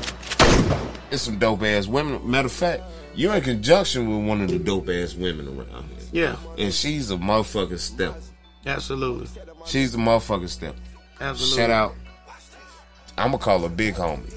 [1.11, 2.29] It's some dope ass women.
[2.31, 2.83] Matter of fact,
[3.15, 5.98] you're in conjunction with one of the dope ass women around here.
[6.13, 8.15] Yeah, And she's a motherfucking step.
[8.67, 9.27] absolutely,
[9.67, 10.75] She's a motherfucking step.
[11.21, 11.57] absolutely.
[11.57, 11.95] Shout out.
[13.17, 14.31] I'm gonna call her Big Homie.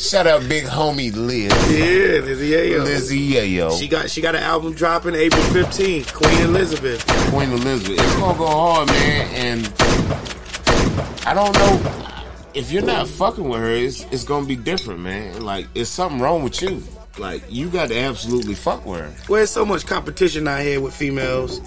[0.10, 1.50] Shout out Big Homie Liz.
[1.70, 2.82] Yeah, Lizzie Yayo.
[2.84, 3.78] Lizzie Yayo.
[3.78, 6.14] She got she got an album dropping April 15th.
[6.14, 7.04] Queen Elizabeth.
[7.30, 8.00] Queen Elizabeth.
[8.00, 9.34] It's gonna go hard, man.
[9.34, 9.72] And
[11.26, 12.08] I don't know
[12.54, 13.70] if you're not fucking with her.
[13.70, 15.42] It's it's gonna be different, man.
[15.42, 16.82] Like it's something wrong with you.
[17.18, 19.14] Like you got to absolutely fuck with her.
[19.28, 21.60] Well, there's so much competition out here with females.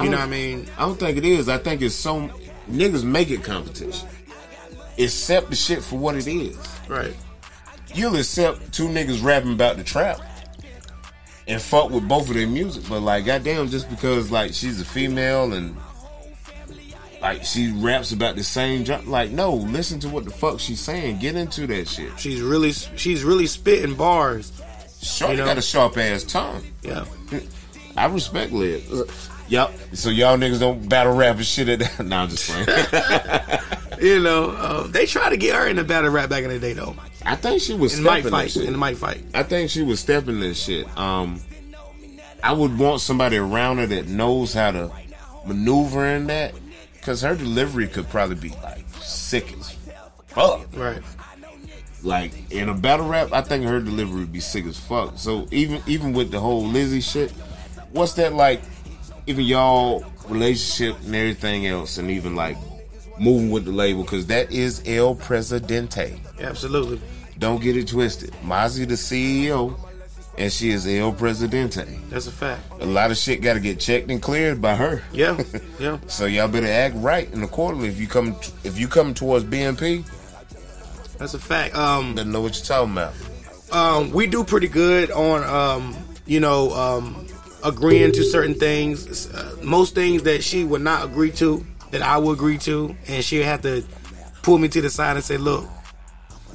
[0.00, 0.68] You know what I mean?
[0.76, 1.48] I don't think it is.
[1.48, 2.30] I think it's so
[2.70, 4.08] niggas make it competition.
[4.98, 6.56] Accept the shit for what it is.
[6.88, 7.14] Right.
[7.94, 10.20] You'll accept two niggas rapping about the trap
[11.48, 14.84] and fuck with both of their music, but like goddamn, just because like she's a
[14.84, 15.76] female and
[17.20, 20.80] like she raps about the same drop, like no, listen to what the fuck she's
[20.80, 21.18] saying.
[21.18, 22.18] Get into that shit.
[22.18, 24.52] She's really she's really spitting bars.
[25.00, 25.46] Shorty You know?
[25.46, 26.62] got a sharp ass tongue.
[26.82, 27.04] Yeah.
[27.96, 29.30] I respect Liz.
[29.48, 29.72] Yep.
[29.94, 32.04] So y'all niggas don't battle rap and shit at that.
[32.06, 33.60] nah, I'm just playing.
[34.00, 36.58] You know, uh, they tried to get her in the battle rap back in the
[36.60, 36.94] day though.
[37.26, 38.56] I think she was In the mic stepping fight.
[38.56, 39.24] In the mic fight.
[39.34, 40.86] I think she was stepping this shit.
[40.96, 41.40] Um,
[42.42, 44.92] I would want somebody around her that knows how to
[45.44, 46.54] maneuver in that,
[47.08, 49.74] because her delivery could probably be like sick as
[50.26, 50.68] fuck.
[50.76, 51.00] Right.
[52.02, 55.14] Like in a battle rap, I think her delivery would be sick as fuck.
[55.16, 57.30] So even even with the whole Lizzie shit,
[57.92, 58.60] what's that like?
[59.26, 62.58] Even y'all relationship and everything else, and even like
[63.18, 66.20] moving with the label, because that is El Presidente.
[66.38, 67.00] Absolutely.
[67.38, 68.32] Don't get it twisted.
[68.44, 69.78] Mozzie the CEO,
[70.38, 71.84] and she is El Presidente.
[72.08, 72.62] That's a fact.
[72.80, 75.02] A lot of shit got to get checked and cleared by her.
[75.12, 75.42] Yeah.
[75.78, 75.98] Yeah.
[76.08, 77.88] So y'all better act right in the accordingly.
[77.88, 78.34] If you come,
[78.64, 80.04] if you come towards BMP,
[81.18, 81.74] That's a fact.
[81.76, 83.14] Um then know what you're talking about.
[83.72, 85.96] um, we do pretty good on um,
[86.26, 87.26] you know um,
[87.64, 89.32] agreeing to certain things.
[89.32, 93.22] Uh, most things that she would not agree to, that I would agree to, and
[93.24, 93.84] she'd have to
[94.42, 95.68] pull me to the side and say, "Look,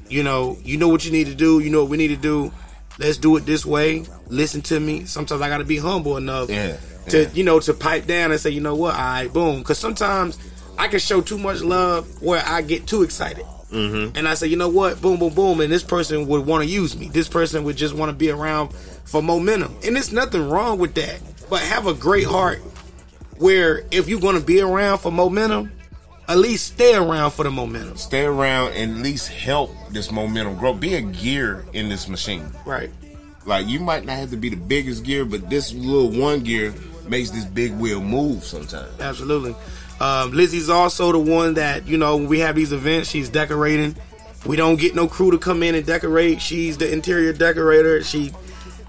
[0.10, 1.60] you know, you know what you need to do.
[1.60, 2.52] You know what we need to do.
[3.00, 4.06] Let's do it this way.
[4.28, 5.06] Listen to me.
[5.06, 6.78] Sometimes I got to be humble enough Yeah,
[7.10, 7.30] to yeah.
[7.34, 9.60] you know to pipe down and say, you know what, all right, boom.
[9.60, 10.38] Because sometimes
[10.78, 13.46] I can show too much love where I get too excited.
[13.72, 14.16] Mm-hmm.
[14.16, 16.70] And I say, you know what, boom, boom, boom, and this person would want to
[16.70, 17.10] use me.
[17.10, 18.72] This person would just want to be around
[19.04, 21.20] for momentum, and there's nothing wrong with that.
[21.50, 22.60] But have a great heart,
[23.38, 25.72] where if you're going to be around for momentum,
[26.28, 27.98] at least stay around for the momentum.
[27.98, 30.74] Stay around and at least help this momentum grow.
[30.74, 32.50] Be a gear in this machine.
[32.66, 32.90] Right.
[33.46, 36.74] Like you might not have to be the biggest gear, but this little one gear
[37.08, 39.00] makes this big wheel move sometimes.
[39.00, 39.56] Absolutely.
[40.00, 43.96] Um, Lizzie's also the one that you know when we have these events, she's decorating.
[44.46, 46.42] We don't get no crew to come in and decorate.
[46.42, 48.04] She's the interior decorator.
[48.04, 48.34] She,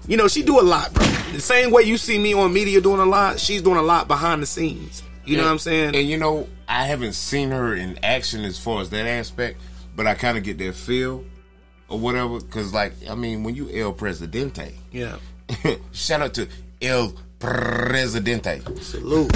[0.07, 1.05] you know, she do a lot, bro.
[1.31, 4.07] The same way you see me on media doing a lot, she's doing a lot
[4.07, 5.03] behind the scenes.
[5.25, 5.95] You know what I'm saying?
[5.95, 9.59] And you know, I haven't seen her in action as far as that aspect,
[9.95, 11.23] but I kind of get that feel
[11.87, 12.39] or whatever.
[12.39, 15.17] Because, like, I mean, when you El Presidente, yeah.
[15.91, 16.47] shout out to
[16.81, 18.61] El Presidente.
[18.81, 19.31] Salute.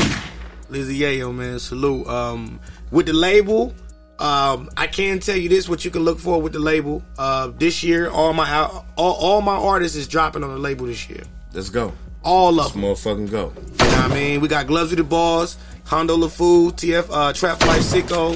[0.69, 1.59] Lizzie Yayo, man.
[1.59, 2.07] Salute.
[2.07, 2.59] Um,
[2.91, 3.73] with the label,
[4.19, 7.03] um, I can tell you this: what you can look for with the label.
[7.17, 8.63] Uh, this year, all my
[8.97, 11.23] all, all my artists is dropping on the label this year.
[11.53, 11.93] Let's go.
[12.23, 12.81] All of Let's them.
[12.81, 13.53] motherfucking go.
[13.55, 14.41] You know what I mean?
[14.41, 15.57] We got Gloves with the Balls,
[15.89, 18.35] Hondo LaFou, TF uh, Trap Life Sicko.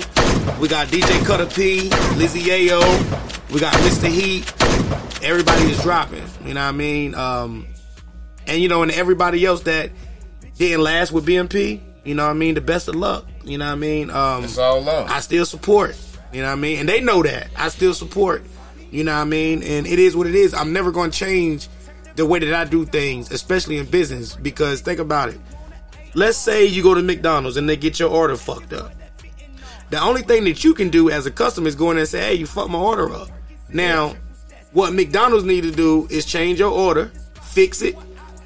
[0.59, 1.81] We got DJ Cutter P,
[2.17, 2.81] Lizzie Yayo.
[3.53, 4.07] We got Mr.
[4.07, 4.51] Heat.
[5.23, 6.23] Everybody is dropping.
[6.43, 7.13] You know what I mean?
[7.13, 7.67] Um,
[8.47, 9.91] and you know, and everybody else that
[10.57, 11.80] didn't last with BMP.
[12.03, 12.55] You know what I mean?
[12.55, 13.27] The best of luck.
[13.43, 14.09] You know what I mean?
[14.09, 15.11] Um, It's all love.
[15.11, 15.95] I still support.
[16.34, 16.80] You know what I mean?
[16.80, 17.49] And they know that.
[17.55, 18.43] I still support.
[18.89, 19.61] You know what I mean?
[19.61, 20.55] And it is what it is.
[20.55, 21.67] I'm never going to change
[22.15, 25.39] the way that I do things, especially in business, because think about it.
[26.15, 28.91] Let's say you go to McDonald's and they get your order fucked up.
[29.90, 32.19] The only thing that you can do as a customer is go in and say,
[32.22, 33.30] hey, you fucked my order up.
[33.69, 34.15] Now,
[34.72, 37.11] what McDonald's need to do is change your order,
[37.41, 37.95] fix it,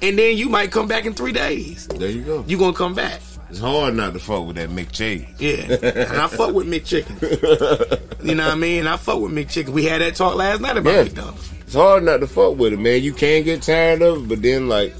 [0.02, 1.86] and then you might come back in three days.
[1.88, 2.44] There you go.
[2.46, 3.20] you going to come back.
[3.50, 5.26] It's hard not to fuck with that McCheese.
[5.38, 8.04] Yeah, and I fuck with McChicken.
[8.22, 8.86] You know what I mean?
[8.86, 9.68] I fuck with McChicken.
[9.68, 11.02] We had that talk last night about Yeah.
[11.04, 11.50] McDonald's.
[11.60, 13.02] It's hard not to fuck with it, man.
[13.02, 14.92] You can get tired of it, but then like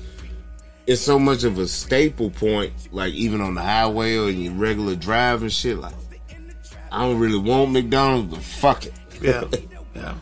[0.89, 4.55] it's so much of a staple point, like even on the highway or in your
[4.55, 5.77] regular drive and shit.
[5.77, 5.95] Like
[6.91, 8.95] I don't really want McDonald's, but fuck it.
[9.21, 9.45] Yeah,
[9.95, 10.15] yeah.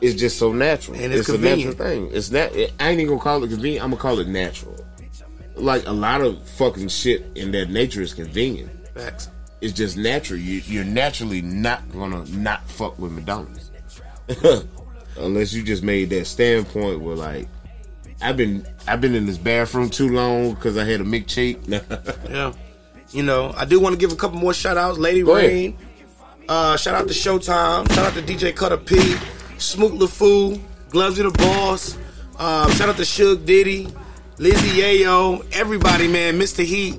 [0.00, 0.96] It's just so natural.
[0.96, 2.10] And it's a natural thing.
[2.12, 2.52] It's not.
[2.52, 3.84] I ain't even gonna call it convenient.
[3.84, 4.76] I'm gonna call it natural.
[5.56, 8.70] Like a lot of fucking shit in that nature is convenient.
[8.94, 9.28] Facts.
[9.60, 10.38] It's just natural.
[10.38, 13.72] You, you're naturally not gonna not fuck with McDonald's,
[15.16, 17.48] unless you just made that standpoint where like,
[18.22, 21.58] I've been I've been in this bathroom too long because I had a McCheek.
[22.30, 22.52] Yeah.
[23.10, 24.96] You know, I do want to give a couple more shout outs.
[24.98, 25.34] Lady Go.
[25.34, 25.76] Rain.
[26.48, 27.90] Uh, shout out to Showtime.
[27.92, 29.16] Shout out to DJ Cutter P.
[29.58, 30.58] Smoot LaFou.
[30.88, 31.98] Gloves of the Boss.
[32.38, 33.86] Uh, shout out to Suge Diddy.
[34.38, 35.44] Lizzie Yayo.
[35.52, 36.38] Everybody, man.
[36.38, 36.64] Mr.
[36.64, 36.98] Heat.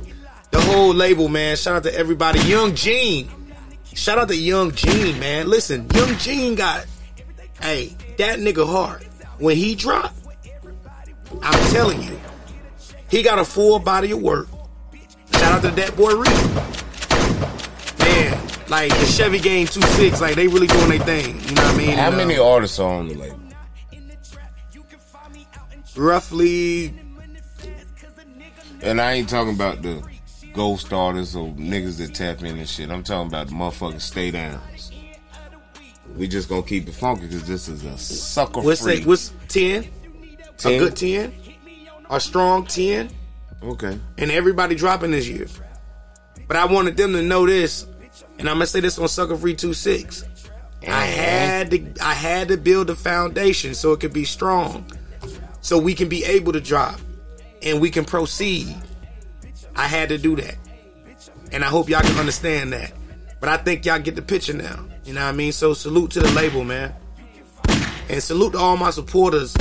[0.52, 1.58] The whole label, man.
[1.58, 2.40] Shout out to everybody.
[2.42, 3.28] Young Gene.
[3.96, 5.50] Shout out to Young Gene, man.
[5.50, 6.86] Listen, Young Gene got,
[7.60, 9.04] hey, that nigga hard.
[9.40, 10.16] When he dropped,
[11.42, 12.20] I'm telling you,
[13.10, 14.48] he got a full body of work.
[15.34, 16.30] Shout out to that boy Reed.
[18.00, 21.40] Man, like the Chevy Game 2-6, like they really doing their thing.
[21.42, 21.90] You know what I mean?
[21.98, 23.40] How And, uh, many artists are on the label?
[25.96, 26.94] Roughly,
[28.82, 30.04] And I ain't talking about the
[30.54, 32.90] ghost artists or niggas that tap in and shit.
[32.90, 34.92] I'm talking about the motherfucking stay downs.
[36.18, 39.04] We just gonna keep it funky because this is a sucker what's free.
[39.04, 39.30] what's
[40.64, 40.74] 10?
[40.74, 41.34] A good 10?
[42.10, 43.10] A strong 10?
[43.64, 43.98] okay.
[44.18, 45.48] and everybody dropping this year.
[46.48, 47.86] But I wanted them to know this,
[48.38, 50.26] and I'm gonna say this on Sucker Free 26.
[50.88, 54.86] I had to I had to build a foundation so it could be strong.
[55.62, 57.00] So we can be able to drop
[57.62, 58.76] and we can proceed.
[59.76, 60.58] I had to do that.
[61.52, 62.92] And I hope y'all can understand that.
[63.40, 64.86] But I think y'all get the picture now.
[65.06, 65.52] You know what I mean?
[65.52, 66.94] So salute to the label, man.
[68.10, 69.56] And salute to all my supporters,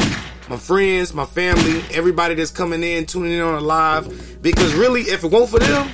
[0.52, 4.42] my friends, my family, everybody that's coming in, tuning in on the live.
[4.42, 5.88] Because really, if it weren't for them,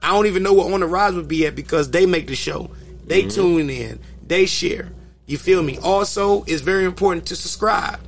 [0.00, 2.36] I don't even know what On the Rise would be at because they make the
[2.36, 2.70] show.
[3.04, 3.98] They tune in.
[4.24, 4.92] They share.
[5.26, 5.76] You feel me?
[5.78, 7.98] Also, it's very important to subscribe.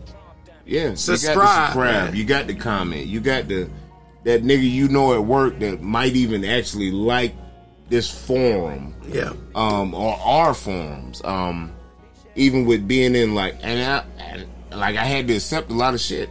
[0.66, 2.14] Yeah, Subscribe, You got subscribe.
[2.14, 3.06] You got to comment.
[3.06, 3.68] You got the
[4.22, 7.35] that nigga you know at work that might even actually like
[7.89, 9.32] this forum, Yeah.
[9.56, 11.20] um, or our forums.
[11.24, 11.72] Um,
[12.36, 15.95] even with being in like, and I, and, like I had to accept a lot
[15.95, 16.31] of shit.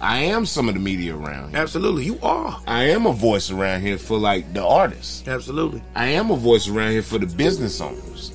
[0.00, 1.58] I am some of the media around here.
[1.58, 2.04] Absolutely.
[2.04, 2.58] You are.
[2.66, 5.28] I am a voice around here for like the artists.
[5.28, 5.82] Absolutely.
[5.94, 8.32] I am a voice around here for the business owners.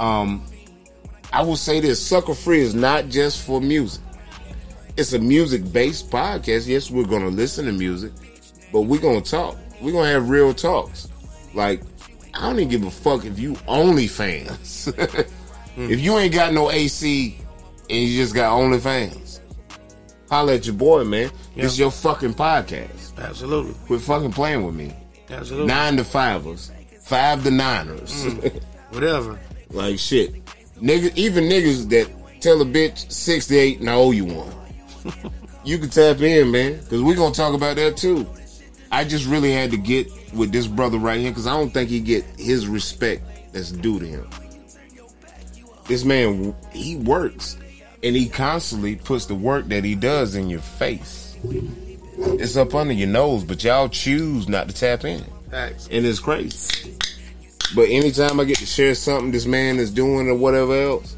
[0.00, 0.44] Um,
[1.32, 4.02] I will say this: Sucker Free is not just for music.
[4.96, 6.66] It's a music-based podcast.
[6.66, 8.12] Yes, we're gonna listen to music,
[8.72, 9.56] but we're gonna talk.
[9.80, 11.08] We're gonna have real talks.
[11.54, 11.82] Like,
[12.34, 14.88] I don't even give a fuck if you only fans.
[15.76, 17.38] if you ain't got no AC
[17.88, 19.40] and you just got OnlyFans,
[20.28, 21.30] holla at your boy, man.
[21.54, 23.16] This is your fucking podcast.
[23.18, 23.74] Absolutely.
[23.86, 24.92] Quit fucking playing with me
[25.30, 25.66] Absolutely.
[25.66, 28.24] nine to fivers, five to niners.
[28.24, 28.62] Mm.
[28.90, 29.40] Whatever.
[29.70, 30.44] like shit.
[30.80, 32.10] Nigga, even niggas that
[32.40, 34.52] tell a bitch 68 and I owe you one.
[35.64, 38.26] you can tap in, man, because we're gonna talk about that too.
[38.92, 41.90] I just really had to get with this brother right here because I don't think
[41.90, 44.28] he get his respect that's due to him.
[45.86, 47.58] This man, he works,
[48.02, 51.36] and he constantly puts the work that he does in your face.
[52.18, 55.88] It's up under your nose, but y'all choose not to tap in, Facts.
[55.90, 56.96] and it's crazy.
[57.74, 61.16] But anytime I get to share something this man is doing or whatever else,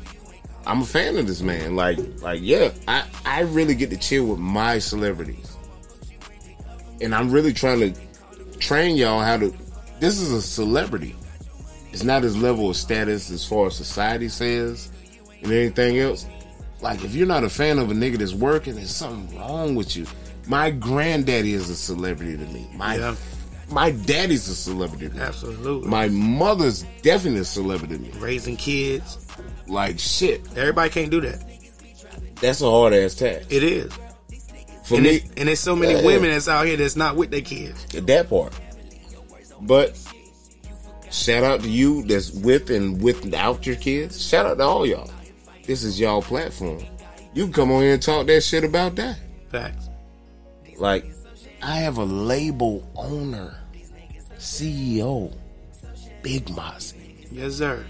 [0.67, 1.77] I'm a fan of this man.
[1.77, 5.57] Like, like yeah, I I really get to chill with my celebrities,
[7.01, 8.01] and I'm really trying to
[8.59, 9.55] train y'all how to.
[10.01, 11.17] This is a celebrity.
[11.93, 14.91] It's not his level of status as far as society says
[15.43, 16.27] and anything else.
[16.81, 19.97] Like, if you're not a fan of a nigga that's working, there's something wrong with
[19.97, 20.07] you.
[20.47, 22.69] My granddaddy is a celebrity to me.
[22.77, 23.15] My Yeah.
[23.71, 25.21] my daddy's a celebrity to me.
[25.21, 25.89] Absolutely.
[25.91, 28.11] My mother's definitely a celebrity to me.
[28.19, 29.19] Raising kids.
[29.67, 30.41] Like shit.
[30.57, 31.43] Everybody can't do that.
[32.41, 33.47] That's a hard ass task.
[33.51, 33.93] It is.
[34.85, 37.43] For And, me, and there's so many women that's out here that's not with their
[37.43, 37.85] kids.
[37.93, 38.55] that part.
[39.61, 39.99] But
[41.11, 44.25] shout out to you that's with and without your kids.
[44.27, 45.11] Shout out to all y'all.
[45.69, 46.83] This is y'all platform.
[47.35, 49.19] You can come on here and talk that shit about that.
[49.53, 49.91] Facts.
[50.79, 51.05] Like,
[51.61, 53.55] I have a label owner,
[54.39, 55.37] CEO,
[56.23, 56.95] Big Moz,
[57.31, 57.85] Yes, sir.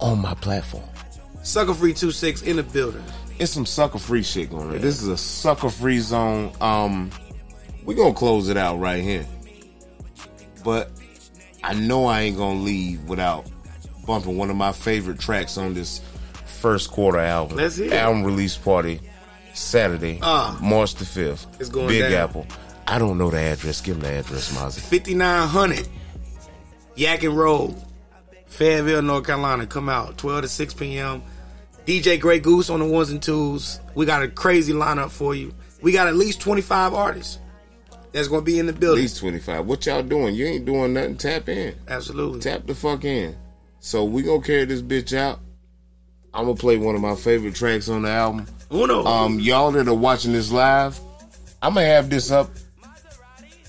[0.00, 0.82] on my platform.
[1.44, 3.04] Sucker Free 26 in the building.
[3.38, 4.80] It's some sucker free shit going on.
[4.80, 6.50] This is a sucker free zone.
[6.60, 7.12] Um,
[7.84, 9.24] we gonna close it out right here.
[10.64, 10.90] But
[11.62, 13.46] I know I ain't gonna leave without
[14.08, 16.00] bumping one of my favorite tracks on this
[16.58, 17.56] first quarter album.
[17.56, 17.92] Let's hear it.
[17.94, 19.00] Album release party
[19.54, 21.46] Saturday, Uh, March the fifth.
[21.60, 22.12] it's going Big down.
[22.12, 22.46] Apple.
[22.86, 23.80] I don't know the address.
[23.80, 24.80] Give me the address, Mozzie.
[24.80, 25.88] 5900
[26.96, 27.74] Yadkin Road,
[28.46, 29.66] Fayetteville, North Carolina.
[29.66, 31.22] Come out 12 to 6 p.m.
[31.86, 33.80] DJ Grey Goose on the ones and twos.
[33.94, 35.54] We got a crazy lineup for you.
[35.80, 37.38] We got at least 25 artists
[38.12, 38.98] that's going to be in the building.
[39.00, 39.66] At least twenty five.
[39.66, 40.34] What y'all doing?
[40.34, 41.16] You ain't doing nothing.
[41.18, 41.74] Tap in.
[41.88, 42.40] Absolutely.
[42.40, 43.36] Tap the fuck in.
[43.80, 45.40] So we gonna carry this bitch out.
[46.34, 48.46] I'm gonna play one of my favorite tracks on the album.
[48.70, 49.04] Uno.
[49.04, 50.98] Um, y'all that are watching this live,
[51.62, 52.50] I'm gonna have this up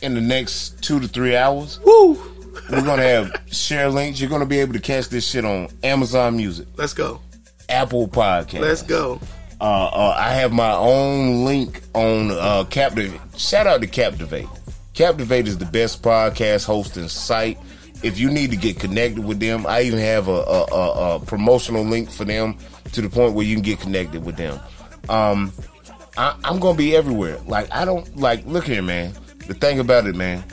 [0.02, 1.80] in the next two to three hours.
[1.84, 2.14] Woo!
[2.69, 4.19] We're gonna have share links.
[4.19, 7.22] You're gonna be able to catch this shit on Amazon Music, Let's go.
[7.69, 8.60] Apple Podcast.
[8.60, 9.19] Let's go.
[9.61, 13.19] Uh, uh, I have my own link on uh, Captivate.
[13.38, 14.48] Shout out to Captivate.
[14.94, 17.57] Captivate is the best podcast hosting site.
[18.02, 21.20] If you need to get connected with them, I even have a, a, a, a
[21.20, 22.58] promotional link for them
[22.94, 24.60] to the point where you can get connected with them.
[25.10, 25.52] Um,
[26.18, 27.40] I, I'm gonna be everywhere.
[27.46, 28.46] Like I don't like.
[28.46, 29.14] Look here, man.
[29.48, 30.44] The thing about it, man.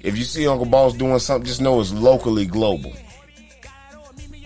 [0.00, 2.92] If you see Uncle Boss doing something, just know it's locally global.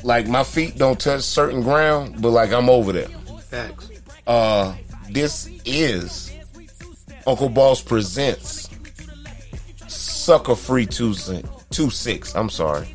[0.02, 3.08] Like my feet don't touch certain ground, but like I'm over there
[3.48, 3.90] Facts.
[4.26, 4.74] uh
[5.10, 6.32] this is
[7.26, 8.70] Uncle Boss presents
[9.88, 10.86] Sucker Free
[11.70, 12.34] 26.
[12.34, 12.86] I'm sorry.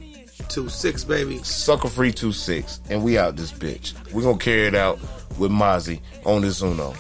[0.50, 1.38] 2 6, baby.
[1.44, 3.94] Sucker Free two six, And we out this bitch.
[4.14, 5.00] we gonna carry it out
[5.40, 6.94] with Mozzie on this Uno.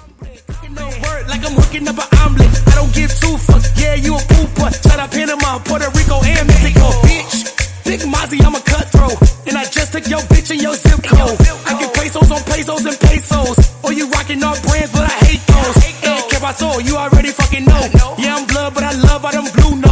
[0.71, 0.87] No
[1.27, 2.49] like I'm hooking up an omelet.
[2.67, 3.69] I don't give two fucks.
[3.79, 4.71] Yeah, you a pooper.
[4.81, 7.85] Shout out Panama, Puerto Rico, and Mexico, bitch.
[7.85, 9.19] Big Mozzie, I'm a cutthroat.
[9.47, 11.37] And I just took your bitch and your zip code.
[11.67, 13.57] I get pesos on pesos and pesos.
[13.83, 15.75] Or you rocking all brands, but I hate those.
[16.07, 17.83] And Capaso, you already fucking know.
[18.17, 19.84] Yeah, I'm blood, but I love all them blue notes.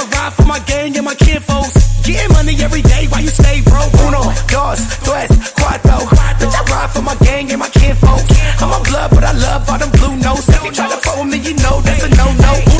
[0.00, 2.00] I'ma ride for my gang and my kid folks.
[2.06, 3.92] Getting money every day while you stay broke.
[4.00, 6.08] Uno, dos, tres, cuatro.
[6.40, 8.24] Bitch, I ride for my gang and my kid folks.
[8.62, 10.48] I'm on blood, but I love all them blue nose.
[10.48, 12.60] If you try to fuck with me, you know that's a no-no.